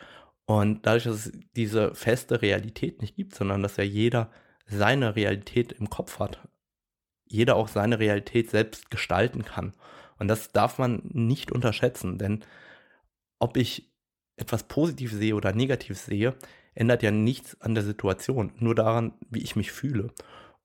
Und 0.53 0.85
dadurch, 0.85 1.05
dass 1.05 1.27
es 1.27 1.33
diese 1.57 1.95
feste 1.95 2.43
Realität 2.43 3.01
nicht 3.01 3.17
gibt, 3.17 3.35
sondern 3.35 3.63
dass 3.63 3.79
ja 3.79 3.85
jeder 3.85 4.31
seine 4.67 5.17
Realität 5.17 5.73
im 5.73 5.89
Kopf 5.89 6.19
hat, 6.19 6.47
jeder 7.27 7.57
auch 7.57 7.69
seine 7.69 7.99
Realität 7.99 8.51
selbst 8.51 8.91
gestalten 8.91 9.47
kann. 9.47 9.73
Und 10.19 10.29
das 10.29 10.53
darf 10.53 10.77
man 10.77 11.01
nicht 11.05 11.53
unterschätzen, 11.53 12.19
denn 12.19 12.45
ob 13.39 13.57
ich 13.57 13.95
etwas 14.37 14.65
positiv 14.65 15.15
sehe 15.15 15.37
oder 15.37 15.55
negativ 15.55 15.97
sehe, 15.97 16.35
ändert 16.75 17.03
ja 17.03 17.13
nichts 17.13 17.59
an 17.63 17.75
der 17.75 17.85
Situation, 17.85 18.53
nur 18.59 18.75
daran, 18.75 19.15
wie 19.31 19.41
ich 19.41 19.57
mich 19.57 19.73
fühle. 19.73 20.13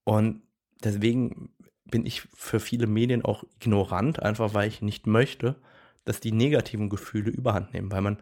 Und 0.04 0.42
deswegen 0.84 1.54
bin 1.86 2.06
ich 2.06 2.24
für 2.36 2.60
viele 2.60 2.88
Medien 2.88 3.24
auch 3.24 3.46
ignorant, 3.62 4.22
einfach 4.22 4.54
weil 4.54 4.68
ich 4.68 4.82
nicht 4.82 5.08
möchte, 5.08 5.56
dass 6.04 6.20
die 6.20 6.34
negativen 6.34 6.90
Gefühle 6.90 7.32
überhand 7.32 7.72
nehmen, 7.72 7.90
weil 7.90 8.02
man 8.02 8.18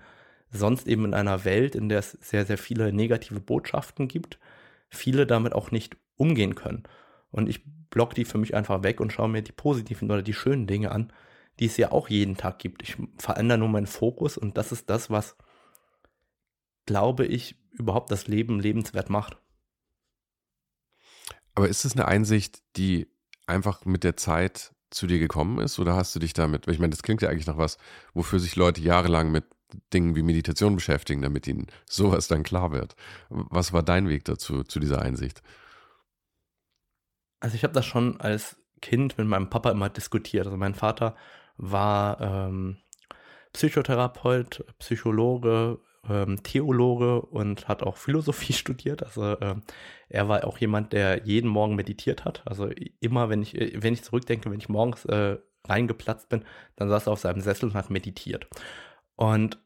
sonst 0.55 0.87
eben 0.87 1.05
in 1.05 1.13
einer 1.13 1.45
Welt, 1.45 1.75
in 1.75 1.89
der 1.89 1.99
es 1.99 2.11
sehr, 2.11 2.45
sehr 2.45 2.57
viele 2.57 2.91
negative 2.93 3.39
Botschaften 3.39 4.07
gibt, 4.07 4.39
viele 4.89 5.27
damit 5.27 5.53
auch 5.53 5.71
nicht 5.71 5.97
umgehen 6.15 6.55
können. 6.55 6.83
Und 7.31 7.49
ich 7.49 7.61
block 7.89 8.15
die 8.15 8.25
für 8.25 8.37
mich 8.37 8.55
einfach 8.55 8.83
weg 8.83 8.99
und 8.99 9.11
schaue 9.13 9.29
mir 9.29 9.41
die 9.41 9.51
positiven 9.51 10.09
oder 10.09 10.21
die 10.21 10.33
schönen 10.33 10.67
Dinge 10.67 10.91
an, 10.91 11.11
die 11.59 11.65
es 11.65 11.77
ja 11.77 11.91
auch 11.91 12.09
jeden 12.09 12.37
Tag 12.37 12.59
gibt. 12.59 12.83
Ich 12.83 12.97
verändere 13.17 13.57
nur 13.57 13.69
meinen 13.69 13.87
Fokus 13.87 14.37
und 14.37 14.57
das 14.57 14.71
ist 14.71 14.89
das, 14.89 15.09
was, 15.09 15.37
glaube 16.85 17.25
ich, 17.25 17.55
überhaupt 17.71 18.11
das 18.11 18.27
Leben 18.27 18.59
lebenswert 18.59 19.09
macht. 19.09 19.37
Aber 21.53 21.69
ist 21.69 21.85
es 21.85 21.93
eine 21.93 22.07
Einsicht, 22.07 22.61
die 22.75 23.07
einfach 23.47 23.85
mit 23.85 24.03
der 24.03 24.17
Zeit 24.17 24.73
zu 24.89 25.07
dir 25.07 25.19
gekommen 25.19 25.59
ist 25.59 25.79
oder 25.79 25.95
hast 25.95 26.15
du 26.15 26.19
dich 26.19 26.33
damit, 26.33 26.67
ich 26.67 26.79
meine, 26.79 26.91
das 26.91 27.03
klingt 27.03 27.21
ja 27.21 27.29
eigentlich 27.29 27.47
nach 27.47 27.57
was, 27.57 27.77
wofür 28.13 28.39
sich 28.39 28.55
Leute 28.55 28.81
jahrelang 28.81 29.31
mit 29.31 29.45
Dingen 29.93 30.15
wie 30.15 30.23
Meditation 30.23 30.75
beschäftigen, 30.75 31.21
damit 31.21 31.47
ihnen 31.47 31.67
sowas 31.85 32.27
dann 32.27 32.43
klar 32.43 32.71
wird. 32.71 32.95
Was 33.29 33.73
war 33.73 33.83
dein 33.83 34.07
Weg 34.07 34.25
dazu, 34.25 34.63
zu 34.63 34.79
dieser 34.79 35.01
Einsicht? 35.01 35.41
Also 37.39 37.55
ich 37.55 37.63
habe 37.63 37.73
das 37.73 37.85
schon 37.85 38.19
als 38.19 38.57
Kind 38.81 39.17
mit 39.17 39.27
meinem 39.27 39.49
Papa 39.49 39.71
immer 39.71 39.89
diskutiert. 39.89 40.45
Also 40.45 40.57
mein 40.57 40.75
Vater 40.75 41.15
war 41.57 42.21
ähm, 42.21 42.77
Psychotherapeut, 43.53 44.65
Psychologe, 44.79 45.79
ähm, 46.09 46.43
Theologe 46.43 47.21
und 47.21 47.67
hat 47.67 47.83
auch 47.83 47.97
Philosophie 47.97 48.53
studiert. 48.53 49.03
Also 49.03 49.39
ähm, 49.41 49.61
er 50.09 50.27
war 50.27 50.45
auch 50.45 50.57
jemand, 50.57 50.93
der 50.93 51.25
jeden 51.25 51.49
Morgen 51.49 51.75
meditiert 51.75 52.25
hat. 52.25 52.43
Also 52.45 52.69
immer, 52.99 53.29
wenn 53.29 53.41
ich, 53.41 53.53
wenn 53.53 53.93
ich 53.93 54.03
zurückdenke, 54.03 54.51
wenn 54.51 54.59
ich 54.59 54.69
morgens 54.69 55.05
äh, 55.05 55.37
reingeplatzt 55.67 56.29
bin, 56.29 56.43
dann 56.75 56.89
saß 56.89 57.07
er 57.07 57.13
auf 57.13 57.19
seinem 57.19 57.41
Sessel 57.41 57.69
und 57.69 57.75
hat 57.75 57.89
meditiert. 57.89 58.47
Und 59.15 59.59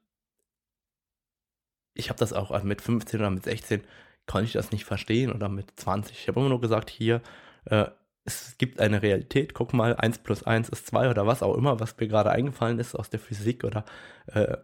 ich 1.93 2.09
habe 2.09 2.19
das 2.19 2.33
auch 2.33 2.51
also 2.51 2.65
mit 2.65 2.81
15 2.81 3.19
oder 3.19 3.29
mit 3.29 3.43
16 3.43 3.83
konnte 4.25 4.45
ich 4.45 4.53
das 4.53 4.71
nicht 4.71 4.85
verstehen 4.85 5.31
oder 5.31 5.49
mit 5.49 5.79
20. 5.79 6.17
Ich 6.17 6.27
habe 6.27 6.39
immer 6.39 6.49
nur 6.49 6.61
gesagt, 6.61 6.89
hier, 6.89 7.21
äh, 7.65 7.87
es 8.25 8.57
gibt 8.57 8.79
eine 8.79 9.01
Realität, 9.01 9.53
guck 9.53 9.73
mal, 9.73 9.95
1 9.95 10.19
plus 10.19 10.43
1 10.43 10.69
ist 10.69 10.87
2 10.87 11.09
oder 11.09 11.25
was 11.25 11.41
auch 11.41 11.55
immer, 11.55 11.79
was 11.79 11.97
mir 11.97 12.07
gerade 12.07 12.31
eingefallen 12.31 12.79
ist 12.79 12.95
aus 12.95 13.09
der 13.09 13.19
Physik 13.19 13.63
oder 13.63 13.85
äh, 14.27 14.57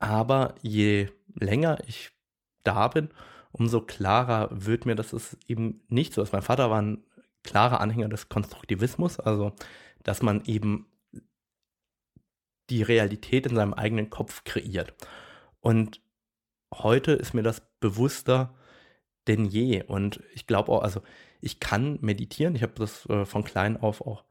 aber 0.00 0.54
je 0.62 1.08
länger 1.34 1.78
ich 1.86 2.10
da 2.64 2.88
bin, 2.88 3.10
umso 3.52 3.80
klarer 3.80 4.48
wird 4.50 4.86
mir, 4.86 4.94
dass 4.94 5.12
es 5.12 5.36
eben 5.46 5.80
nicht 5.88 6.12
so 6.14 6.22
ist. 6.22 6.32
Mein 6.32 6.42
Vater 6.42 6.70
war 6.70 6.80
ein 6.80 7.04
klarer 7.42 7.80
Anhänger 7.80 8.08
des 8.08 8.28
Konstruktivismus, 8.28 9.18
also 9.18 9.52
dass 10.02 10.22
man 10.22 10.44
eben 10.44 10.86
die 12.70 12.82
Realität 12.82 13.46
in 13.46 13.56
seinem 13.56 13.74
eigenen 13.74 14.10
Kopf 14.10 14.44
kreiert. 14.44 14.94
Und 15.60 16.00
heute 16.72 17.12
ist 17.12 17.34
mir 17.34 17.42
das 17.42 17.62
bewusster 17.80 18.54
denn 19.28 19.44
je. 19.44 19.82
Und 19.84 20.20
ich 20.34 20.46
glaube 20.46 20.72
auch, 20.72 20.82
also 20.82 21.02
ich 21.40 21.60
kann 21.60 21.98
meditieren. 22.00 22.54
Ich 22.56 22.62
habe 22.62 22.72
das 22.76 23.06
äh, 23.06 23.24
von 23.24 23.44
klein 23.44 23.76
auf 23.76 24.00
auch 24.00 24.24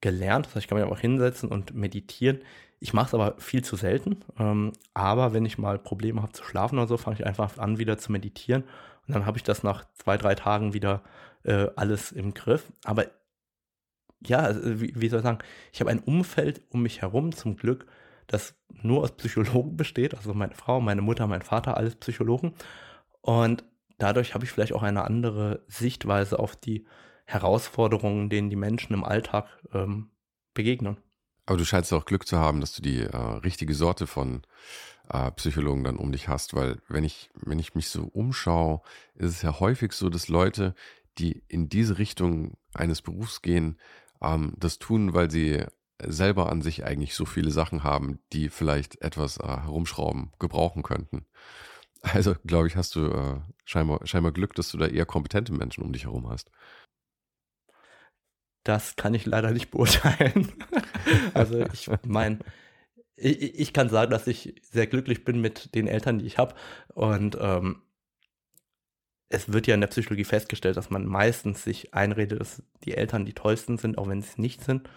gelernt. 0.00 0.46
Das 0.46 0.54
heißt, 0.54 0.64
ich 0.64 0.68
kann 0.68 0.78
mich 0.78 0.86
auch 0.86 0.98
hinsetzen 0.98 1.48
und 1.48 1.74
meditieren. 1.74 2.40
Ich 2.78 2.92
mache 2.92 3.06
es 3.06 3.14
aber 3.14 3.36
viel 3.38 3.64
zu 3.64 3.76
selten. 3.76 4.24
Ähm, 4.38 4.72
aber 4.94 5.32
wenn 5.32 5.46
ich 5.46 5.58
mal 5.58 5.78
Probleme 5.78 6.22
habe 6.22 6.32
zu 6.32 6.44
schlafen 6.44 6.78
oder 6.78 6.88
so, 6.88 6.96
fange 6.96 7.16
ich 7.16 7.26
einfach 7.26 7.58
an, 7.58 7.78
wieder 7.78 7.98
zu 7.98 8.12
meditieren. 8.12 8.64
Und 9.06 9.14
dann 9.14 9.26
habe 9.26 9.38
ich 9.38 9.42
das 9.42 9.62
nach 9.62 9.84
zwei, 9.94 10.16
drei 10.16 10.34
Tagen 10.34 10.74
wieder 10.74 11.02
äh, 11.44 11.68
alles 11.76 12.12
im 12.12 12.34
Griff. 12.34 12.72
Aber 12.84 13.06
ja, 14.26 14.38
also, 14.38 14.80
wie, 14.80 14.92
wie 14.94 15.08
soll 15.08 15.20
ich 15.20 15.24
sagen, 15.24 15.38
ich 15.72 15.80
habe 15.80 15.90
ein 15.90 16.00
Umfeld 16.00 16.62
um 16.70 16.82
mich 16.82 17.02
herum 17.02 17.32
zum 17.32 17.56
Glück, 17.56 17.86
das 18.26 18.54
nur 18.82 19.02
aus 19.02 19.12
Psychologen 19.12 19.76
besteht. 19.76 20.14
Also 20.14 20.34
meine 20.34 20.54
Frau, 20.54 20.80
meine 20.80 21.02
Mutter, 21.02 21.26
mein 21.26 21.42
Vater, 21.42 21.76
alles 21.76 21.96
Psychologen. 21.96 22.54
Und 23.20 23.64
dadurch 23.98 24.34
habe 24.34 24.44
ich 24.44 24.50
vielleicht 24.50 24.72
auch 24.72 24.82
eine 24.82 25.04
andere 25.04 25.64
Sichtweise 25.68 26.38
auf 26.38 26.56
die 26.56 26.86
Herausforderungen, 27.24 28.30
denen 28.30 28.50
die 28.50 28.56
Menschen 28.56 28.94
im 28.94 29.04
Alltag 29.04 29.46
ähm, 29.72 30.10
begegnen. 30.54 30.96
Aber 31.46 31.58
du 31.58 31.64
scheinst 31.64 31.92
auch 31.92 32.04
Glück 32.04 32.26
zu 32.26 32.38
haben, 32.38 32.60
dass 32.60 32.74
du 32.74 32.82
die 32.82 33.00
äh, 33.00 33.16
richtige 33.16 33.74
Sorte 33.74 34.06
von 34.06 34.42
äh, 35.08 35.30
Psychologen 35.32 35.84
dann 35.84 35.96
um 35.96 36.12
dich 36.12 36.28
hast, 36.28 36.54
weil 36.54 36.78
wenn 36.88 37.04
ich, 37.04 37.30
wenn 37.34 37.58
ich 37.58 37.74
mich 37.74 37.88
so 37.88 38.04
umschaue, 38.04 38.80
ist 39.14 39.30
es 39.30 39.42
ja 39.42 39.58
häufig 39.60 39.92
so, 39.92 40.08
dass 40.08 40.28
Leute, 40.28 40.74
die 41.18 41.42
in 41.48 41.68
diese 41.68 41.98
Richtung 41.98 42.56
eines 42.74 43.02
Berufs 43.02 43.42
gehen, 43.42 43.78
ähm, 44.22 44.54
das 44.56 44.78
tun, 44.78 45.14
weil 45.14 45.30
sie 45.30 45.64
selber 46.04 46.50
an 46.50 46.62
sich 46.62 46.84
eigentlich 46.84 47.14
so 47.14 47.24
viele 47.24 47.50
Sachen 47.50 47.84
haben, 47.84 48.18
die 48.32 48.48
vielleicht 48.48 49.00
etwas 49.02 49.38
äh, 49.38 49.46
herumschrauben 49.46 50.32
gebrauchen 50.38 50.82
könnten. 50.82 51.26
Also, 52.02 52.34
glaube 52.44 52.66
ich, 52.66 52.76
hast 52.76 52.96
du 52.96 53.06
äh, 53.06 53.40
scheinbar, 53.64 54.04
scheinbar 54.06 54.32
Glück, 54.32 54.54
dass 54.54 54.70
du 54.70 54.78
da 54.78 54.86
eher 54.86 55.06
kompetente 55.06 55.52
Menschen 55.52 55.84
um 55.84 55.92
dich 55.92 56.04
herum 56.04 56.28
hast. 56.28 56.50
Das 58.64 58.96
kann 58.96 59.14
ich 59.14 59.26
leider 59.26 59.52
nicht 59.52 59.70
beurteilen. 59.70 60.52
also 61.34 61.60
ich 61.72 61.88
meine, 62.04 62.40
ich, 63.16 63.58
ich, 63.58 63.72
kann 63.72 63.88
sagen, 63.88 64.10
dass 64.10 64.26
ich 64.26 64.60
sehr 64.62 64.86
glücklich 64.86 65.24
bin 65.24 65.40
mit 65.40 65.74
den 65.74 65.86
Eltern, 65.86 66.18
die 66.18 66.26
ich 66.26 66.38
habe. 66.38 66.54
Und 66.94 67.36
ähm, 67.40 67.82
es 69.32 69.52
wird 69.52 69.66
ja 69.66 69.74
in 69.74 69.80
der 69.80 69.88
Psychologie 69.88 70.24
festgestellt, 70.24 70.76
dass 70.76 70.90
man 70.90 71.06
meistens 71.06 71.64
sich 71.64 71.94
einredet, 71.94 72.40
dass 72.40 72.62
die 72.84 72.94
Eltern 72.94 73.24
die 73.24 73.32
tollsten 73.32 73.78
sind, 73.78 73.96
auch 73.96 74.08
wenn 74.08 74.20
sie 74.20 74.28
es 74.28 74.38
nicht 74.38 74.62
sind. 74.62 74.88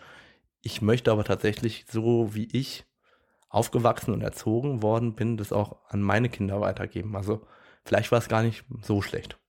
Ich 0.61 0.81
möchte 0.81 1.11
aber 1.11 1.23
tatsächlich, 1.23 1.85
so 1.89 2.35
wie 2.35 2.49
ich 2.51 2.85
aufgewachsen 3.47 4.13
und 4.13 4.21
erzogen 4.21 4.81
worden 4.81 5.15
bin, 5.15 5.37
das 5.37 5.53
auch 5.53 5.77
an 5.87 6.01
meine 6.01 6.27
Kinder 6.27 6.59
weitergeben. 6.59 7.15
Also 7.15 7.47
vielleicht 7.85 8.11
war 8.11 8.19
es 8.19 8.27
gar 8.27 8.43
nicht 8.43 8.65
so 8.81 9.01
schlecht. 9.01 9.39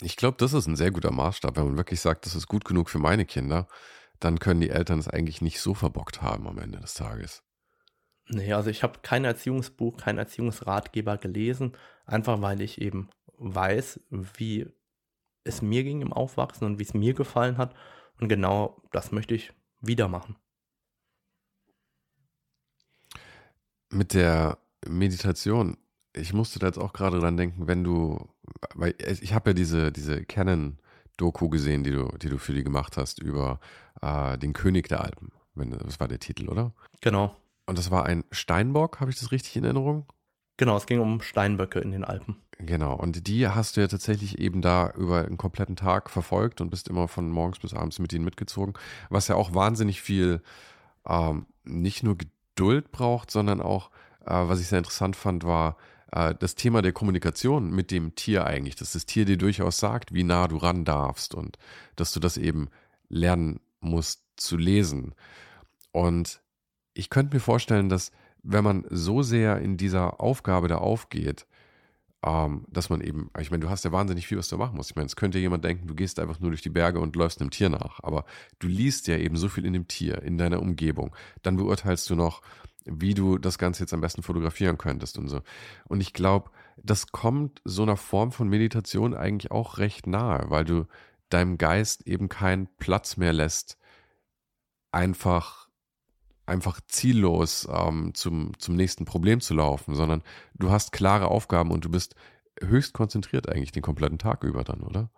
Ich 0.00 0.16
glaube, 0.16 0.36
das 0.38 0.52
ist 0.52 0.68
ein 0.68 0.76
sehr 0.76 0.92
guter 0.92 1.10
Maßstab, 1.10 1.56
wenn 1.56 1.64
man 1.64 1.76
wirklich 1.76 2.00
sagt, 2.00 2.24
das 2.24 2.36
ist 2.36 2.46
gut 2.46 2.64
genug 2.64 2.90
für 2.90 3.00
meine 3.00 3.24
Kinder, 3.24 3.66
dann 4.20 4.38
können 4.38 4.60
die 4.60 4.70
Eltern 4.70 5.00
es 5.00 5.08
eigentlich 5.08 5.40
nicht 5.40 5.60
so 5.60 5.74
verbockt 5.74 6.22
haben 6.22 6.46
am 6.46 6.58
Ende 6.58 6.78
des 6.78 6.94
Tages. 6.94 7.42
Nee, 8.30 8.52
also 8.52 8.68
ich 8.68 8.82
habe 8.82 8.98
kein 9.02 9.24
Erziehungsbuch, 9.24 9.96
kein 9.96 10.18
Erziehungsratgeber 10.18 11.16
gelesen, 11.16 11.72
einfach 12.04 12.42
weil 12.42 12.60
ich 12.60 12.80
eben 12.80 13.08
weiß, 13.38 14.00
wie 14.10 14.66
es 15.44 15.62
mir 15.62 15.82
ging 15.82 16.02
im 16.02 16.12
Aufwachsen 16.12 16.66
und 16.66 16.78
wie 16.78 16.82
es 16.82 16.94
mir 16.94 17.14
gefallen 17.14 17.56
hat. 17.56 17.74
Und 18.20 18.28
genau 18.28 18.82
das 18.92 19.12
möchte 19.12 19.34
ich 19.34 19.52
wieder 19.80 20.08
machen. 20.08 20.36
Mit 23.90 24.12
der 24.12 24.58
Meditation, 24.86 25.78
ich 26.12 26.34
musste 26.34 26.58
da 26.58 26.66
jetzt 26.66 26.78
auch 26.78 26.92
gerade 26.92 27.20
dran 27.20 27.38
denken, 27.38 27.66
wenn 27.66 27.84
du, 27.84 28.28
weil 28.74 28.94
ich 28.98 29.32
habe 29.32 29.50
ja 29.50 29.54
diese, 29.54 29.90
diese 29.90 30.24
Canon-Doku 30.24 31.48
gesehen, 31.48 31.84
die 31.84 31.92
du, 31.92 32.08
die 32.18 32.28
du 32.28 32.36
für 32.36 32.52
die 32.52 32.64
gemacht 32.64 32.98
hast, 32.98 33.20
über 33.20 33.60
äh, 34.02 34.36
den 34.36 34.52
König 34.52 34.88
der 34.88 35.02
Alpen. 35.02 35.32
Wenn, 35.54 35.70
das 35.70 35.98
war 35.98 36.08
der 36.08 36.20
Titel, 36.20 36.48
oder? 36.48 36.74
Genau. 37.00 37.34
Und 37.68 37.76
das 37.76 37.90
war 37.90 38.06
ein 38.06 38.24
Steinbock, 38.32 38.98
habe 39.00 39.10
ich 39.10 39.18
das 39.18 39.30
richtig 39.30 39.54
in 39.56 39.64
Erinnerung? 39.64 40.06
Genau, 40.56 40.74
es 40.78 40.86
ging 40.86 41.00
um 41.00 41.20
Steinböcke 41.20 41.78
in 41.80 41.92
den 41.92 42.02
Alpen. 42.02 42.36
Genau, 42.58 42.94
und 42.94 43.26
die 43.28 43.46
hast 43.46 43.76
du 43.76 43.82
ja 43.82 43.88
tatsächlich 43.88 44.38
eben 44.38 44.62
da 44.62 44.90
über 44.96 45.26
einen 45.26 45.36
kompletten 45.36 45.76
Tag 45.76 46.08
verfolgt 46.08 46.62
und 46.62 46.70
bist 46.70 46.88
immer 46.88 47.08
von 47.08 47.28
morgens 47.30 47.58
bis 47.58 47.74
abends 47.74 47.98
mit 47.98 48.14
ihnen 48.14 48.24
mitgezogen, 48.24 48.72
was 49.10 49.28
ja 49.28 49.34
auch 49.34 49.54
wahnsinnig 49.54 50.00
viel 50.00 50.40
ähm, 51.06 51.44
nicht 51.62 52.02
nur 52.02 52.16
Geduld 52.16 52.90
braucht, 52.90 53.30
sondern 53.30 53.60
auch, 53.60 53.90
äh, 54.24 54.32
was 54.32 54.60
ich 54.60 54.68
sehr 54.68 54.78
interessant 54.78 55.14
fand, 55.14 55.44
war 55.44 55.76
äh, 56.10 56.34
das 56.34 56.54
Thema 56.54 56.80
der 56.80 56.92
Kommunikation 56.92 57.70
mit 57.70 57.90
dem 57.90 58.14
Tier 58.14 58.46
eigentlich, 58.46 58.76
dass 58.76 58.92
das 58.92 59.04
Tier 59.04 59.26
dir 59.26 59.36
durchaus 59.36 59.78
sagt, 59.78 60.14
wie 60.14 60.24
nah 60.24 60.48
du 60.48 60.56
ran 60.56 60.86
darfst 60.86 61.34
und 61.34 61.58
dass 61.96 62.12
du 62.12 62.18
das 62.18 62.38
eben 62.38 62.70
lernen 63.10 63.60
musst 63.80 64.24
zu 64.36 64.56
lesen. 64.56 65.14
Und 65.92 66.40
ich 66.98 67.10
könnte 67.10 67.36
mir 67.36 67.40
vorstellen, 67.40 67.88
dass 67.88 68.10
wenn 68.42 68.64
man 68.64 68.84
so 68.90 69.22
sehr 69.22 69.58
in 69.60 69.76
dieser 69.76 70.20
Aufgabe 70.20 70.68
da 70.68 70.78
aufgeht, 70.78 71.46
ähm, 72.24 72.64
dass 72.68 72.90
man 72.90 73.00
eben, 73.00 73.30
ich 73.38 73.52
meine, 73.52 73.60
du 73.60 73.70
hast 73.70 73.84
ja 73.84 73.92
wahnsinnig 73.92 74.26
viel, 74.26 74.36
was 74.36 74.48
du 74.48 74.56
machen 74.56 74.76
musst. 74.76 74.90
Ich 74.90 74.96
meine, 74.96 75.06
es 75.06 75.14
könnte 75.14 75.38
jemand 75.38 75.64
denken, 75.64 75.86
du 75.86 75.94
gehst 75.94 76.18
einfach 76.18 76.40
nur 76.40 76.50
durch 76.50 76.62
die 76.62 76.70
Berge 76.70 76.98
und 76.98 77.14
läufst 77.14 77.40
einem 77.40 77.50
Tier 77.50 77.68
nach, 77.68 78.00
aber 78.02 78.24
du 78.58 78.66
liest 78.66 79.06
ja 79.06 79.16
eben 79.16 79.36
so 79.36 79.48
viel 79.48 79.64
in 79.64 79.72
dem 79.72 79.86
Tier, 79.86 80.22
in 80.22 80.38
deiner 80.38 80.60
Umgebung. 80.60 81.14
Dann 81.42 81.56
beurteilst 81.56 82.10
du 82.10 82.16
noch, 82.16 82.42
wie 82.84 83.14
du 83.14 83.38
das 83.38 83.58
Ganze 83.58 83.84
jetzt 83.84 83.94
am 83.94 84.00
besten 84.00 84.22
fotografieren 84.22 84.78
könntest 84.78 85.18
und 85.18 85.28
so. 85.28 85.42
Und 85.84 86.00
ich 86.00 86.12
glaube, 86.12 86.50
das 86.82 87.12
kommt 87.12 87.60
so 87.64 87.82
einer 87.82 87.96
Form 87.96 88.32
von 88.32 88.48
Meditation 88.48 89.14
eigentlich 89.14 89.52
auch 89.52 89.78
recht 89.78 90.08
nahe, 90.08 90.50
weil 90.50 90.64
du 90.64 90.86
deinem 91.28 91.58
Geist 91.58 92.08
eben 92.08 92.28
keinen 92.28 92.66
Platz 92.78 93.16
mehr 93.16 93.32
lässt, 93.32 93.78
einfach 94.90 95.67
einfach 96.48 96.80
ziellos 96.86 97.68
ähm, 97.70 98.12
zum, 98.14 98.58
zum 98.58 98.74
nächsten 98.74 99.04
Problem 99.04 99.40
zu 99.40 99.54
laufen, 99.54 99.94
sondern 99.94 100.22
du 100.54 100.70
hast 100.70 100.92
klare 100.92 101.28
Aufgaben 101.28 101.70
und 101.70 101.84
du 101.84 101.90
bist 101.90 102.14
höchst 102.60 102.92
konzentriert 102.92 103.48
eigentlich 103.48 103.72
den 103.72 103.82
kompletten 103.82 104.18
Tag 104.18 104.42
über 104.44 104.64
dann, 104.64 104.82
oder? 104.82 105.10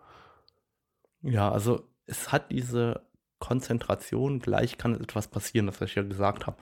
Ja, 1.23 1.51
also 1.51 1.89
es 2.07 2.33
hat 2.33 2.51
diese 2.51 3.07
Konzentration 3.39 4.41
gleich 4.41 4.77
kann 4.77 5.01
etwas 5.01 5.29
passieren, 5.29 5.67
das 5.67 5.81
was 5.81 5.91
ich 5.91 5.97
ja 5.97 6.03
gesagt 6.03 6.47
habe. 6.47 6.59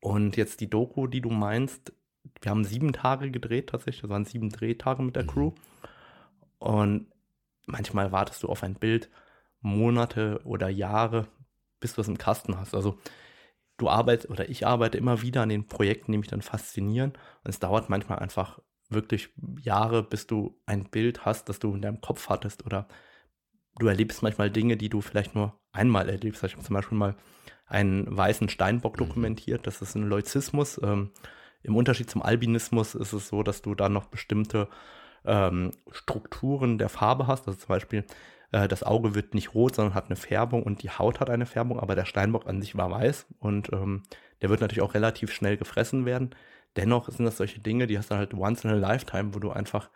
Und 0.00 0.36
jetzt 0.36 0.60
die 0.60 0.68
Doku, 0.68 1.06
die 1.06 1.20
du 1.20 1.30
meinst, 1.30 1.92
wir 2.42 2.50
haben 2.50 2.64
sieben 2.64 2.92
Tage 2.92 3.30
gedreht 3.30 3.70
tatsächlich, 3.70 4.02
das 4.02 4.10
waren 4.10 4.24
sieben 4.24 4.50
Drehtage 4.50 5.02
mit 5.02 5.16
der 5.16 5.24
mhm. 5.24 5.28
Crew. 5.28 5.52
Und 6.58 7.06
manchmal 7.66 8.12
wartest 8.12 8.42
du 8.42 8.48
auf 8.48 8.62
ein 8.62 8.74
Bild 8.74 9.10
Monate 9.60 10.40
oder 10.44 10.68
Jahre, 10.68 11.26
bis 11.80 11.94
du 11.94 12.00
es 12.00 12.08
im 12.08 12.18
Kasten 12.18 12.58
hast. 12.58 12.74
Also 12.74 12.98
du 13.80 13.88
arbeitest 13.88 14.30
oder 14.30 14.48
ich 14.48 14.66
arbeite 14.66 14.98
immer 14.98 15.22
wieder 15.22 15.42
an 15.42 15.48
den 15.48 15.66
Projekten, 15.66 16.12
die 16.12 16.18
mich 16.18 16.28
dann 16.28 16.42
faszinieren. 16.42 17.12
Und 17.44 17.50
es 17.50 17.58
dauert 17.58 17.88
manchmal 17.88 18.18
einfach 18.18 18.60
wirklich 18.88 19.30
Jahre, 19.60 20.02
bis 20.02 20.26
du 20.26 20.60
ein 20.66 20.84
Bild 20.84 21.24
hast, 21.24 21.48
das 21.48 21.58
du 21.58 21.74
in 21.74 21.82
deinem 21.82 22.00
Kopf 22.00 22.28
hattest 22.28 22.66
oder 22.66 22.88
du 23.78 23.86
erlebst 23.86 24.22
manchmal 24.22 24.50
Dinge, 24.50 24.76
die 24.76 24.88
du 24.88 25.00
vielleicht 25.00 25.34
nur 25.34 25.58
einmal 25.72 26.08
erlebst. 26.08 26.42
Ich 26.44 26.54
habe 26.54 26.64
zum 26.64 26.74
Beispiel 26.74 26.98
mal 26.98 27.16
einen 27.66 28.14
weißen 28.14 28.48
Steinbock 28.48 28.94
mhm. 28.94 29.06
dokumentiert. 29.06 29.66
Das 29.66 29.80
ist 29.80 29.94
ein 29.94 30.08
Leuzismus. 30.08 30.80
Ähm, 30.82 31.10
Im 31.62 31.76
Unterschied 31.76 32.10
zum 32.10 32.22
Albinismus 32.22 32.94
ist 32.94 33.12
es 33.12 33.28
so, 33.28 33.42
dass 33.42 33.62
du 33.62 33.74
da 33.74 33.88
noch 33.88 34.06
bestimmte 34.06 34.68
ähm, 35.24 35.72
Strukturen 35.90 36.78
der 36.78 36.88
Farbe 36.88 37.26
hast. 37.26 37.46
Also 37.46 37.58
zum 37.60 37.68
Beispiel 37.68 38.04
äh, 38.52 38.68
das 38.68 38.82
Auge 38.82 39.14
wird 39.14 39.34
nicht 39.34 39.54
rot, 39.54 39.76
sondern 39.76 39.94
hat 39.94 40.06
eine 40.06 40.16
Färbung 40.16 40.62
und 40.62 40.82
die 40.82 40.90
Haut 40.90 41.20
hat 41.20 41.30
eine 41.30 41.46
Färbung, 41.46 41.78
aber 41.78 41.94
der 41.94 42.04
Steinbock 42.04 42.46
an 42.46 42.60
sich 42.60 42.76
war 42.76 42.90
weiß 42.90 43.26
und 43.38 43.72
ähm, 43.72 44.02
der 44.42 44.50
wird 44.50 44.60
natürlich 44.60 44.82
auch 44.82 44.94
relativ 44.94 45.32
schnell 45.32 45.56
gefressen 45.56 46.04
werden. 46.04 46.30
Dennoch 46.76 47.08
sind 47.08 47.24
das 47.24 47.36
solche 47.36 47.60
Dinge, 47.60 47.86
die 47.86 47.98
hast 47.98 48.10
du 48.10 48.16
halt 48.16 48.34
once 48.34 48.64
in 48.64 48.70
a 48.70 48.74
lifetime, 48.74 49.34
wo 49.34 49.38
du 49.38 49.50
einfach 49.50 49.90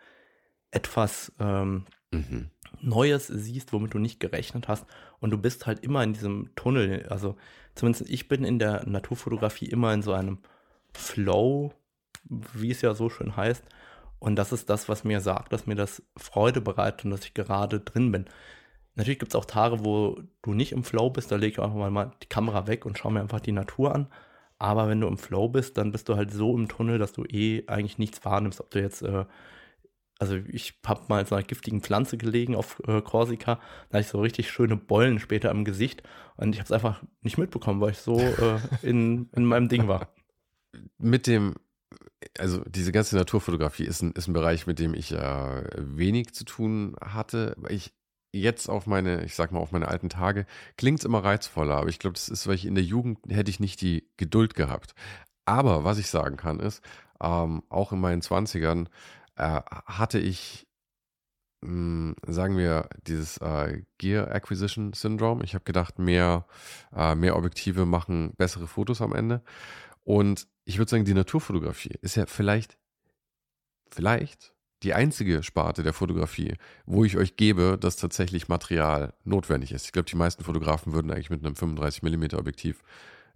etwas 0.71 1.31
ähm, 1.39 1.85
mhm. 2.11 2.49
Neues 2.81 3.27
siehst, 3.27 3.71
womit 3.71 3.93
du 3.93 3.99
nicht 3.99 4.19
gerechnet 4.19 4.67
hast. 4.67 4.85
Und 5.19 5.31
du 5.31 5.37
bist 5.37 5.65
halt 5.65 5.79
immer 5.79 6.03
in 6.03 6.13
diesem 6.13 6.49
Tunnel. 6.55 7.07
Also 7.09 7.37
zumindest 7.75 8.09
ich 8.09 8.27
bin 8.27 8.43
in 8.43 8.59
der 8.59 8.85
Naturfotografie 8.85 9.67
immer 9.67 9.93
in 9.93 10.01
so 10.01 10.11
einem 10.11 10.39
Flow, 10.93 11.73
wie 12.25 12.71
es 12.71 12.81
ja 12.81 12.93
so 12.93 13.09
schön 13.09 13.37
heißt. 13.37 13.63
Und 14.19 14.35
das 14.35 14.51
ist 14.51 14.69
das, 14.69 14.89
was 14.89 15.03
mir 15.03 15.21
sagt, 15.21 15.53
dass 15.53 15.67
mir 15.67 15.75
das 15.75 16.03
Freude 16.17 16.61
bereitet 16.61 17.05
und 17.05 17.11
dass 17.11 17.25
ich 17.25 17.33
gerade 17.33 17.79
drin 17.79 18.11
bin. 18.11 18.25
Natürlich 18.95 19.19
gibt 19.19 19.33
es 19.33 19.35
auch 19.35 19.45
Tage, 19.45 19.83
wo 19.83 20.19
du 20.41 20.53
nicht 20.53 20.71
im 20.71 20.83
Flow 20.83 21.09
bist, 21.09 21.31
da 21.31 21.35
lege 21.35 21.53
ich 21.53 21.59
einfach 21.59 21.89
mal 21.89 22.11
die 22.23 22.29
Kamera 22.29 22.67
weg 22.67 22.85
und 22.85 22.97
schaue 22.97 23.11
mir 23.11 23.21
einfach 23.21 23.41
die 23.41 23.51
Natur 23.51 23.93
an. 23.93 24.07
Aber 24.57 24.87
wenn 24.87 25.01
du 25.01 25.07
im 25.07 25.17
Flow 25.17 25.49
bist, 25.49 25.77
dann 25.77 25.91
bist 25.91 26.07
du 26.07 26.15
halt 26.15 26.31
so 26.31 26.55
im 26.55 26.69
Tunnel, 26.69 26.97
dass 26.97 27.11
du 27.11 27.25
eh 27.25 27.65
eigentlich 27.67 27.97
nichts 27.97 28.23
wahrnimmst, 28.23 28.61
ob 28.61 28.71
du 28.71 28.79
jetzt 28.79 29.01
äh, 29.01 29.25
also 30.19 30.35
ich 30.47 30.79
habe 30.85 31.03
mal 31.07 31.21
in 31.21 31.25
so 31.25 31.35
einer 31.35 31.43
giftigen 31.43 31.81
Pflanze 31.81 32.17
gelegen 32.17 32.55
auf 32.55 32.81
äh, 32.87 33.01
Korsika, 33.01 33.59
da 33.89 33.97
hatte 33.97 34.05
ich 34.05 34.07
so 34.07 34.21
richtig 34.21 34.49
schöne 34.49 34.77
Bollen 34.77 35.19
später 35.19 35.51
im 35.51 35.65
Gesicht 35.65 36.03
und 36.37 36.53
ich 36.53 36.59
habe 36.59 36.65
es 36.65 36.71
einfach 36.71 37.03
nicht 37.21 37.37
mitbekommen, 37.37 37.81
weil 37.81 37.91
ich 37.91 37.97
so 37.97 38.19
äh, 38.19 38.59
in, 38.81 39.29
in 39.35 39.45
meinem 39.45 39.67
Ding 39.67 39.87
war. 39.87 40.13
Mit 40.97 41.27
dem, 41.27 41.55
also 42.39 42.63
diese 42.65 42.91
ganze 42.91 43.15
Naturfotografie 43.15 43.85
ist 43.85 44.01
ein, 44.01 44.11
ist 44.13 44.27
ein 44.27 44.33
Bereich, 44.33 44.67
mit 44.67 44.79
dem 44.79 44.93
ich 44.93 45.11
äh, 45.11 45.63
wenig 45.77 46.33
zu 46.33 46.45
tun 46.45 46.95
hatte. 47.01 47.55
Ich 47.69 47.93
jetzt 48.35 48.69
auf 48.69 48.85
meine, 48.85 49.23
ich 49.23 49.35
sag 49.35 49.51
mal, 49.51 49.59
auf 49.59 49.71
meine 49.71 49.87
alten 49.87 50.09
Tage, 50.09 50.45
klingt 50.77 50.99
es 50.99 51.05
immer 51.05 51.23
reizvoller, 51.23 51.75
aber 51.75 51.89
ich 51.89 51.99
glaube, 51.99 52.15
das 52.15 52.29
ist, 52.29 52.47
weil 52.47 52.55
ich 52.55 52.65
in 52.65 52.75
der 52.75 52.83
Jugend 52.83 53.19
hätte 53.29 53.49
ich 53.49 53.59
nicht 53.59 53.81
die 53.81 54.07
Geduld 54.17 54.55
gehabt. 54.55 54.93
Aber 55.45 55.83
was 55.83 55.97
ich 55.97 56.07
sagen 56.07 56.37
kann, 56.37 56.59
ist, 56.59 56.83
ähm, 57.21 57.63
auch 57.69 57.91
in 57.91 57.99
meinen 57.99 58.21
20ern 58.21 58.87
äh, 59.35 59.61
hatte 59.85 60.19
ich, 60.19 60.67
mh, 61.61 61.69
hm, 61.69 62.15
sagen 62.27 62.57
wir, 62.57 62.89
dieses 63.07 63.37
äh, 63.37 63.83
Gear 63.97 64.31
Acquisition 64.31 64.93
Syndrome. 64.93 65.43
Ich 65.43 65.53
habe 65.53 65.63
gedacht, 65.63 65.99
mehr, 65.99 66.45
äh, 66.95 67.15
mehr 67.15 67.37
Objektive 67.37 67.85
machen 67.85 68.33
bessere 68.37 68.67
Fotos 68.67 69.01
am 69.01 69.13
Ende. 69.13 69.41
Und 70.05 70.47
ich 70.63 70.77
würde 70.77 70.89
sagen, 70.89 71.03
die 71.03 71.13
Naturfotografie 71.13 71.97
ist 72.01 72.15
ja 72.15 72.25
vielleicht, 72.27 72.77
vielleicht 73.91 74.53
die 74.83 74.93
einzige 74.93 75.41
Sparte 75.41 75.83
der 75.83 75.93
Fotografie, 75.93 76.55
wo 76.85 77.03
ich 77.03 77.17
euch 77.17 77.35
gebe, 77.35 77.77
dass 77.79 77.97
tatsächlich 77.97 78.47
Material 78.47 79.13
notwendig 79.23 79.71
ist. 79.71 79.85
Ich 79.85 79.91
glaube, 79.91 80.09
die 80.09 80.15
meisten 80.15 80.43
Fotografen 80.43 80.93
würden 80.93 81.11
eigentlich 81.11 81.31
mit 81.31 81.43
einem 81.43 81.55
35 81.55 82.03
mm 82.03 82.35
Objektiv 82.35 82.83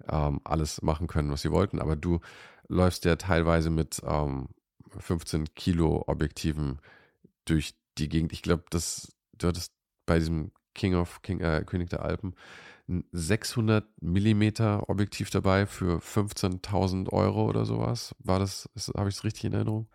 ähm, 0.08 0.40
alles 0.44 0.82
machen 0.82 1.08
können, 1.08 1.32
was 1.32 1.42
sie 1.42 1.52
wollten. 1.52 1.80
Aber 1.80 1.96
du 1.96 2.20
läufst 2.68 3.04
ja 3.06 3.16
teilweise 3.16 3.72
mit 3.72 4.02
ähm, 4.06 4.50
15 4.98 5.54
Kilo 5.56 6.04
Objektiven 6.08 6.80
durch 7.46 7.74
die 7.98 8.10
Gegend. 8.10 8.32
Ich 8.32 8.44
glaube, 8.44 8.64
dass 8.70 9.12
du 9.34 9.48
hattest 9.48 9.74
bei 10.06 10.20
diesem 10.20 10.52
King 10.76 10.96
of 10.96 11.22
King, 11.24 11.40
äh, 11.42 11.64
König 11.66 11.90
der 11.90 12.04
Alpen 12.04 12.36
ein 12.90 13.06
600 13.12 13.86
Millimeter 14.02 14.90
Objektiv 14.90 15.30
dabei 15.30 15.66
für 15.66 16.00
15.000 16.00 17.10
Euro 17.14 17.48
oder 17.48 17.66
sowas. 17.66 18.16
War 18.20 18.40
das, 18.40 18.70
habe 18.98 19.10
ich 19.10 19.16
es 19.16 19.24
richtig 19.24 19.46
in 19.46 19.54
Erinnerung? 19.54 19.88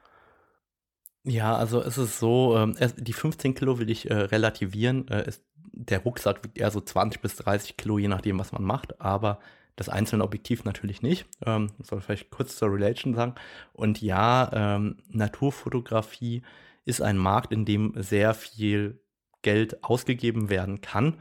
Ja, 1.25 1.57
also 1.57 1.81
es 1.83 1.99
ist 1.99 2.19
so, 2.19 2.57
ähm, 2.57 2.77
die 2.99 3.13
15 3.13 3.55
Kilo 3.55 3.79
will 3.79 3.91
ich 3.91 4.11
äh, 4.11 4.15
relativieren. 4.15 5.09
Äh, 5.09 5.27
ist, 5.27 5.45
der 5.73 6.01
Rucksack 6.01 6.45
wiegt 6.45 6.59
eher 6.59 6.71
so 6.71 6.81
20 6.81 7.21
bis 7.21 7.37
30 7.37 7.77
Kilo, 7.77 7.99
je 7.99 8.09
nachdem, 8.09 8.39
was 8.39 8.53
man 8.53 8.63
macht. 8.63 9.01
Aber 9.01 9.41
das 9.75 9.89
einzelne 9.89 10.23
Objektiv 10.23 10.65
natürlich 10.65 11.03
nicht. 11.03 11.27
Ähm, 11.45 11.71
soll 11.83 12.01
vielleicht 12.01 12.31
kurz 12.31 12.57
zur 12.57 12.73
Relation 12.73 13.15
sagen. 13.15 13.35
Und 13.73 14.01
ja, 14.03 14.51
ähm, 14.53 14.99
Naturfotografie 15.09 16.43
ist 16.85 17.03
ein 17.03 17.17
Markt, 17.17 17.53
in 17.53 17.65
dem 17.65 17.95
sehr 17.97 18.35
viel 18.35 19.01
Geld 19.43 19.83
ausgegeben 19.83 20.51
werden 20.51 20.81
kann. 20.81 21.21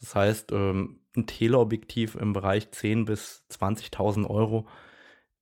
Das 0.00 0.14
heißt, 0.14 0.52
ähm, 0.52 1.00
ein 1.16 1.26
Teleobjektiv 1.26 2.14
im 2.14 2.32
Bereich 2.32 2.64
10.000 2.66 3.04
bis 3.04 3.44
20.000 3.50 4.28
Euro 4.28 4.66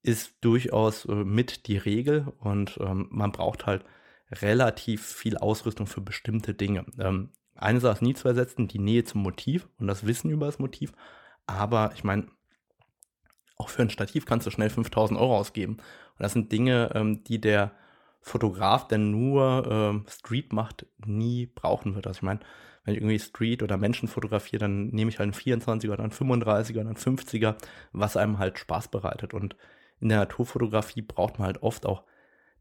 ist 0.02 0.34
durchaus 0.40 1.04
äh, 1.04 1.14
mit 1.14 1.66
die 1.66 1.76
Regel 1.76 2.32
und 2.38 2.78
ähm, 2.80 3.08
man 3.10 3.32
braucht 3.32 3.66
halt 3.66 3.84
relativ 4.30 5.06
viel 5.06 5.36
Ausrüstung 5.36 5.86
für 5.86 6.00
bestimmte 6.00 6.54
Dinge. 6.54 6.86
Ähm, 6.98 7.30
eine 7.54 7.80
Sache 7.80 7.94
ist 7.94 8.02
nie 8.02 8.14
zu 8.14 8.28
ersetzen, 8.28 8.68
die 8.68 8.78
Nähe 8.78 9.04
zum 9.04 9.22
Motiv 9.22 9.68
und 9.78 9.86
das 9.86 10.06
Wissen 10.06 10.30
über 10.30 10.46
das 10.46 10.58
Motiv. 10.58 10.92
Aber 11.46 11.92
ich 11.94 12.02
meine, 12.02 12.26
auch 13.56 13.68
für 13.68 13.82
ein 13.82 13.90
Stativ 13.90 14.26
kannst 14.26 14.46
du 14.46 14.50
schnell 14.50 14.70
5000 14.70 15.18
Euro 15.18 15.36
ausgeben. 15.36 15.74
Und 15.74 16.20
das 16.20 16.32
sind 16.32 16.50
Dinge, 16.50 16.90
ähm, 16.94 17.22
die 17.24 17.40
der 17.40 17.72
Fotograf, 18.20 18.88
der 18.88 18.98
nur 18.98 19.66
ähm, 19.68 20.06
Street 20.08 20.52
macht, 20.52 20.86
nie 21.04 21.46
brauchen 21.46 21.94
wird. 21.94 22.06
Also 22.06 22.18
ich 22.18 22.22
meine, 22.22 22.40
wenn 22.84 22.94
ich 22.94 23.00
irgendwie 23.00 23.18
Street 23.18 23.62
oder 23.62 23.76
Menschen 23.76 24.08
fotografiere, 24.08 24.60
dann 24.60 24.88
nehme 24.88 25.10
ich 25.10 25.18
halt 25.18 25.26
einen 25.26 25.60
24er 25.60 25.92
oder 25.92 26.02
einen 26.02 26.12
35er 26.12 26.80
oder 26.80 26.88
einen 26.88 26.96
50er, 26.96 27.56
was 27.92 28.16
einem 28.16 28.38
halt 28.38 28.58
Spaß 28.58 28.88
bereitet. 28.88 29.34
Und 29.34 29.56
in 30.00 30.08
der 30.08 30.18
Naturfotografie 30.18 31.02
braucht 31.02 31.38
man 31.38 31.46
halt 31.46 31.62
oft 31.62 31.86
auch 31.86 32.04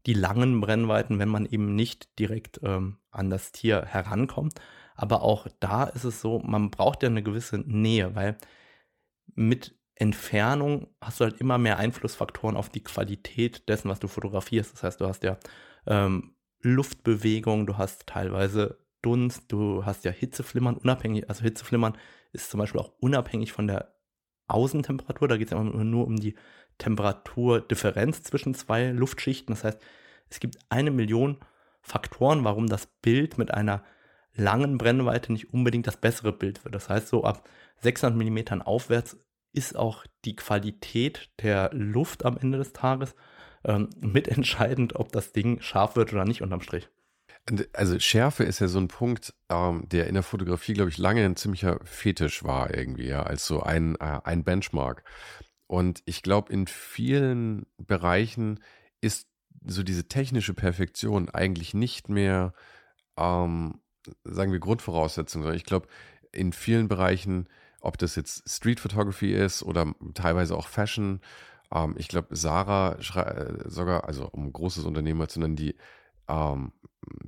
die 0.06 0.14
langen 0.14 0.60
Brennweiten, 0.60 1.18
wenn 1.18 1.28
man 1.28 1.46
eben 1.46 1.74
nicht 1.74 2.18
direkt 2.18 2.60
ähm, 2.62 2.98
an 3.10 3.30
das 3.30 3.52
Tier 3.52 3.84
herankommt. 3.84 4.60
Aber 4.94 5.22
auch 5.22 5.46
da 5.60 5.84
ist 5.84 6.04
es 6.04 6.20
so, 6.20 6.40
man 6.40 6.70
braucht 6.70 7.02
ja 7.02 7.08
eine 7.08 7.22
gewisse 7.22 7.58
Nähe, 7.58 8.14
weil 8.14 8.36
mit 9.34 9.76
Entfernung 9.94 10.88
hast 11.00 11.20
du 11.20 11.24
halt 11.24 11.40
immer 11.40 11.58
mehr 11.58 11.78
Einflussfaktoren 11.78 12.56
auf 12.56 12.68
die 12.68 12.82
Qualität 12.82 13.68
dessen, 13.68 13.88
was 13.88 14.00
du 14.00 14.08
fotografierst. 14.08 14.72
Das 14.72 14.82
heißt, 14.82 15.00
du 15.00 15.06
hast 15.06 15.22
ja 15.22 15.38
ähm, 15.86 16.34
Luftbewegung, 16.60 17.66
du 17.66 17.78
hast 17.78 18.06
teilweise 18.06 18.78
Dunst, 19.02 19.50
du 19.50 19.84
hast 19.84 20.04
ja 20.04 20.10
Hitzeflimmern, 20.10 20.76
unabhängig, 20.76 21.28
also 21.28 21.42
Hitzeflimmern 21.42 21.96
ist 22.32 22.50
zum 22.50 22.58
Beispiel 22.58 22.80
auch 22.80 22.92
unabhängig 23.00 23.52
von 23.52 23.66
der 23.66 23.94
Außentemperatur, 24.46 25.28
da 25.28 25.36
geht 25.36 25.48
es 25.48 25.52
ja 25.52 25.62
nur 25.62 26.06
um 26.06 26.16
die 26.16 26.34
Temperaturdifferenz 26.78 28.22
zwischen 28.22 28.54
zwei 28.54 28.90
Luftschichten. 28.90 29.54
Das 29.54 29.64
heißt, 29.64 29.80
es 30.28 30.40
gibt 30.40 30.58
eine 30.68 30.90
Million 30.90 31.38
Faktoren, 31.82 32.44
warum 32.44 32.68
das 32.68 32.86
Bild 32.86 33.38
mit 33.38 33.52
einer 33.52 33.84
langen 34.34 34.78
Brennweite 34.78 35.32
nicht 35.32 35.52
unbedingt 35.52 35.86
das 35.86 35.96
bessere 35.96 36.32
Bild 36.32 36.64
wird. 36.64 36.74
Das 36.74 36.88
heißt, 36.88 37.08
so 37.08 37.24
ab 37.24 37.48
600 37.80 38.16
mm 38.16 38.62
aufwärts 38.62 39.16
ist 39.52 39.76
auch 39.76 40.06
die 40.24 40.36
Qualität 40.36 41.30
der 41.42 41.70
Luft 41.72 42.24
am 42.24 42.38
Ende 42.38 42.58
des 42.58 42.72
Tages 42.72 43.14
ähm, 43.64 43.90
mitentscheidend, 44.00 44.96
ob 44.96 45.12
das 45.12 45.32
Ding 45.32 45.60
scharf 45.60 45.96
wird 45.96 46.12
oder 46.12 46.24
nicht 46.24 46.42
unterm 46.42 46.62
Strich. 46.62 46.88
Also 47.72 47.98
Schärfe 47.98 48.44
ist 48.44 48.60
ja 48.60 48.68
so 48.68 48.78
ein 48.78 48.88
Punkt, 48.88 49.34
ähm, 49.48 49.88
der 49.88 50.06
in 50.06 50.14
der 50.14 50.22
Fotografie, 50.22 50.74
glaube 50.74 50.90
ich, 50.90 50.98
lange 50.98 51.24
ein 51.24 51.36
ziemlicher 51.36 51.80
Fetisch 51.84 52.44
war 52.44 52.72
irgendwie, 52.72 53.08
ja, 53.08 53.24
als 53.24 53.46
so 53.46 53.62
ein, 53.62 53.96
äh, 53.96 54.20
ein 54.24 54.44
Benchmark. 54.44 55.04
Und 55.66 56.02
ich 56.04 56.22
glaube, 56.22 56.52
in 56.52 56.66
vielen 56.66 57.66
Bereichen 57.78 58.60
ist 59.00 59.26
so 59.66 59.82
diese 59.82 60.06
technische 60.08 60.54
Perfektion 60.54 61.28
eigentlich 61.30 61.74
nicht 61.74 62.08
mehr, 62.08 62.52
ähm, 63.16 63.80
sagen 64.24 64.52
wir, 64.52 64.60
Grundvoraussetzung, 64.60 65.42
sondern 65.42 65.56
ich 65.56 65.64
glaube, 65.64 65.88
in 66.32 66.52
vielen 66.52 66.88
Bereichen 66.88 67.48
ob 67.82 67.98
das 67.98 68.14
jetzt 68.14 68.48
Street 68.48 68.80
Photography 68.80 69.34
ist 69.34 69.62
oder 69.62 69.92
teilweise 70.14 70.56
auch 70.56 70.68
Fashion. 70.68 71.20
Ähm, 71.74 71.94
ich 71.98 72.08
glaube, 72.08 72.34
Sarah 72.34 72.94
äh, 72.94 73.68
sogar, 73.68 74.04
also 74.04 74.28
um 74.30 74.46
ein 74.46 74.52
großes 74.52 74.84
Unternehmen 74.84 75.28
zu 75.28 75.40
nennen, 75.40 75.56
die 75.56 75.76
ähm, 76.32 76.72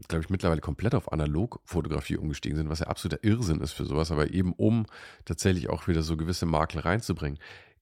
glaube 0.09 0.25
ich, 0.25 0.31
mittlerweile 0.31 0.61
komplett 0.61 0.95
auf 0.95 1.13
Analogfotografie 1.13 2.17
umgestiegen 2.17 2.57
sind, 2.57 2.69
was 2.69 2.81
ja 2.81 2.87
absoluter 2.87 3.23
Irrsinn 3.25 3.61
ist 3.61 3.73
für 3.73 3.85
sowas, 3.85 4.11
aber 4.11 4.31
eben 4.31 4.53
um 4.53 4.87
tatsächlich 5.25 5.69
auch 5.69 5.89
wieder 5.89 6.03
so 6.03 6.17
gewisse 6.17 6.47
Makel 6.47 6.81
reinzubringen. 6.81 7.39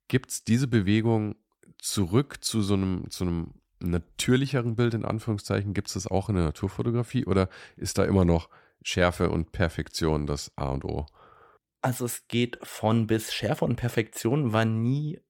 Gibt 0.08 0.30
es 0.30 0.44
diese 0.44 0.68
Bewegung 0.68 1.36
zurück 1.78 2.42
zu 2.42 2.62
so 2.62 2.74
einem, 2.74 3.10
zu 3.10 3.24
einem 3.24 3.54
natürlicheren 3.80 4.76
Bild 4.76 4.94
in 4.94 5.04
Anführungszeichen? 5.04 5.74
Gibt 5.74 5.88
es 5.88 5.94
das 5.94 6.06
auch 6.06 6.28
in 6.28 6.36
der 6.36 6.44
Naturfotografie 6.44 7.26
oder 7.26 7.48
ist 7.76 7.98
da 7.98 8.04
immer 8.04 8.24
noch 8.24 8.48
Schärfe 8.82 9.30
und 9.30 9.52
Perfektion 9.52 10.26
das 10.26 10.52
A 10.56 10.68
und 10.68 10.84
O? 10.84 11.06
Also 11.82 12.04
es 12.04 12.26
geht 12.28 12.58
von 12.62 13.06
bis 13.06 13.32
Schärfe 13.32 13.64
und 13.64 13.76
Perfektion 13.76 14.52
war 14.52 14.64
nie 14.64 15.20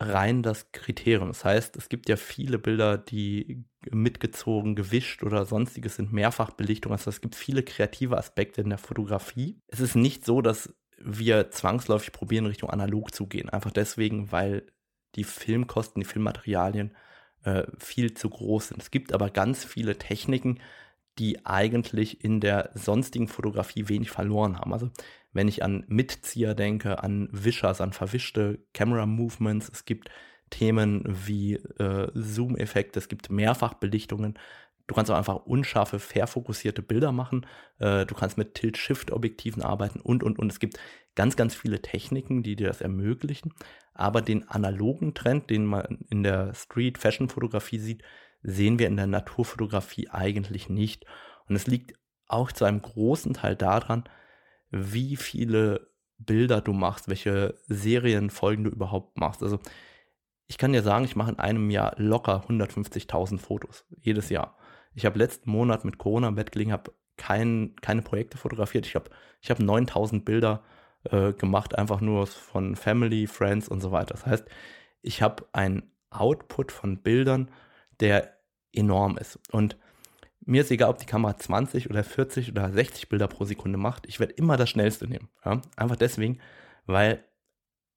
rein 0.00 0.42
das 0.42 0.72
Kriterium. 0.72 1.28
Das 1.28 1.44
heißt, 1.44 1.76
es 1.76 1.88
gibt 1.88 2.08
ja 2.08 2.16
viele 2.16 2.58
Bilder, 2.58 2.96
die 2.96 3.64
mitgezogen, 3.90 4.74
gewischt 4.74 5.22
oder 5.22 5.44
sonstiges 5.44 5.96
sind 5.96 6.12
Mehrfachbelichtung. 6.12 6.92
Also 6.92 7.10
es 7.10 7.20
gibt 7.20 7.34
viele 7.34 7.62
kreative 7.62 8.16
Aspekte 8.16 8.62
in 8.62 8.70
der 8.70 8.78
Fotografie. 8.78 9.60
Es 9.68 9.80
ist 9.80 9.94
nicht 9.94 10.24
so, 10.24 10.40
dass 10.40 10.74
wir 10.98 11.50
zwangsläufig 11.50 12.12
probieren, 12.12 12.46
Richtung 12.46 12.70
analog 12.70 13.14
zu 13.14 13.26
gehen. 13.26 13.50
Einfach 13.50 13.70
deswegen, 13.70 14.32
weil 14.32 14.66
die 15.14 15.24
Filmkosten, 15.24 16.00
die 16.00 16.06
Filmmaterialien 16.06 16.96
äh, 17.44 17.64
viel 17.78 18.14
zu 18.14 18.30
groß 18.30 18.68
sind. 18.68 18.82
Es 18.82 18.90
gibt 18.90 19.12
aber 19.12 19.30
ganz 19.30 19.64
viele 19.64 19.98
Techniken, 19.98 20.60
die 21.18 21.44
eigentlich 21.44 22.24
in 22.24 22.40
der 22.40 22.70
sonstigen 22.74 23.28
Fotografie 23.28 23.88
wenig 23.88 24.10
verloren 24.10 24.58
haben. 24.58 24.72
Also 24.72 24.90
wenn 25.32 25.48
ich 25.48 25.62
an 25.62 25.84
Mitzieher 25.88 26.54
denke, 26.54 27.02
an 27.02 27.28
Wischers, 27.32 27.80
an 27.80 27.92
verwischte 27.92 28.58
Camera 28.74 29.06
Movements, 29.06 29.70
es 29.72 29.84
gibt 29.84 30.10
Themen 30.50 31.04
wie 31.06 31.54
äh, 31.54 32.10
Zoom-Effekte, 32.14 32.98
es 32.98 33.08
gibt 33.08 33.30
Mehrfachbelichtungen. 33.30 34.38
Du 34.88 34.94
kannst 34.96 35.10
auch 35.10 35.16
einfach 35.16 35.46
unscharfe, 35.46 36.00
fair 36.00 36.26
fokussierte 36.26 36.82
Bilder 36.82 37.12
machen. 37.12 37.46
Äh, 37.78 38.06
du 38.06 38.14
kannst 38.16 38.36
mit 38.36 38.54
Tilt-Shift-Objektiven 38.54 39.62
arbeiten 39.62 40.00
und, 40.00 40.24
und, 40.24 40.40
und. 40.40 40.50
Es 40.50 40.58
gibt 40.58 40.80
ganz, 41.14 41.36
ganz 41.36 41.54
viele 41.54 41.80
Techniken, 41.80 42.42
die 42.42 42.56
dir 42.56 42.66
das 42.66 42.80
ermöglichen. 42.80 43.54
Aber 43.94 44.20
den 44.20 44.48
analogen 44.48 45.14
Trend, 45.14 45.50
den 45.50 45.64
man 45.64 46.00
in 46.10 46.24
der 46.24 46.52
Street-Fashion-Fotografie 46.54 47.78
sieht, 47.78 48.02
sehen 48.42 48.80
wir 48.80 48.88
in 48.88 48.96
der 48.96 49.06
Naturfotografie 49.06 50.08
eigentlich 50.08 50.68
nicht. 50.68 51.06
Und 51.48 51.54
es 51.54 51.68
liegt 51.68 51.94
auch 52.26 52.50
zu 52.50 52.64
einem 52.64 52.82
großen 52.82 53.34
Teil 53.34 53.54
daran, 53.54 54.04
wie 54.70 55.16
viele 55.16 55.90
Bilder 56.18 56.60
du 56.60 56.72
machst, 56.72 57.08
welche 57.08 57.54
Serienfolgen 57.66 58.64
du 58.64 58.70
überhaupt 58.70 59.18
machst. 59.18 59.42
Also 59.42 59.58
ich 60.46 60.58
kann 60.58 60.72
dir 60.72 60.82
sagen, 60.82 61.04
ich 61.04 61.16
mache 61.16 61.30
in 61.30 61.38
einem 61.38 61.70
Jahr 61.70 61.94
locker 61.96 62.44
150.000 62.48 63.38
Fotos 63.38 63.84
jedes 64.00 64.28
Jahr. 64.28 64.56
Ich 64.94 65.06
habe 65.06 65.18
letzten 65.18 65.50
Monat 65.50 65.84
mit 65.84 65.98
Corona 65.98 66.28
im 66.28 66.34
Bett 66.34 66.52
gelegen, 66.52 66.72
habe 66.72 66.92
kein, 67.16 67.74
keine 67.80 68.02
Projekte 68.02 68.38
fotografiert. 68.38 68.86
Ich 68.86 68.94
habe 68.94 69.10
ich 69.40 69.50
hab 69.50 69.60
9000 69.60 70.24
Bilder 70.24 70.62
äh, 71.04 71.32
gemacht, 71.32 71.78
einfach 71.78 72.00
nur 72.00 72.26
von 72.26 72.76
Family, 72.76 73.26
Friends 73.26 73.68
und 73.68 73.80
so 73.80 73.92
weiter. 73.92 74.14
Das 74.14 74.26
heißt, 74.26 74.46
ich 75.02 75.22
habe 75.22 75.46
einen 75.52 75.90
Output 76.10 76.72
von 76.72 76.98
Bildern, 76.98 77.50
der 78.00 78.36
enorm 78.72 79.16
ist. 79.16 79.38
Und 79.52 79.76
mir 80.46 80.62
ist 80.62 80.70
egal, 80.70 80.90
ob 80.90 80.98
die 80.98 81.06
Kamera 81.06 81.36
20 81.36 81.90
oder 81.90 82.02
40 82.02 82.50
oder 82.50 82.72
60 82.72 83.08
Bilder 83.08 83.28
pro 83.28 83.44
Sekunde 83.44 83.78
macht. 83.78 84.06
Ich 84.06 84.20
werde 84.20 84.32
immer 84.34 84.56
das 84.56 84.70
schnellste 84.70 85.06
nehmen. 85.06 85.28
Ja? 85.44 85.60
Einfach 85.76 85.96
deswegen, 85.96 86.38
weil 86.86 87.24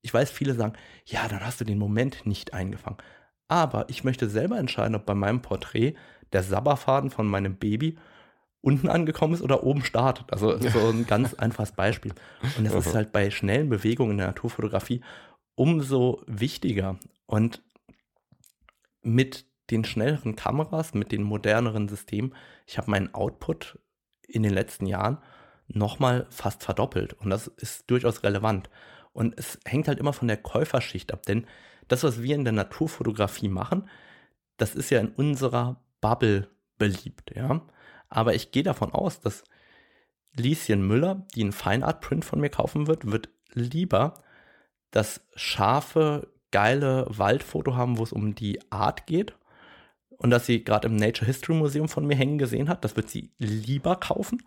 ich 0.01 0.13
weiß, 0.13 0.29
viele 0.29 0.53
sagen, 0.53 0.73
ja, 1.05 1.27
dann 1.27 1.45
hast 1.45 1.61
du 1.61 1.65
den 1.65 1.77
Moment 1.77 2.25
nicht 2.25 2.53
eingefangen. 2.53 2.97
Aber 3.47 3.89
ich 3.89 4.03
möchte 4.03 4.29
selber 4.29 4.57
entscheiden, 4.57 4.95
ob 4.95 5.05
bei 5.05 5.15
meinem 5.15 5.41
Porträt 5.41 5.95
der 6.33 6.43
Sabberfaden 6.43 7.09
von 7.09 7.27
meinem 7.27 7.55
Baby 7.55 7.97
unten 8.61 8.89
angekommen 8.89 9.33
ist 9.33 9.41
oder 9.41 9.63
oben 9.63 9.83
startet. 9.83 10.31
Also 10.31 10.57
so 10.57 10.89
ein 10.89 11.05
ganz 11.05 11.33
einfaches 11.37 11.73
Beispiel. 11.73 12.13
Und 12.57 12.65
das 12.65 12.73
ist 12.73 12.95
halt 12.95 13.11
bei 13.11 13.29
schnellen 13.31 13.69
Bewegungen 13.69 14.11
in 14.11 14.17
der 14.17 14.27
Naturfotografie 14.27 15.01
umso 15.55 16.21
wichtiger. 16.27 16.97
Und 17.25 17.61
mit 19.01 19.45
den 19.69 19.85
schnelleren 19.85 20.35
Kameras, 20.35 20.93
mit 20.93 21.11
den 21.11 21.23
moderneren 21.23 21.87
Systemen, 21.87 22.35
ich 22.65 22.77
habe 22.77 22.91
meinen 22.91 23.13
Output 23.13 23.79
in 24.27 24.43
den 24.43 24.53
letzten 24.53 24.85
Jahren 24.85 25.19
nochmal 25.67 26.27
fast 26.29 26.63
verdoppelt. 26.63 27.13
Und 27.13 27.29
das 27.29 27.47
ist 27.47 27.89
durchaus 27.89 28.23
relevant. 28.23 28.69
Und 29.13 29.37
es 29.37 29.59
hängt 29.65 29.87
halt 29.87 29.99
immer 29.99 30.13
von 30.13 30.27
der 30.27 30.37
Käuferschicht 30.37 31.13
ab, 31.13 31.23
denn 31.23 31.45
das, 31.87 32.03
was 32.03 32.21
wir 32.21 32.35
in 32.35 32.43
der 32.43 32.53
Naturfotografie 32.53 33.49
machen, 33.49 33.89
das 34.57 34.75
ist 34.75 34.89
ja 34.89 34.99
in 34.99 35.09
unserer 35.09 35.81
Bubble 36.01 36.49
beliebt, 36.77 37.35
ja. 37.35 37.61
Aber 38.09 38.33
ich 38.33 38.51
gehe 38.51 38.63
davon 38.63 38.91
aus, 38.91 39.19
dass 39.19 39.43
Lieschen 40.35 40.85
Müller, 40.85 41.25
die 41.35 41.41
einen 41.41 41.51
Fine 41.51 41.85
Art 41.85 42.01
Print 42.01 42.25
von 42.25 42.39
mir 42.39 42.49
kaufen 42.49 42.87
wird, 42.87 43.11
wird 43.11 43.29
lieber 43.53 44.23
das 44.91 45.21
scharfe, 45.35 46.31
geile 46.51 47.05
Waldfoto 47.09 47.75
haben, 47.75 47.97
wo 47.97 48.03
es 48.03 48.13
um 48.13 48.35
die 48.35 48.59
Art 48.71 49.05
geht 49.05 49.35
und 50.23 50.29
das 50.29 50.45
sie 50.45 50.63
gerade 50.63 50.87
im 50.87 50.95
Nature 50.95 51.27
History 51.27 51.53
Museum 51.53 51.89
von 51.89 52.07
mir 52.07 52.15
hängen 52.15 52.37
gesehen 52.37 52.69
hat, 52.69 52.83
das 52.83 52.95
wird 52.95 53.09
sie 53.09 53.31
lieber 53.37 53.97
kaufen, 53.97 54.41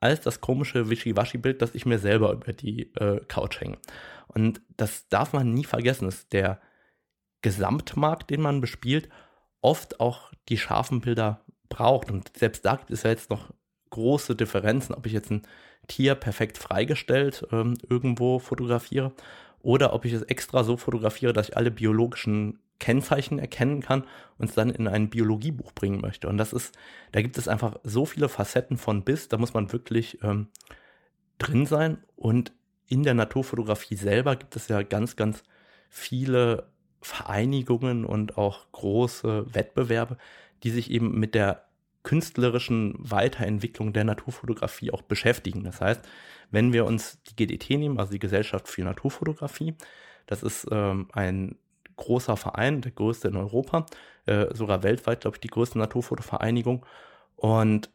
als 0.00 0.20
das 0.20 0.40
komische 0.40 0.90
Wischiwaschi-Bild, 0.90 1.62
das 1.62 1.76
ich 1.76 1.86
mir 1.86 2.00
selber 2.00 2.32
über 2.32 2.52
die 2.52 2.92
äh, 2.96 3.20
Couch 3.28 3.60
hänge. 3.60 3.78
Und 4.26 4.60
das 4.76 5.08
darf 5.08 5.32
man 5.32 5.54
nie 5.54 5.62
vergessen, 5.62 6.06
dass 6.06 6.28
der 6.28 6.60
Gesamtmarkt, 7.40 8.30
den 8.30 8.40
man 8.40 8.60
bespielt, 8.60 9.08
oft 9.60 10.00
auch 10.00 10.32
die 10.48 10.58
scharfen 10.58 11.00
Bilder 11.00 11.44
braucht. 11.68 12.10
Und 12.10 12.36
selbst 12.36 12.64
da 12.64 12.74
gibt 12.74 12.90
es 12.90 13.04
ja 13.04 13.10
jetzt 13.10 13.30
noch 13.30 13.54
große 13.90 14.34
Differenzen, 14.34 14.92
ob 14.92 15.06
ich 15.06 15.12
jetzt 15.12 15.30
ein 15.30 15.42
Tier 15.86 16.16
perfekt 16.16 16.58
freigestellt 16.58 17.46
ähm, 17.52 17.78
irgendwo 17.88 18.40
fotografiere 18.40 19.12
oder 19.60 19.92
ob 19.92 20.04
ich 20.04 20.12
es 20.12 20.22
extra 20.22 20.64
so 20.64 20.76
fotografiere, 20.76 21.32
dass 21.32 21.50
ich 21.50 21.56
alle 21.56 21.70
biologischen 21.70 22.58
Kennzeichen 22.82 23.38
erkennen 23.38 23.80
kann 23.80 24.02
und 24.38 24.48
es 24.48 24.56
dann 24.56 24.68
in 24.68 24.88
ein 24.88 25.08
Biologiebuch 25.08 25.72
bringen 25.72 26.00
möchte. 26.00 26.28
Und 26.28 26.36
das 26.36 26.52
ist, 26.52 26.76
da 27.12 27.22
gibt 27.22 27.38
es 27.38 27.46
einfach 27.46 27.76
so 27.84 28.06
viele 28.06 28.28
Facetten 28.28 28.76
von 28.76 29.04
bis, 29.04 29.28
da 29.28 29.38
muss 29.38 29.54
man 29.54 29.72
wirklich 29.72 30.18
ähm, 30.24 30.48
drin 31.38 31.64
sein. 31.64 32.02
Und 32.16 32.52
in 32.88 33.04
der 33.04 33.14
Naturfotografie 33.14 33.94
selber 33.94 34.34
gibt 34.34 34.56
es 34.56 34.66
ja 34.66 34.82
ganz, 34.82 35.14
ganz 35.14 35.44
viele 35.88 36.72
Vereinigungen 37.00 38.04
und 38.04 38.36
auch 38.36 38.66
große 38.72 39.46
Wettbewerbe, 39.54 40.16
die 40.64 40.70
sich 40.70 40.90
eben 40.90 41.16
mit 41.20 41.36
der 41.36 41.68
künstlerischen 42.02 42.94
Weiterentwicklung 42.98 43.92
der 43.92 44.02
Naturfotografie 44.02 44.90
auch 44.90 45.02
beschäftigen. 45.02 45.62
Das 45.62 45.80
heißt, 45.80 46.00
wenn 46.50 46.72
wir 46.72 46.84
uns 46.84 47.22
die 47.28 47.36
GDT 47.36 47.78
nehmen, 47.78 48.00
also 48.00 48.10
die 48.10 48.18
Gesellschaft 48.18 48.66
für 48.66 48.82
Naturfotografie, 48.82 49.76
das 50.26 50.42
ist 50.42 50.66
ähm, 50.72 51.06
ein 51.12 51.56
großer 51.96 52.36
Verein, 52.36 52.80
der 52.80 52.92
größte 52.92 53.28
in 53.28 53.36
Europa, 53.36 53.86
äh, 54.26 54.54
sogar 54.54 54.82
weltweit, 54.82 55.20
glaube 55.20 55.36
ich, 55.36 55.40
die 55.40 55.48
größte 55.48 55.78
Naturfotovereinigung. 55.78 56.84
Und 57.36 57.90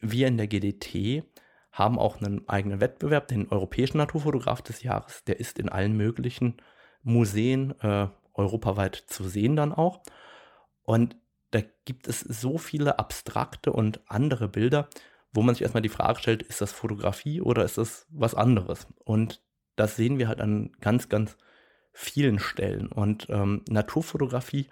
wir 0.00 0.28
in 0.28 0.36
der 0.36 0.46
GDT 0.46 1.24
haben 1.72 1.98
auch 1.98 2.20
einen 2.20 2.48
eigenen 2.48 2.80
Wettbewerb, 2.80 3.28
den 3.28 3.48
Europäischen 3.48 3.98
Naturfotograf 3.98 4.62
des 4.62 4.82
Jahres. 4.82 5.24
Der 5.24 5.38
ist 5.38 5.58
in 5.58 5.68
allen 5.68 5.96
möglichen 5.96 6.56
Museen 7.02 7.78
äh, 7.80 8.08
europaweit 8.34 8.96
zu 8.96 9.28
sehen 9.28 9.56
dann 9.56 9.72
auch. 9.72 10.02
Und 10.82 11.16
da 11.50 11.60
gibt 11.84 12.08
es 12.08 12.20
so 12.20 12.58
viele 12.58 12.98
abstrakte 12.98 13.72
und 13.72 14.00
andere 14.06 14.48
Bilder, 14.48 14.88
wo 15.32 15.42
man 15.42 15.54
sich 15.54 15.62
erstmal 15.62 15.82
die 15.82 15.88
Frage 15.88 16.18
stellt, 16.18 16.42
ist 16.42 16.60
das 16.60 16.72
Fotografie 16.72 17.40
oder 17.40 17.64
ist 17.64 17.78
das 17.78 18.06
was 18.10 18.34
anderes? 18.34 18.86
Und 19.04 19.42
das 19.76 19.96
sehen 19.96 20.18
wir 20.18 20.28
halt 20.28 20.40
an 20.40 20.72
ganz, 20.80 21.08
ganz 21.08 21.36
vielen 22.00 22.38
Stellen. 22.38 22.88
Und 22.88 23.26
ähm, 23.28 23.62
Naturfotografie 23.68 24.66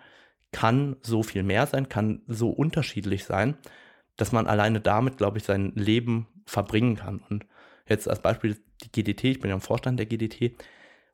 kann 0.51 0.97
so 1.03 1.23
viel 1.23 1.43
mehr 1.43 1.67
sein, 1.67 1.91
kann 1.91 2.23
so 2.27 2.49
unterschiedlich 2.51 3.25
sein, 3.25 3.59
dass 4.17 4.33
man 4.33 4.47
alleine 4.47 4.81
damit, 4.81 5.19
glaube 5.19 5.39
ich, 5.39 5.45
sein 5.45 5.73
Leben 5.75 6.27
verbringen 6.47 6.97
kann. 6.97 7.23
Und 7.29 7.47
jetzt 7.87 8.09
als 8.09 8.23
Beispiel 8.23 8.57
die 8.83 8.91
GDT, 8.91 9.25
ich 9.25 9.41
bin 9.41 9.51
ja 9.51 9.55
im 9.55 9.61
Vorstand 9.61 9.99
der 9.99 10.07
GDT, 10.07 10.57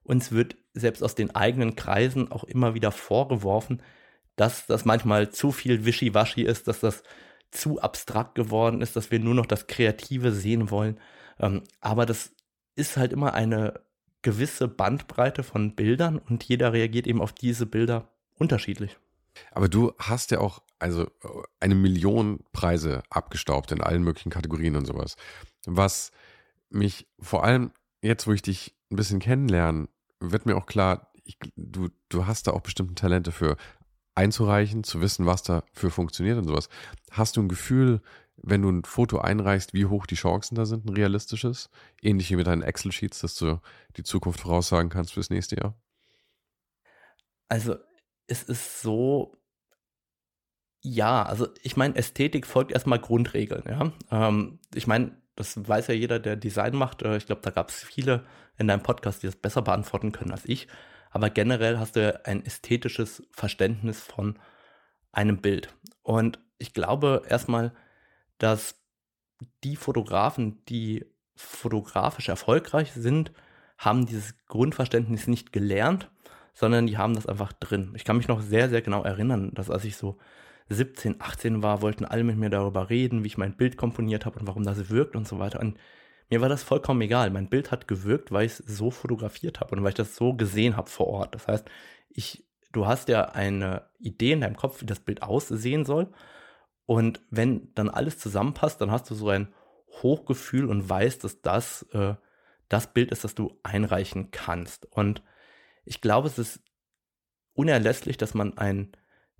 uns 0.04 0.30
wird 0.30 0.56
selbst 0.72 1.02
aus 1.02 1.16
den 1.16 1.34
eigenen 1.34 1.74
Kreisen 1.74 2.30
auch 2.30 2.44
immer 2.44 2.74
wieder 2.74 2.92
vorgeworfen, 2.92 3.82
dass 4.36 4.66
das 4.66 4.84
manchmal 4.84 5.30
zu 5.30 5.50
viel 5.50 5.84
Wischiwaschi 5.84 6.42
ist, 6.42 6.68
dass 6.68 6.80
das 6.80 7.02
zu 7.50 7.80
abstrakt 7.80 8.34
geworden 8.36 8.80
ist, 8.80 8.94
dass 8.94 9.10
wir 9.10 9.18
nur 9.18 9.34
noch 9.34 9.46
das 9.46 9.66
Kreative 9.66 10.30
sehen 10.30 10.70
wollen. 10.70 11.00
Ähm, 11.40 11.62
aber 11.80 12.06
das 12.06 12.34
ist 12.76 12.96
halt 12.96 13.12
immer 13.12 13.34
eine 13.34 13.80
gewisse 14.24 14.66
Bandbreite 14.66 15.44
von 15.44 15.76
Bildern 15.76 16.18
und 16.18 16.42
jeder 16.42 16.72
reagiert 16.72 17.06
eben 17.06 17.20
auf 17.20 17.32
diese 17.32 17.66
Bilder 17.66 18.08
unterschiedlich. 18.34 18.98
Aber 19.52 19.68
du 19.68 19.92
hast 19.98 20.32
ja 20.32 20.40
auch 20.40 20.62
also 20.80 21.08
eine 21.60 21.76
Million 21.76 22.40
Preise 22.52 23.04
abgestaubt 23.10 23.70
in 23.70 23.80
allen 23.80 24.02
möglichen 24.02 24.30
Kategorien 24.30 24.74
und 24.74 24.86
sowas. 24.86 25.14
Was 25.66 26.10
mich 26.70 27.06
vor 27.20 27.44
allem 27.44 27.70
jetzt, 28.02 28.26
wo 28.26 28.32
ich 28.32 28.42
dich 28.42 28.74
ein 28.90 28.96
bisschen 28.96 29.20
kennenlerne, 29.20 29.88
wird 30.18 30.46
mir 30.46 30.56
auch 30.56 30.66
klar, 30.66 31.12
ich, 31.24 31.38
du, 31.54 31.88
du 32.08 32.26
hast 32.26 32.48
da 32.48 32.52
auch 32.52 32.62
bestimmte 32.62 32.96
Talente 32.96 33.30
für. 33.30 33.56
einzureichen, 34.16 34.84
zu 34.84 35.00
wissen, 35.00 35.26
was 35.26 35.42
dafür 35.42 35.90
funktioniert 35.90 36.38
und 36.38 36.46
sowas. 36.46 36.68
Hast 37.10 37.36
du 37.36 37.42
ein 37.42 37.48
Gefühl, 37.48 38.00
wenn 38.36 38.62
du 38.62 38.70
ein 38.70 38.84
Foto 38.84 39.18
einreichst, 39.18 39.74
wie 39.74 39.86
hoch 39.86 40.06
die 40.06 40.16
Chancen 40.16 40.54
da 40.54 40.66
sind, 40.66 40.84
ein 40.84 40.94
realistisches? 40.94 41.70
Ähnlich 42.02 42.30
wie 42.30 42.36
mit 42.36 42.46
deinen 42.46 42.62
Excel-Sheets, 42.62 43.20
dass 43.20 43.36
du 43.36 43.60
die 43.96 44.02
Zukunft 44.02 44.40
voraussagen 44.40 44.90
kannst 44.90 45.12
fürs 45.12 45.30
nächste 45.30 45.56
Jahr? 45.56 45.76
Also, 47.48 47.76
es 48.26 48.42
ist 48.42 48.80
so, 48.82 49.36
ja, 50.80 51.22
also 51.22 51.48
ich 51.62 51.76
meine, 51.76 51.96
Ästhetik 51.96 52.46
folgt 52.46 52.72
erstmal 52.72 52.98
Grundregeln, 52.98 53.64
ja. 53.66 53.92
Ähm, 54.10 54.58
ich 54.74 54.86
meine, 54.86 55.16
das 55.36 55.68
weiß 55.68 55.88
ja 55.88 55.94
jeder, 55.94 56.18
der 56.18 56.36
Design 56.36 56.76
macht. 56.76 57.02
Äh, 57.02 57.16
ich 57.16 57.26
glaube, 57.26 57.42
da 57.42 57.50
gab 57.50 57.70
es 57.70 57.82
viele 57.82 58.24
in 58.56 58.68
deinem 58.68 58.82
Podcast, 58.82 59.22
die 59.22 59.26
das 59.26 59.36
besser 59.36 59.62
beantworten 59.62 60.12
können 60.12 60.30
als 60.30 60.44
ich. 60.44 60.68
Aber 61.10 61.30
generell 61.30 61.78
hast 61.78 61.96
du 61.96 62.02
ja 62.02 62.20
ein 62.24 62.44
ästhetisches 62.44 63.22
Verständnis 63.30 64.00
von 64.00 64.38
einem 65.12 65.40
Bild. 65.40 65.74
Und 66.02 66.38
ich 66.58 66.74
glaube 66.74 67.22
erstmal, 67.28 67.72
dass 68.44 68.78
die 69.64 69.74
Fotografen, 69.74 70.62
die 70.66 71.06
fotografisch 71.34 72.28
erfolgreich 72.28 72.92
sind, 72.92 73.32
haben 73.78 74.04
dieses 74.04 74.34
Grundverständnis 74.46 75.26
nicht 75.26 75.50
gelernt, 75.50 76.10
sondern 76.52 76.86
die 76.86 76.98
haben 76.98 77.14
das 77.14 77.26
einfach 77.26 77.54
drin. 77.54 77.94
Ich 77.96 78.04
kann 78.04 78.18
mich 78.18 78.28
noch 78.28 78.42
sehr, 78.42 78.68
sehr 78.68 78.82
genau 78.82 79.02
erinnern, 79.02 79.52
dass 79.54 79.70
als 79.70 79.86
ich 79.86 79.96
so 79.96 80.18
17, 80.68 81.22
18 81.22 81.62
war, 81.62 81.80
wollten 81.80 82.04
alle 82.04 82.22
mit 82.22 82.36
mir 82.36 82.50
darüber 82.50 82.90
reden, 82.90 83.24
wie 83.24 83.28
ich 83.28 83.38
mein 83.38 83.56
Bild 83.56 83.78
komponiert 83.78 84.26
habe 84.26 84.38
und 84.38 84.46
warum 84.46 84.62
das 84.62 84.90
wirkt 84.90 85.16
und 85.16 85.26
so 85.26 85.38
weiter. 85.38 85.60
Und 85.60 85.78
mir 86.28 86.42
war 86.42 86.50
das 86.50 86.62
vollkommen 86.62 87.00
egal. 87.00 87.30
Mein 87.30 87.48
Bild 87.48 87.70
hat 87.70 87.88
gewirkt, 87.88 88.30
weil 88.30 88.44
ich 88.44 88.52
es 88.52 88.58
so 88.58 88.90
fotografiert 88.90 89.60
habe 89.60 89.74
und 89.74 89.82
weil 89.82 89.90
ich 89.90 89.94
das 89.94 90.16
so 90.16 90.34
gesehen 90.34 90.76
habe 90.76 90.90
vor 90.90 91.06
Ort. 91.06 91.34
Das 91.34 91.48
heißt, 91.48 91.66
ich, 92.10 92.46
du 92.72 92.86
hast 92.86 93.08
ja 93.08 93.24
eine 93.30 93.86
Idee 93.98 94.32
in 94.32 94.42
deinem 94.42 94.56
Kopf, 94.56 94.82
wie 94.82 94.86
das 94.86 95.00
Bild 95.00 95.22
aussehen 95.22 95.86
soll. 95.86 96.08
Und 96.86 97.20
wenn 97.30 97.72
dann 97.74 97.88
alles 97.88 98.18
zusammenpasst, 98.18 98.80
dann 98.80 98.90
hast 98.90 99.10
du 99.10 99.14
so 99.14 99.28
ein 99.28 99.52
Hochgefühl 100.02 100.66
und 100.66 100.88
weißt, 100.88 101.24
dass 101.24 101.40
das 101.40 101.82
äh, 101.92 102.14
das 102.68 102.92
Bild 102.92 103.10
ist, 103.12 103.24
das 103.24 103.34
du 103.34 103.58
einreichen 103.62 104.30
kannst. 104.30 104.86
Und 104.86 105.22
ich 105.84 106.00
glaube, 106.00 106.28
es 106.28 106.38
ist 106.38 106.60
unerlässlich, 107.52 108.16
dass 108.16 108.34
man 108.34 108.58
einen 108.58 108.92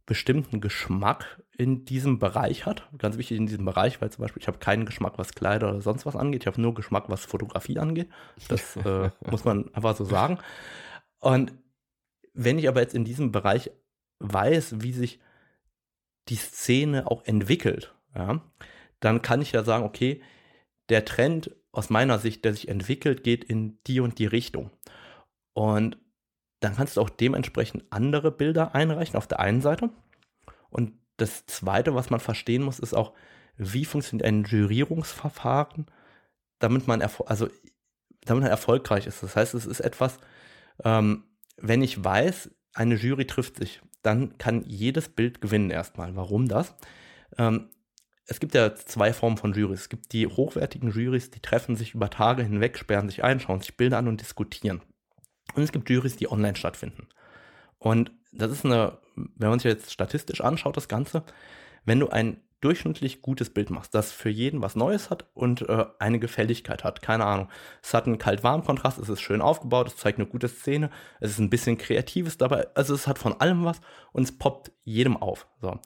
bestimmten 0.07 0.61
Geschmack 0.61 1.43
in 1.57 1.85
diesem 1.85 2.19
Bereich 2.19 2.67
hat. 2.67 2.89
Ganz 2.99 3.17
wichtig 3.17 3.39
in 3.39 3.47
diesem 3.47 3.65
Bereich, 3.65 4.01
weil 4.01 4.11
zum 4.11 4.23
Beispiel 4.23 4.43
ich 4.43 4.49
habe 4.49 4.59
keinen 4.59 4.85
Geschmack, 4.85 5.15
was 5.17 5.35
Kleider 5.35 5.71
oder 5.71 5.81
sonst 5.81 6.05
was 6.05 6.17
angeht. 6.17 6.43
Ich 6.43 6.47
habe 6.47 6.61
nur 6.61 6.75
Geschmack, 6.75 7.05
was 7.09 7.25
Fotografie 7.25 7.79
angeht. 7.79 8.11
Das 8.49 8.77
äh, 8.85 9.11
muss 9.31 9.45
man 9.45 9.75
einfach 9.75 9.97
so 9.97 10.05
sagen. 10.05 10.39
Und 11.21 11.55
wenn 12.35 12.59
ich 12.59 12.69
aber 12.69 12.81
jetzt 12.81 12.95
in 12.95 13.05
diesem 13.05 13.33
Bereich 13.33 13.71
weiß, 14.19 14.83
wie 14.83 14.93
sich 14.93 15.21
die 16.29 16.37
Szene 16.37 17.11
auch 17.11 17.25
entwickelt, 17.25 17.95
ja, 18.15 18.41
dann 19.01 19.23
kann 19.23 19.43
ich 19.43 19.53
ja 19.53 19.65
sagen, 19.65 19.85
okay, 19.85 20.23
der 20.89 21.05
Trend 21.05 21.55
aus 21.73 21.91
meiner 21.91 22.19
Sicht, 22.19 22.45
der 22.45 22.55
sich 22.55 22.69
entwickelt, 22.69 23.25
geht 23.25 23.45
in 23.45 23.79
die 23.87 24.01
und 24.01 24.19
die 24.19 24.27
Richtung. 24.27 24.71
Und 25.53 25.99
dann 26.61 26.77
kannst 26.77 26.97
du 26.97 27.01
auch 27.01 27.11
dementsprechend 27.11 27.85
andere 27.91 28.31
Bilder 28.31 28.75
einreichen 28.75 29.17
auf 29.17 29.27
der 29.27 29.41
einen 29.41 29.61
Seite. 29.61 29.91
Und 30.71 30.93
das 31.17 31.47
Zweite, 31.47 31.95
was 31.95 32.11
man 32.11 32.21
verstehen 32.21 32.63
muss, 32.63 32.79
ist 32.79 32.95
auch, 32.95 33.13
wie 33.57 33.85
funktioniert 33.85 34.27
ein 34.27 34.45
Jurierungsverfahren, 34.45 35.87
damit 36.59 36.87
man, 36.87 37.03
also, 37.03 37.49
damit 38.23 38.43
man 38.43 38.51
erfolgreich 38.51 39.07
ist. 39.07 39.23
Das 39.23 39.37
heißt, 39.37 39.55
es 39.55 39.67
ist 39.67 39.81
etwas, 39.81 40.19
ähm, 40.83 41.25
wenn 41.57 41.83
ich 41.83 42.03
weiß, 42.03 42.51
eine 42.73 42.97
Jury 42.97 43.27
trifft 43.27 43.57
sich, 43.57 43.81
dann 44.05 44.37
kann 44.39 44.65
jedes 44.67 45.09
Bild 45.09 45.41
gewinnen 45.41 45.71
erstmal. 45.71 46.15
Warum 46.15 46.47
das? 46.47 46.75
Ähm, 47.39 47.71
es 48.27 48.39
gibt 48.39 48.55
ja 48.55 48.75
zwei 48.75 49.13
Formen 49.13 49.37
von 49.37 49.53
Jurys. 49.53 49.81
Es 49.81 49.89
gibt 49.89 50.13
die 50.13 50.27
hochwertigen 50.27 50.91
Jurys, 50.91 51.31
die 51.31 51.41
treffen 51.41 51.75
sich 51.75 51.95
über 51.95 52.11
Tage 52.11 52.43
hinweg, 52.43 52.79
sperren 52.79 53.09
sich 53.09 53.25
ein, 53.25 53.41
schauen 53.41 53.61
sich 53.61 53.77
Bilder 53.77 53.99
an 53.99 54.09
und 54.09 54.21
diskutieren. 54.21 54.83
Und 55.55 55.63
es 55.63 55.73
gibt 55.73 55.89
Jurys, 55.91 56.17
die 56.17 56.31
online 56.31 56.57
stattfinden. 56.57 57.09
Und 57.79 58.13
das 58.33 58.51
ist 58.51 58.65
eine, 58.65 58.99
wenn 59.15 59.49
man 59.49 59.59
sich 59.59 59.71
jetzt 59.71 59.93
statistisch 59.93 60.41
anschaut, 60.41 60.77
das 60.77 60.89
Ganze, 60.89 61.25
wenn 61.85 62.01
du 62.01 62.09
ein 62.09 62.39
durchschnittlich 62.65 63.21
gutes 63.21 63.51
Bild 63.51 63.69
machst, 63.71 63.95
das 63.95 64.11
für 64.11 64.31
jeden 64.31 64.63
was 64.63 64.75
Neues 64.75 65.11
hat 65.11 65.27
und 65.35 65.69
äh, 65.69 65.85
eine 65.99 66.19
Gefälligkeit 66.19 66.83
hat. 66.83 67.03
Keine 67.03 67.27
Ahnung. 67.27 67.49
Es 67.83 67.93
hat 67.93 68.07
einen 68.07 68.17
Kalt-Warm-Kontrast, 68.17 68.99
es 68.99 69.11
ist 69.11 69.21
schön 69.21 69.43
aufgebaut, 69.43 69.89
es 69.89 69.97
zeigt 69.97 70.19
eine 70.19 70.27
gute 70.27 70.49
Szene, 70.49 70.91
es 71.21 71.33
ist 71.33 71.39
ein 71.39 71.51
bisschen 71.51 71.77
Kreatives 71.77 72.39
dabei, 72.39 72.67
also 72.75 72.95
es 72.95 73.07
hat 73.07 73.19
von 73.19 73.39
allem 73.41 73.65
was 73.65 73.81
und 74.13 74.23
es 74.23 74.37
poppt 74.37 74.73
jedem 74.83 75.17
auf. 75.19 75.47
So. 75.61 75.79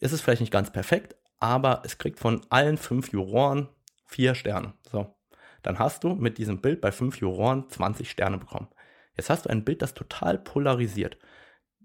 Es 0.00 0.12
ist 0.12 0.22
vielleicht 0.22 0.40
nicht 0.40 0.52
ganz 0.52 0.72
perfekt, 0.72 1.16
aber 1.38 1.82
es 1.84 1.98
kriegt 1.98 2.18
von 2.18 2.40
allen 2.48 2.78
fünf 2.78 3.12
Juroren 3.12 3.68
vier 4.06 4.34
Sterne. 4.34 4.72
So. 4.90 5.14
Dann 5.62 5.78
hast 5.78 6.04
du 6.04 6.14
mit 6.14 6.38
diesem 6.38 6.62
Bild 6.62 6.80
bei 6.80 6.92
fünf 6.92 7.18
Juroren 7.18 7.68
20 7.68 8.10
Sterne 8.10 8.38
bekommen. 8.38 8.68
Jetzt 9.16 9.28
hast 9.28 9.44
du 9.44 9.50
ein 9.50 9.64
Bild, 9.64 9.82
das 9.82 9.92
total 9.92 10.38
polarisiert. 10.38 11.18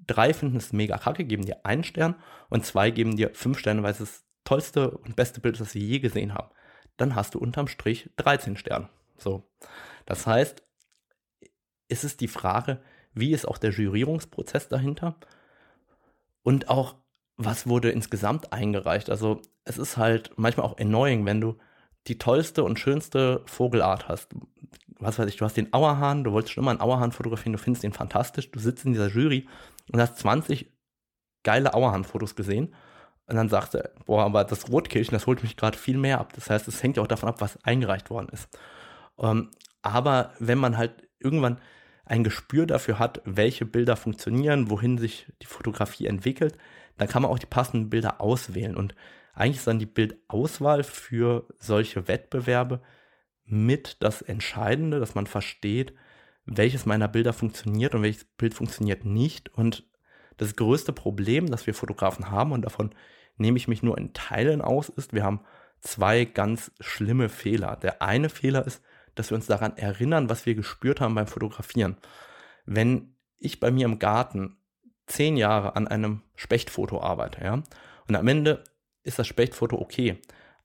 Drei 0.07 0.33
finden 0.33 0.57
es 0.57 0.73
mega 0.73 0.97
kacke, 0.97 1.25
geben 1.25 1.45
dir 1.45 1.65
einen 1.65 1.83
Stern 1.83 2.15
und 2.49 2.65
zwei 2.65 2.91
geben 2.91 3.15
dir 3.15 3.31
fünf 3.33 3.59
Sterne, 3.59 3.83
weil 3.83 3.91
es 3.91 3.99
das 3.99 4.23
tollste 4.43 4.91
und 4.91 5.15
beste 5.15 5.41
Bild 5.41 5.55
ist, 5.55 5.61
das 5.61 5.71
sie 5.71 5.85
je 5.85 5.99
gesehen 5.99 6.33
haben. 6.33 6.49
Dann 6.97 7.15
hast 7.15 7.33
du 7.33 7.39
unterm 7.39 7.67
Strich 7.67 8.09
13 8.17 8.57
Sterne. 8.57 8.89
So. 9.17 9.43
Das 10.05 10.27
heißt, 10.27 10.63
ist 11.87 12.03
es 12.03 12.17
die 12.17 12.27
Frage, 12.27 12.81
wie 13.13 13.33
ist 13.33 13.47
auch 13.47 13.57
der 13.57 13.71
Jurierungsprozess 13.71 14.67
dahinter? 14.67 15.15
Und 16.43 16.69
auch, 16.69 16.95
was 17.37 17.67
wurde 17.67 17.89
insgesamt 17.89 18.53
eingereicht? 18.53 19.09
Also, 19.09 19.41
es 19.63 19.77
ist 19.77 19.97
halt 19.97 20.31
manchmal 20.37 20.65
auch 20.65 20.77
annoying, 20.77 21.25
wenn 21.25 21.41
du 21.41 21.57
die 22.07 22.17
tollste 22.17 22.63
und 22.63 22.79
schönste 22.79 23.41
Vogelart 23.45 24.07
hast. 24.07 24.29
Was 24.99 25.17
weiß 25.17 25.27
ich, 25.27 25.37
du 25.37 25.45
hast 25.45 25.57
den 25.57 25.73
Auerhahn, 25.73 26.23
du 26.23 26.31
wolltest 26.31 26.53
schon 26.53 26.63
immer 26.63 26.71
einen 26.71 26.81
Auerhahn 26.81 27.11
fotografieren, 27.11 27.53
du 27.53 27.59
findest 27.59 27.83
den 27.83 27.93
fantastisch, 27.93 28.51
du 28.51 28.59
sitzt 28.59 28.85
in 28.85 28.93
dieser 28.93 29.09
Jury 29.09 29.47
und 29.91 29.99
hast 30.01 30.17
20 30.17 30.71
geile 31.43 31.73
Auerhahn-Fotos 31.73 32.35
gesehen. 32.35 32.73
Und 33.27 33.35
dann 33.35 33.49
sagst 33.49 33.73
du, 33.73 33.91
boah, 34.05 34.23
aber 34.23 34.43
das 34.43 34.69
Rotkehlchen, 34.69 35.13
das 35.13 35.25
holt 35.25 35.41
mich 35.41 35.57
gerade 35.57 35.77
viel 35.77 35.97
mehr 35.97 36.19
ab. 36.19 36.33
Das 36.33 36.49
heißt, 36.49 36.67
es 36.67 36.83
hängt 36.83 36.97
ja 36.97 37.03
auch 37.03 37.07
davon 37.07 37.29
ab, 37.29 37.41
was 37.41 37.63
eingereicht 37.63 38.09
worden 38.09 38.29
ist. 38.29 38.47
Ähm, 39.17 39.49
aber 39.81 40.33
wenn 40.39 40.57
man 40.57 40.77
halt 40.77 41.07
irgendwann 41.19 41.59
ein 42.05 42.23
Gespür 42.23 42.67
dafür 42.67 42.99
hat, 42.99 43.21
welche 43.25 43.65
Bilder 43.65 43.95
funktionieren, 43.95 44.69
wohin 44.69 44.97
sich 44.97 45.31
die 45.41 45.47
Fotografie 45.47 46.05
entwickelt, 46.05 46.57
dann 46.97 47.07
kann 47.07 47.23
man 47.23 47.31
auch 47.31 47.39
die 47.39 47.47
passenden 47.47 47.89
Bilder 47.89 48.21
auswählen. 48.21 48.75
Und 48.75 48.95
eigentlich 49.33 49.57
ist 49.57 49.67
dann 49.67 49.79
die 49.79 49.85
Bildauswahl 49.85 50.83
für 50.83 51.47
solche 51.57 52.07
Wettbewerbe 52.07 52.81
mit 53.43 53.97
das 54.01 54.21
Entscheidende, 54.21 54.99
dass 54.99 55.15
man 55.15 55.27
versteht, 55.27 55.93
welches 56.45 56.85
meiner 56.85 57.07
Bilder 57.07 57.33
funktioniert 57.33 57.95
und 57.95 58.03
welches 58.03 58.25
Bild 58.25 58.53
funktioniert 58.53 59.05
nicht. 59.05 59.49
Und 59.49 59.83
das 60.37 60.55
größte 60.55 60.93
Problem, 60.93 61.49
das 61.49 61.65
wir 61.67 61.73
Fotografen 61.73 62.29
haben, 62.29 62.51
und 62.51 62.63
davon 62.63 62.91
nehme 63.37 63.57
ich 63.57 63.67
mich 63.67 63.83
nur 63.83 63.97
in 63.97 64.13
Teilen 64.13 64.61
aus, 64.61 64.89
ist, 64.89 65.13
wir 65.13 65.23
haben 65.23 65.41
zwei 65.81 66.25
ganz 66.25 66.71
schlimme 66.79 67.29
Fehler. 67.29 67.77
Der 67.77 68.01
eine 68.01 68.29
Fehler 68.29 68.65
ist, 68.65 68.81
dass 69.15 69.31
wir 69.31 69.35
uns 69.35 69.47
daran 69.47 69.77
erinnern, 69.77 70.29
was 70.29 70.45
wir 70.45 70.55
gespürt 70.55 71.01
haben 71.01 71.15
beim 71.15 71.27
Fotografieren. 71.27 71.97
Wenn 72.65 73.15
ich 73.37 73.59
bei 73.59 73.71
mir 73.71 73.85
im 73.85 73.99
Garten 73.99 74.57
zehn 75.07 75.37
Jahre 75.37 75.75
an 75.75 75.87
einem 75.87 76.21
Spechtfoto 76.35 77.01
arbeite, 77.01 77.43
ja, 77.43 77.63
und 78.07 78.15
am 78.15 78.27
Ende 78.27 78.63
ist 79.03 79.19
das 79.19 79.27
Spechtfoto 79.27 79.77
okay. 79.77 80.19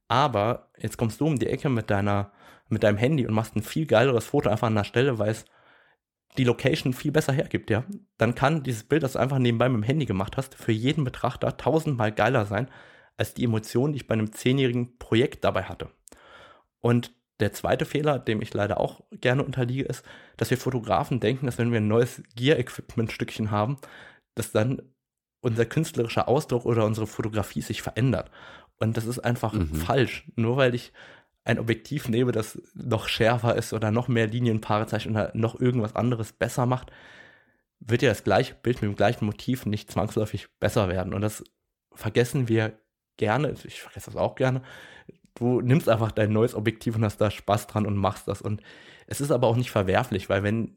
Aber 0.08 0.70
jetzt 0.76 0.96
kommst 0.96 1.20
du 1.20 1.26
um 1.26 1.38
die 1.38 1.46
Ecke 1.46 1.68
mit 1.68 1.90
deiner, 1.90 2.32
mit 2.68 2.82
deinem 2.82 2.98
Handy 2.98 3.26
und 3.26 3.34
machst 3.34 3.54
ein 3.54 3.62
viel 3.62 3.86
geileres 3.86 4.26
Foto 4.26 4.48
einfach 4.48 4.66
an 4.66 4.74
der 4.74 4.84
Stelle, 4.84 5.18
weil 5.18 5.30
es 5.30 5.44
die 6.38 6.44
Location 6.44 6.92
viel 6.92 7.12
besser 7.12 7.32
hergibt, 7.32 7.70
ja. 7.70 7.84
Dann 8.18 8.34
kann 8.34 8.62
dieses 8.62 8.84
Bild, 8.84 9.02
das 9.02 9.12
du 9.12 9.18
einfach 9.18 9.38
nebenbei 9.38 9.68
mit 9.68 9.82
dem 9.82 9.86
Handy 9.86 10.06
gemacht 10.06 10.36
hast, 10.36 10.54
für 10.54 10.72
jeden 10.72 11.04
Betrachter 11.04 11.56
tausendmal 11.56 12.12
geiler 12.12 12.46
sein, 12.46 12.68
als 13.16 13.34
die 13.34 13.44
Emotionen, 13.44 13.92
die 13.92 13.98
ich 13.98 14.06
bei 14.06 14.14
einem 14.14 14.32
zehnjährigen 14.32 14.98
Projekt 14.98 15.44
dabei 15.44 15.64
hatte. 15.64 15.90
Und 16.80 17.12
der 17.40 17.52
zweite 17.52 17.84
Fehler, 17.84 18.18
dem 18.18 18.42
ich 18.42 18.54
leider 18.54 18.78
auch 18.80 19.02
gerne 19.12 19.42
unterliege, 19.42 19.84
ist, 19.84 20.04
dass 20.36 20.50
wir 20.50 20.58
Fotografen 20.58 21.20
denken, 21.20 21.46
dass 21.46 21.58
wenn 21.58 21.72
wir 21.72 21.80
ein 21.80 21.88
neues 21.88 22.22
Gear-Equipment-Stückchen 22.36 23.50
haben, 23.50 23.78
dass 24.34 24.52
dann 24.52 24.82
unser 25.40 25.64
künstlerischer 25.64 26.28
Ausdruck 26.28 26.66
oder 26.66 26.84
unsere 26.84 27.06
Fotografie 27.06 27.62
sich 27.62 27.82
verändert. 27.82 28.30
Und 28.78 28.96
das 28.96 29.06
ist 29.06 29.18
einfach 29.18 29.54
mhm. 29.54 29.74
falsch. 29.74 30.24
Nur 30.36 30.56
weil 30.56 30.74
ich 30.74 30.92
ein 31.44 31.58
Objektiv 31.58 32.08
nehme, 32.08 32.32
das 32.32 32.60
noch 32.74 33.08
schärfer 33.08 33.56
ist 33.56 33.72
oder 33.72 33.90
noch 33.90 34.08
mehr 34.08 34.26
Linienpaare 34.26 34.86
zeichnet 34.86 35.14
oder 35.14 35.30
noch 35.34 35.58
irgendwas 35.58 35.96
anderes 35.96 36.32
besser 36.32 36.66
macht, 36.66 36.92
wird 37.80 38.02
ja 38.02 38.10
das 38.10 38.24
gleiche 38.24 38.54
Bild 38.54 38.82
mit 38.82 38.90
dem 38.90 38.96
gleichen 38.96 39.24
Motiv 39.24 39.66
nicht 39.66 39.90
zwangsläufig 39.90 40.48
besser 40.58 40.88
werden. 40.88 41.14
Und 41.14 41.22
das 41.22 41.42
vergessen 41.94 42.48
wir 42.48 42.78
gerne, 43.16 43.54
ich 43.64 43.80
vergesse 43.80 44.10
das 44.10 44.16
auch 44.16 44.34
gerne. 44.34 44.62
Du 45.34 45.60
nimmst 45.60 45.88
einfach 45.88 46.12
dein 46.12 46.32
neues 46.32 46.54
Objektiv 46.54 46.96
und 46.96 47.04
hast 47.04 47.20
da 47.20 47.30
Spaß 47.30 47.66
dran 47.68 47.86
und 47.86 47.96
machst 47.96 48.28
das. 48.28 48.42
Und 48.42 48.62
es 49.06 49.20
ist 49.20 49.30
aber 49.30 49.46
auch 49.46 49.56
nicht 49.56 49.70
verwerflich, 49.70 50.28
weil 50.28 50.42
wenn 50.42 50.76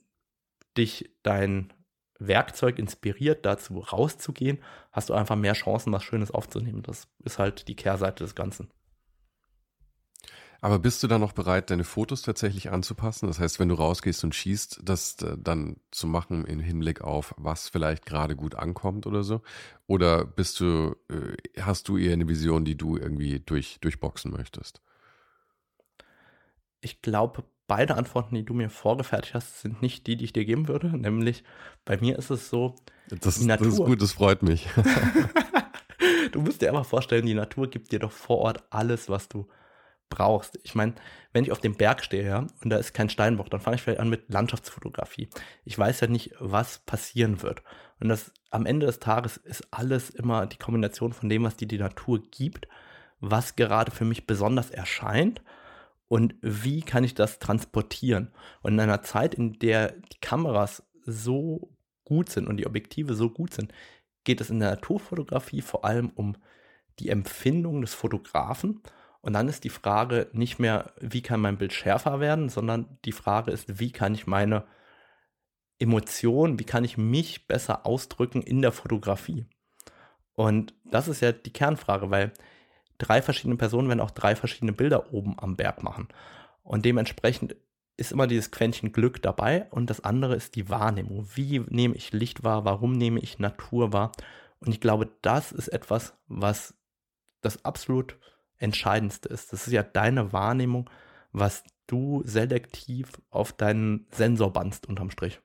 dich 0.77 1.11
dein 1.23 1.73
Werkzeug 2.19 2.79
inspiriert, 2.79 3.45
dazu 3.45 3.79
rauszugehen, 3.79 4.59
hast 4.91 5.09
du 5.09 5.13
einfach 5.13 5.35
mehr 5.35 5.53
Chancen, 5.53 5.91
was 5.91 6.03
Schönes 6.03 6.31
aufzunehmen. 6.31 6.83
Das 6.83 7.07
ist 7.19 7.39
halt 7.39 7.67
die 7.67 7.75
Kehrseite 7.75 8.23
des 8.23 8.35
Ganzen. 8.35 8.69
Aber 10.63 10.79
bist 10.79 11.03
du 11.03 11.07
dann 11.07 11.19
noch 11.19 11.33
bereit, 11.33 11.71
deine 11.71 11.83
Fotos 11.83 12.21
tatsächlich 12.21 12.71
anzupassen? 12.71 13.27
Das 13.27 13.37
heißt, 13.37 13.59
wenn 13.59 13.67
du 13.67 13.75
rausgehst 13.75 14.23
und 14.23 14.33
schießt, 14.33 14.79
das 14.81 15.21
äh, 15.21 15.35
dann 15.37 15.75
zu 15.91 16.07
machen 16.07 16.45
im 16.45 16.61
Hinblick 16.61 17.01
auf, 17.01 17.35
was 17.37 17.67
vielleicht 17.67 18.05
gerade 18.05 18.37
gut 18.37 18.55
ankommt 18.55 19.05
oder 19.05 19.23
so? 19.23 19.41
Oder 19.87 20.23
bist 20.23 20.61
du, 20.61 20.95
äh, 21.09 21.61
hast 21.61 21.89
du 21.89 21.97
eher 21.97 22.13
eine 22.13 22.29
Vision, 22.29 22.63
die 22.63 22.77
du 22.77 22.95
irgendwie 22.95 23.41
durch, 23.41 23.79
durchboxen 23.81 24.31
möchtest? 24.31 24.81
Ich 26.79 27.01
glaube, 27.01 27.43
beide 27.67 27.95
Antworten, 27.97 28.33
die 28.35 28.45
du 28.45 28.53
mir 28.53 28.69
vorgefertigt 28.69 29.35
hast, 29.35 29.59
sind 29.59 29.81
nicht 29.81 30.07
die, 30.07 30.15
die 30.15 30.23
ich 30.23 30.31
dir 30.31 30.45
geben 30.45 30.69
würde. 30.69 30.97
Nämlich, 30.97 31.43
bei 31.83 31.97
mir 31.97 32.17
ist 32.17 32.29
es 32.29 32.49
so, 32.49 32.75
das, 33.09 33.35
ist, 33.35 33.49
das 33.49 33.59
ist 33.59 33.75
gut, 33.79 34.01
das 34.01 34.13
freut 34.13 34.43
mich. 34.43 34.69
du 36.31 36.39
musst 36.39 36.61
dir 36.61 36.69
einfach 36.69 36.85
vorstellen, 36.85 37.25
die 37.25 37.33
Natur 37.33 37.69
gibt 37.69 37.91
dir 37.91 37.99
doch 37.99 38.13
vor 38.13 38.37
Ort 38.37 38.63
alles, 38.69 39.09
was 39.09 39.27
du 39.27 39.45
brauchst. 40.09 40.59
Ich 40.63 40.75
meine, 40.75 40.93
wenn 41.31 41.43
ich 41.43 41.51
auf 41.51 41.59
dem 41.59 41.75
Berg 41.75 42.03
stehe 42.03 42.25
ja, 42.25 42.47
und 42.63 42.69
da 42.69 42.77
ist 42.77 42.93
kein 42.93 43.09
Steinbock, 43.09 43.49
dann 43.49 43.61
fange 43.61 43.75
ich 43.75 43.81
vielleicht 43.81 43.99
an 43.99 44.09
mit 44.09 44.29
Landschaftsfotografie. 44.29 45.29
Ich 45.65 45.77
weiß 45.77 46.01
ja 46.01 46.07
nicht, 46.07 46.33
was 46.39 46.79
passieren 46.79 47.41
wird. 47.41 47.63
Und 47.99 48.09
das 48.09 48.31
am 48.51 48.65
Ende 48.65 48.85
des 48.85 48.99
Tages 48.99 49.37
ist 49.37 49.67
alles 49.71 50.09
immer 50.09 50.45
die 50.45 50.57
Kombination 50.57 51.13
von 51.13 51.29
dem, 51.29 51.43
was 51.43 51.55
dir 51.55 51.67
die 51.67 51.77
Natur 51.77 52.21
gibt, 52.31 52.67
was 53.19 53.55
gerade 53.55 53.91
für 53.91 54.05
mich 54.05 54.27
besonders 54.27 54.69
erscheint 54.69 55.41
und 56.07 56.35
wie 56.41 56.81
kann 56.81 57.03
ich 57.03 57.15
das 57.15 57.39
transportieren. 57.39 58.31
Und 58.61 58.73
in 58.73 58.79
einer 58.79 59.01
Zeit, 59.01 59.33
in 59.33 59.53
der 59.53 59.93
die 59.93 60.19
Kameras 60.21 60.83
so 61.05 61.73
gut 62.05 62.29
sind 62.29 62.47
und 62.47 62.57
die 62.57 62.67
Objektive 62.67 63.15
so 63.15 63.29
gut 63.29 63.53
sind, 63.53 63.73
geht 64.23 64.41
es 64.41 64.49
in 64.49 64.59
der 64.59 64.71
Naturfotografie 64.71 65.61
vor 65.61 65.85
allem 65.85 66.11
um 66.13 66.35
die 66.99 67.09
Empfindung 67.09 67.81
des 67.81 67.93
Fotografen 67.93 68.81
und 69.23 69.31
dann 69.31 69.47
ist 69.47 69.63
die 69.63 69.69
Frage 69.69 70.27
nicht 70.33 70.59
mehr, 70.59 70.91
wie 70.99 71.21
kann 71.21 71.39
mein 71.39 71.57
Bild 71.57 71.71
schärfer 71.71 72.19
werden, 72.19 72.49
sondern 72.49 72.99
die 73.05 73.13
Frage 73.13 73.51
ist, 73.51 73.79
wie 73.79 73.89
kann 73.89 74.13
ich 74.13 74.27
meine 74.27 74.65
Emotionen, 75.79 76.59
wie 76.59 76.65
kann 76.65 76.83
ich 76.83 76.97
mich 76.97 77.47
besser 77.47 77.85
ausdrücken 77.85 78.41
in 78.41 78.61
der 78.61 78.73
Fotografie? 78.73 79.45
Und 80.33 80.73
das 80.83 81.07
ist 81.07 81.21
ja 81.21 81.31
die 81.31 81.53
Kernfrage, 81.53 82.11
weil 82.11 82.33
drei 82.97 83.21
verschiedene 83.21 83.55
Personen 83.55 83.87
werden 83.87 84.01
auch 84.01 84.11
drei 84.11 84.35
verschiedene 84.35 84.73
Bilder 84.73 85.13
oben 85.13 85.39
am 85.39 85.55
Berg 85.55 85.83
machen. 85.83 86.09
Und 86.61 86.83
dementsprechend 86.83 87.55
ist 87.95 88.11
immer 88.11 88.27
dieses 88.27 88.51
Quäntchen 88.51 88.91
Glück 88.91 89.21
dabei 89.21 89.67
und 89.71 89.89
das 89.89 90.03
andere 90.03 90.35
ist 90.35 90.55
die 90.55 90.67
Wahrnehmung. 90.67 91.29
Wie 91.33 91.59
nehme 91.69 91.95
ich 91.95 92.11
Licht 92.11 92.43
wahr? 92.43 92.65
Warum 92.65 92.91
nehme 92.91 93.21
ich 93.21 93.39
Natur 93.39 93.93
wahr? 93.93 94.11
Und 94.59 94.73
ich 94.73 94.81
glaube, 94.81 95.09
das 95.21 95.53
ist 95.53 95.69
etwas, 95.69 96.13
was 96.27 96.73
das 97.39 97.63
absolut 97.63 98.17
Entscheidendste 98.57 99.29
ist. 99.29 99.53
Das 99.53 99.67
ist 99.67 99.73
ja 99.73 99.83
deine 99.83 100.33
Wahrnehmung, 100.33 100.89
was 101.31 101.63
du 101.87 102.23
selektiv 102.25 103.09
auf 103.29 103.53
deinen 103.53 104.07
Sensor 104.11 104.53
bannst 104.53 104.87
unterm 104.87 105.11
Strich. 105.11 105.41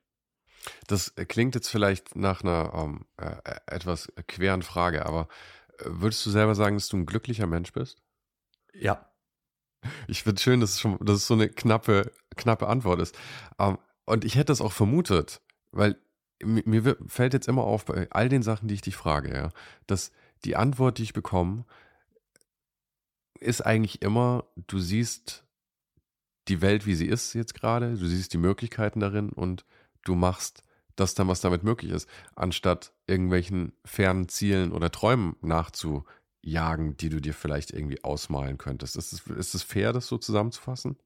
Das 0.87 1.13
klingt 1.27 1.55
jetzt 1.55 1.69
vielleicht 1.69 2.15
nach 2.15 2.43
einer 2.43 2.73
ähm, 2.73 3.05
äh, 3.17 3.35
etwas 3.67 4.11
queren 4.27 4.61
Frage, 4.61 5.05
aber 5.05 5.27
äh, 5.79 5.85
würdest 5.85 6.25
du 6.25 6.29
selber 6.29 6.55
sagen, 6.55 6.75
dass 6.75 6.89
du 6.89 6.97
ein 6.97 7.05
glücklicher 7.05 7.47
Mensch 7.47 7.73
bist? 7.73 8.01
Ja. 8.73 9.09
Ich 10.07 10.23
finde 10.23 10.41
schön, 10.41 10.59
dass 10.59 10.71
es, 10.71 10.79
schon, 10.79 10.97
dass 10.99 11.17
es 11.17 11.27
so 11.27 11.33
eine 11.33 11.49
knappe, 11.49 12.11
knappe 12.35 12.67
Antwort 12.67 12.99
ist. 12.99 13.17
Ähm, 13.57 13.77
und 14.05 14.25
ich 14.25 14.35
hätte 14.35 14.45
das 14.45 14.61
auch 14.61 14.73
vermutet, 14.73 15.41
weil 15.71 15.97
mir, 16.43 16.63
mir 16.65 16.97
fällt 17.07 17.33
jetzt 17.33 17.47
immer 17.47 17.63
auf, 17.63 17.85
bei 17.85 18.07
all 18.11 18.29
den 18.29 18.43
Sachen, 18.43 18.67
die 18.67 18.75
ich 18.75 18.81
dich 18.81 18.95
frage, 18.95 19.33
ja, 19.33 19.49
dass 19.87 20.11
die 20.45 20.55
Antwort, 20.55 20.97
die 20.97 21.03
ich 21.03 21.13
bekomme, 21.13 21.65
ist 23.39 23.61
eigentlich 23.61 24.01
immer, 24.01 24.45
du 24.55 24.79
siehst 24.79 25.45
die 26.47 26.61
Welt, 26.61 26.85
wie 26.85 26.95
sie 26.95 27.07
ist 27.07 27.33
jetzt 27.33 27.53
gerade, 27.53 27.95
du 27.95 28.05
siehst 28.05 28.33
die 28.33 28.37
Möglichkeiten 28.37 28.99
darin 28.99 29.29
und 29.29 29.65
du 30.03 30.15
machst 30.15 30.63
das 30.95 31.13
dann, 31.13 31.27
was 31.27 31.41
damit 31.41 31.63
möglich 31.63 31.91
ist, 31.91 32.09
anstatt 32.35 32.93
irgendwelchen 33.07 33.73
fernen 33.85 34.27
Zielen 34.27 34.71
oder 34.71 34.91
Träumen 34.91 35.35
nachzujagen, 35.41 36.97
die 36.97 37.09
du 37.09 37.21
dir 37.21 37.33
vielleicht 37.33 37.71
irgendwie 37.71 38.03
ausmalen 38.03 38.57
könntest. 38.57 38.97
Ist 38.97 39.13
es, 39.13 39.53
ist 39.53 39.63
fair, 39.63 39.93
das 39.93 40.07
so 40.07 40.17
zusammenzufassen? 40.17 40.97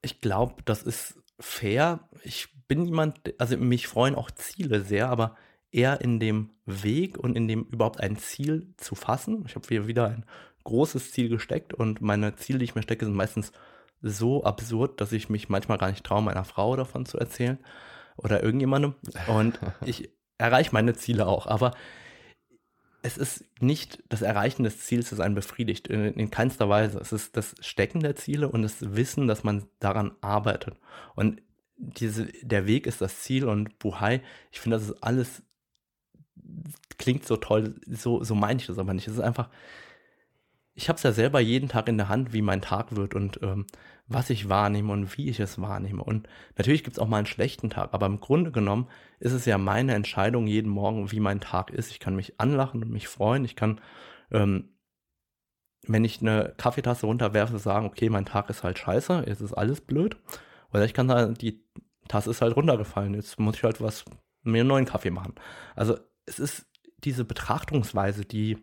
Ich 0.00 0.20
glaube, 0.20 0.62
das 0.64 0.82
ist 0.82 1.20
fair. 1.38 2.08
Ich 2.22 2.48
bin 2.68 2.86
jemand, 2.86 3.34
also 3.38 3.56
mich 3.56 3.86
freuen 3.86 4.14
auch 4.14 4.30
Ziele 4.30 4.82
sehr, 4.82 5.08
aber 5.08 5.36
eher 5.70 6.00
in 6.00 6.20
dem 6.20 6.50
Weg 6.66 7.18
und 7.18 7.36
in 7.36 7.48
dem 7.48 7.64
überhaupt 7.64 8.00
ein 8.00 8.16
Ziel 8.16 8.72
zu 8.76 8.94
fassen. 8.94 9.44
Ich 9.46 9.54
habe 9.54 9.66
hier 9.68 9.86
wieder 9.86 10.08
ein 10.08 10.24
großes 10.64 11.12
Ziel 11.12 11.28
gesteckt 11.28 11.74
und 11.74 12.00
meine 12.00 12.36
Ziele, 12.36 12.58
die 12.58 12.66
ich 12.66 12.74
mir 12.74 12.82
stecke, 12.82 13.04
sind 13.04 13.14
meistens 13.14 13.52
so 14.00 14.44
absurd, 14.44 15.00
dass 15.00 15.12
ich 15.12 15.28
mich 15.28 15.48
manchmal 15.48 15.78
gar 15.78 15.90
nicht 15.90 16.04
traue, 16.04 16.22
meiner 16.22 16.44
Frau 16.44 16.76
davon 16.76 17.06
zu 17.06 17.18
erzählen 17.18 17.58
oder 18.16 18.42
irgendjemandem. 18.42 18.94
Und 19.26 19.58
ich 19.84 20.10
erreiche 20.38 20.70
meine 20.72 20.94
Ziele 20.94 21.26
auch, 21.26 21.46
aber 21.46 21.72
es 23.02 23.16
ist 23.16 23.44
nicht 23.60 24.02
das 24.08 24.22
Erreichen 24.22 24.64
des 24.64 24.80
Ziels, 24.80 25.10
das 25.10 25.20
einen 25.20 25.34
befriedigt, 25.34 25.88
in, 25.88 26.14
in, 26.14 26.30
keinster 26.30 26.68
Weise. 26.68 26.98
Es 26.98 27.12
ist 27.12 27.36
das 27.36 27.54
Stecken 27.60 28.00
der 28.00 28.16
Ziele 28.16 28.48
und 28.48 28.62
das 28.62 28.94
Wissen, 28.96 29.28
dass 29.28 29.44
man 29.44 29.66
daran 29.78 30.12
arbeitet. 30.20 30.76
Und 31.14 31.40
diese, 31.76 32.26
der 32.42 32.66
Weg 32.66 32.86
ist 32.86 33.00
das 33.00 33.20
Ziel 33.20 33.46
und 33.46 33.78
Buhai, 33.78 34.20
ich 34.50 34.60
finde, 34.60 34.78
das 34.78 34.88
ist 34.88 35.02
alles 35.02 35.42
klingt 36.98 37.24
so 37.24 37.36
toll, 37.36 37.74
so, 37.86 38.22
so 38.24 38.34
meine 38.34 38.60
ich 38.60 38.66
das 38.66 38.78
aber 38.78 38.94
nicht. 38.94 39.08
Es 39.08 39.14
ist 39.14 39.20
einfach, 39.20 39.48
ich 40.74 40.88
habe 40.88 40.96
es 40.96 41.02
ja 41.02 41.12
selber 41.12 41.40
jeden 41.40 41.68
Tag 41.68 41.88
in 41.88 41.98
der 41.98 42.08
Hand, 42.08 42.32
wie 42.32 42.42
mein 42.42 42.62
Tag 42.62 42.94
wird 42.94 43.14
und 43.14 43.40
ähm, 43.42 43.66
was 44.06 44.30
ich 44.30 44.48
wahrnehme 44.48 44.92
und 44.92 45.16
wie 45.18 45.28
ich 45.28 45.40
es 45.40 45.60
wahrnehme. 45.60 46.02
Und 46.02 46.28
natürlich 46.56 46.84
gibt 46.84 46.96
es 46.96 46.98
auch 47.02 47.08
mal 47.08 47.18
einen 47.18 47.26
schlechten 47.26 47.68
Tag, 47.68 47.92
aber 47.92 48.06
im 48.06 48.20
Grunde 48.20 48.52
genommen 48.52 48.88
ist 49.20 49.32
es 49.32 49.44
ja 49.44 49.58
meine 49.58 49.94
Entscheidung 49.94 50.46
jeden 50.46 50.70
Morgen, 50.70 51.10
wie 51.10 51.20
mein 51.20 51.40
Tag 51.40 51.70
ist. 51.70 51.90
Ich 51.90 52.00
kann 52.00 52.16
mich 52.16 52.40
anlachen 52.40 52.82
und 52.82 52.90
mich 52.90 53.08
freuen. 53.08 53.44
Ich 53.44 53.56
kann, 53.56 53.80
ähm, 54.30 54.70
wenn 55.86 56.04
ich 56.04 56.20
eine 56.20 56.54
Kaffeetasse 56.56 57.06
runterwerfe, 57.06 57.58
sagen, 57.58 57.86
okay, 57.86 58.08
mein 58.08 58.24
Tag 58.24 58.48
ist 58.48 58.62
halt 58.62 58.78
scheiße, 58.78 59.24
jetzt 59.26 59.40
ist 59.40 59.54
alles 59.54 59.80
blöd. 59.80 60.16
Oder 60.72 60.84
ich 60.84 60.94
kann 60.94 61.08
sagen, 61.08 61.34
die 61.34 61.64
Tasse 62.08 62.30
ist 62.30 62.40
halt 62.40 62.56
runtergefallen, 62.56 63.14
jetzt 63.14 63.38
muss 63.38 63.56
ich 63.56 63.64
halt 63.64 63.80
was, 63.80 64.04
mir 64.42 64.60
einen 64.60 64.68
neuen 64.68 64.86
Kaffee 64.86 65.10
machen. 65.10 65.34
Also 65.74 65.98
es 66.28 66.38
ist 66.38 66.66
diese 67.04 67.24
Betrachtungsweise, 67.24 68.24
die, 68.24 68.58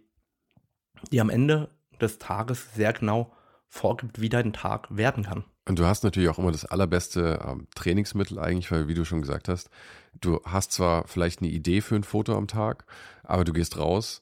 die 1.11 1.22
am 1.22 1.30
Ende 1.30 1.70
des 1.99 2.20
Tages 2.20 2.74
sehr 2.76 2.93
genau 2.93 3.34
vorgibt, 3.68 4.22
wie 4.22 4.30
dein 4.30 4.53
Tag 4.53 4.95
werden 4.95 5.24
kann. 5.24 5.45
Und 5.68 5.80
du 5.80 5.86
hast 5.86 6.03
natürlich 6.03 6.30
auch 6.30 6.38
immer 6.38 6.51
das 6.51 6.66
allerbeste 6.66 7.39
ähm, 7.43 7.68
Trainingsmittel 7.76 8.38
eigentlich, 8.38 8.72
weil 8.72 8.88
wie 8.88 8.93
du 8.93 9.03
schon 9.03 9.22
gesagt 9.22 9.47
hast, 9.49 9.70
du 10.22 10.39
hast 10.45 10.72
zwar 10.72 11.07
vielleicht 11.07 11.41
eine 11.41 11.49
Idee 11.49 11.82
für 11.82 11.95
ein 11.95 12.03
Foto 12.03 12.38
am 12.38 12.47
Tag, 12.47 12.86
aber 13.24 13.43
du 13.43 13.51
gehst 13.51 13.78
raus 13.78 14.22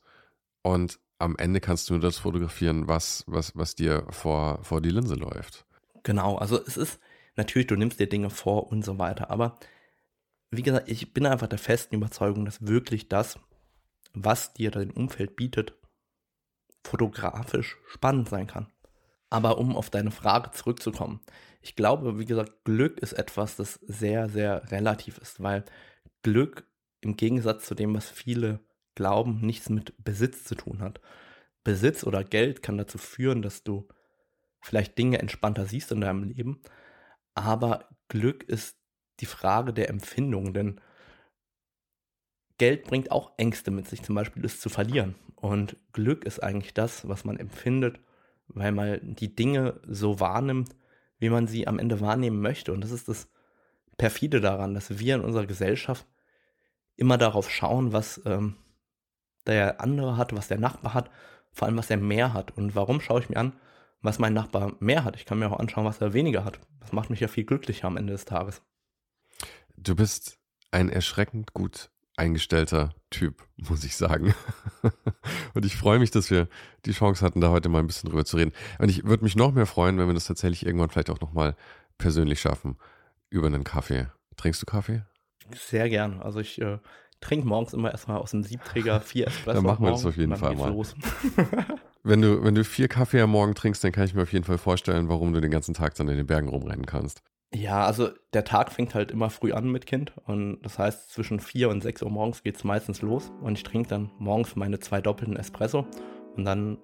und 0.62 1.00
am 1.20 1.36
Ende 1.38 1.60
kannst 1.60 1.89
du 1.89 1.94
nur 1.94 2.02
das 2.02 2.18
fotografieren, 2.18 2.88
was, 2.88 3.24
was, 3.28 3.56
was 3.56 3.76
dir 3.76 4.06
vor, 4.10 4.64
vor 4.64 4.82
die 4.82 4.89
Linse 4.89 5.16
läuft. 5.16 5.66
Genau, 6.04 6.38
also 6.38 6.62
es 6.66 6.78
ist 6.78 7.00
natürlich, 7.36 7.68
du 7.68 7.76
nimmst 7.76 8.00
dir 8.00 8.08
Dinge 8.08 8.30
vor 8.30 8.72
und 8.72 8.84
so 8.84 8.98
weiter, 8.98 9.30
aber 9.30 9.58
wie 10.58 10.64
gesagt, 10.64 10.89
ich 10.89 11.14
bin 11.14 11.26
einfach 11.26 11.47
der 11.47 11.60
festen 11.60 11.95
Überzeugung, 11.95 12.45
dass 12.45 12.66
wirklich 12.66 13.10
das, 13.10 13.39
was 14.14 14.54
dir 14.54 14.72
dein 14.72 14.91
Umfeld 14.91 15.36
bietet, 15.36 15.76
fotografisch 16.84 17.78
spannend 17.88 18.30
sein 18.30 18.47
kann. 18.47 18.72
Aber 19.30 19.58
um 19.58 19.76
auf 19.76 19.89
deine 19.89 20.12
Frage 20.12 20.51
zurückzukommen, 20.51 21.22
ich 21.62 21.76
glaube, 21.76 22.20
wie 22.20 22.26
gesagt, 22.26 22.66
Glück 22.66 22.99
ist 22.99 23.14
etwas, 23.14 23.56
das 23.56 23.76
sehr, 23.76 24.30
sehr 24.30 24.70
relativ 24.72 25.18
ist, 25.18 25.41
weil 25.41 25.64
Glück 26.22 26.68
im 27.01 27.16
Gegensatz 27.16 27.66
zu 27.66 27.74
dem, 27.74 27.95
was 27.95 28.10
viele 28.10 28.60
glauben, 28.95 29.39
nichts 29.41 29.70
mit 29.70 29.93
Besitz 30.04 30.43
zu 30.43 30.56
tun 30.56 30.82
hat. 30.82 30.99
Besitz 31.64 32.04
oder 32.04 32.24
Geld 32.24 32.62
kann 32.62 32.78
dazu 32.78 32.97
führen, 32.97 33.41
dass 33.41 33.64
du 33.64 33.88
vielleicht 34.62 34.97
Dinge 34.97 35.20
entspannter 35.20 35.66
siehst 35.66 35.91
in 35.91 36.01
deinem 36.01 36.24
Leben, 36.24 36.62
aber 37.34 37.89
Glück 38.10 38.43
ist 38.43 38.78
die 39.24 39.28
Frage 39.28 39.71
der 39.71 39.89
Empfindung, 39.89 40.53
denn 40.53 40.82
Geld 42.57 42.84
bringt 42.84 43.09
auch 43.09 43.32
Ängste 43.38 43.71
mit 43.71 43.88
sich, 43.88 44.03
zum 44.03 44.15
Beispiel 44.15 44.43
es 44.43 44.59
zu 44.59 44.67
verlieren. 44.67 45.15
Und 45.38 45.78
Glück 45.93 46.26
ist 46.26 46.43
eigentlich 46.43 46.74
das, 46.74 47.07
was 47.07 47.24
man 47.24 47.38
empfindet, 47.38 48.01
weil 48.47 48.74
man 48.74 49.15
die 49.15 49.34
Dinge 49.34 49.80
so 49.88 50.19
wahrnimmt, 50.19 50.76
wie 51.19 51.30
man 51.30 51.47
sie 51.47 51.67
am 51.67 51.80
Ende 51.80 52.01
wahrnehmen 52.01 52.41
möchte. 52.41 52.74
Und 52.74 52.84
das 52.84 52.91
ist 52.91 53.07
das 53.07 53.30
Perfide 53.97 54.41
daran, 54.41 54.74
dass 54.74 54.99
wir 54.99 55.15
in 55.15 55.21
unserer 55.21 55.45
Gesellschaft 55.45 56.05
immer 56.97 57.17
darauf 57.17 57.49
schauen, 57.49 57.93
was 57.93 58.21
ähm, 58.26 58.57
der 59.47 59.80
andere 59.80 60.17
hat, 60.17 60.36
was 60.36 60.49
der 60.49 60.59
Nachbar 60.59 60.93
hat, 60.93 61.09
vor 61.53 61.69
allem 61.69 61.78
was 61.78 61.89
er 61.89 61.97
mehr 61.97 62.34
hat. 62.34 62.57
Und 62.57 62.76
warum 62.76 62.99
schaue 62.99 63.21
ich 63.21 63.30
mir 63.30 63.38
an, 63.38 63.53
was 64.01 64.19
mein 64.19 64.34
Nachbar 64.34 64.74
mehr 64.82 65.05
hat? 65.05 65.15
Ich 65.15 65.26
kann 65.26 65.39
mir 65.39 65.49
auch 65.49 65.59
anschauen, 65.59 65.86
was 65.86 66.01
er 66.01 66.11
weniger 66.11 66.43
hat. 66.43 66.59
Das 66.82 66.91
macht 66.91 67.09
mich 67.09 67.21
ja 67.21 67.30
viel 67.30 67.45
glücklicher 67.45 67.88
am 67.88 67.95
Ende 67.95 68.11
des 68.11 68.26
Tages. 68.26 68.61
Du 69.78 69.95
bist 69.95 70.38
ein 70.71 70.89
erschreckend 70.89 71.53
gut 71.53 71.89
eingestellter 72.15 72.93
Typ, 73.09 73.43
muss 73.57 73.84
ich 73.84 73.95
sagen. 73.95 74.34
und 75.53 75.65
ich 75.65 75.76
freue 75.76 75.99
mich, 75.99 76.11
dass 76.11 76.30
wir 76.30 76.47
die 76.86 76.91
Chance 76.91 77.26
hatten, 77.26 77.41
da 77.41 77.49
heute 77.49 77.69
mal 77.69 77.80
ein 77.80 77.88
bisschen 77.88 78.09
drüber 78.09 78.26
zu 78.26 78.38
reden. 78.38 78.53
Und 78.80 78.89
ich 78.89 79.05
würde 79.05 79.24
mich 79.24 79.36
noch 79.36 79.51
mehr 79.51 79.65
freuen, 79.65 79.97
wenn 79.97 80.07
wir 80.07 80.13
das 80.13 80.26
tatsächlich 80.26 80.65
irgendwann 80.65 80.89
vielleicht 80.89 81.09
auch 81.09 81.21
nochmal 81.21 81.55
persönlich 81.97 82.39
schaffen, 82.39 82.78
über 83.30 83.47
einen 83.47 83.63
Kaffee. 83.63 84.07
Trinkst 84.38 84.61
du 84.61 84.65
Kaffee? 84.65 85.03
Sehr 85.55 85.89
gern. 85.89 86.21
Also 86.21 86.39
ich 86.39 86.61
äh, 86.61 86.80
trinke 87.19 87.47
morgens 87.47 87.74
immer 87.74 87.91
erstmal 87.91 88.17
aus 88.17 88.32
dem 88.32 88.43
Siebträger 88.43 89.01
vier 89.01 89.28
Espresso. 89.28 89.55
Dann 89.55 89.63
machen 89.63 89.86
wir 89.86 89.91
das 89.91 90.05
auf 90.05 90.17
jeden 90.17 90.36
Fall 90.36 90.55
mal. 90.55 90.76
wenn, 92.03 92.21
du, 92.21 92.43
wenn 92.43 92.55
du 92.55 92.63
vier 92.63 92.88
Kaffee 92.88 93.21
am 93.21 93.32
Morgen 93.32 93.55
trinkst, 93.55 93.84
dann 93.84 93.91
kann 93.91 94.05
ich 94.05 94.13
mir 94.13 94.24
auf 94.24 94.34
jeden 94.34 94.45
Fall 94.45 94.57
vorstellen, 94.57 95.09
warum 95.09 95.34
du 95.34 95.41
den 95.41 95.51
ganzen 95.51 95.74
Tag 95.74 95.95
dann 95.95 96.07
in 96.07 96.17
den 96.17 96.28
Bergen 96.28 96.49
rumrennen 96.49 96.86
kannst. 96.86 97.21
Ja, 97.56 97.86
also 97.86 98.10
der 98.34 98.45
Tag 98.45 98.72
fängt 98.72 98.95
halt 98.95 99.12
immer 99.12 99.30
früh 99.30 99.54
an 99.54 99.70
mit 99.70 99.86
Kind 99.86 100.14
und 100.26 100.60
das 100.64 100.80
heißt, 100.80 101.12
zwischen 101.12 101.39
4 101.39 101.70
und 101.70 101.82
6 101.82 102.01
Uhr 102.01 102.10
morgens 102.10 102.41
geht 102.41 102.56
es 102.56 102.64
meistens 102.64 103.01
los 103.04 103.32
und 103.41 103.58
ich 103.58 103.64
trinke 103.64 103.89
dann 103.89 104.10
morgens 104.18 104.56
meine 104.56 104.80
zwei 104.80 105.01
doppelten 105.01 105.36
Espresso 105.36 105.86
und 106.36 106.45
dann, 106.45 106.80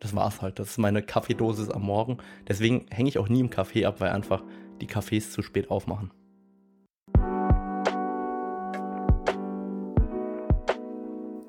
das 0.00 0.16
war's 0.16 0.42
halt, 0.42 0.58
das 0.58 0.70
ist 0.70 0.78
meine 0.78 1.02
Kaffeedosis 1.02 1.70
am 1.70 1.82
Morgen. 1.82 2.18
Deswegen 2.48 2.86
hänge 2.90 3.08
ich 3.08 3.18
auch 3.18 3.28
nie 3.28 3.40
im 3.40 3.50
Café 3.50 3.86
ab, 3.86 4.00
weil 4.00 4.10
einfach 4.10 4.42
die 4.80 4.88
Cafés 4.88 5.30
zu 5.30 5.42
spät 5.42 5.70
aufmachen. 5.70 6.10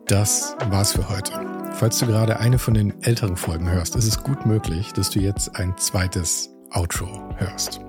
Das 0.06 0.56
war's 0.70 0.94
für 0.94 1.10
heute. 1.10 1.34
Falls 1.74 2.00
du 2.00 2.06
gerade 2.06 2.40
eine 2.40 2.60
von 2.60 2.74
den 2.76 3.02
älteren 3.04 3.36
Folgen 3.36 3.70
hörst, 3.72 3.96
ist 3.96 4.08
es 4.08 4.24
gut 4.24 4.46
möglich, 4.46 4.92
dass 4.94 5.10
du 5.10 5.20
jetzt 5.20 5.56
ein 5.56 5.76
zweites 5.78 6.50
Outro 6.72 7.30
hörst. 7.38 7.89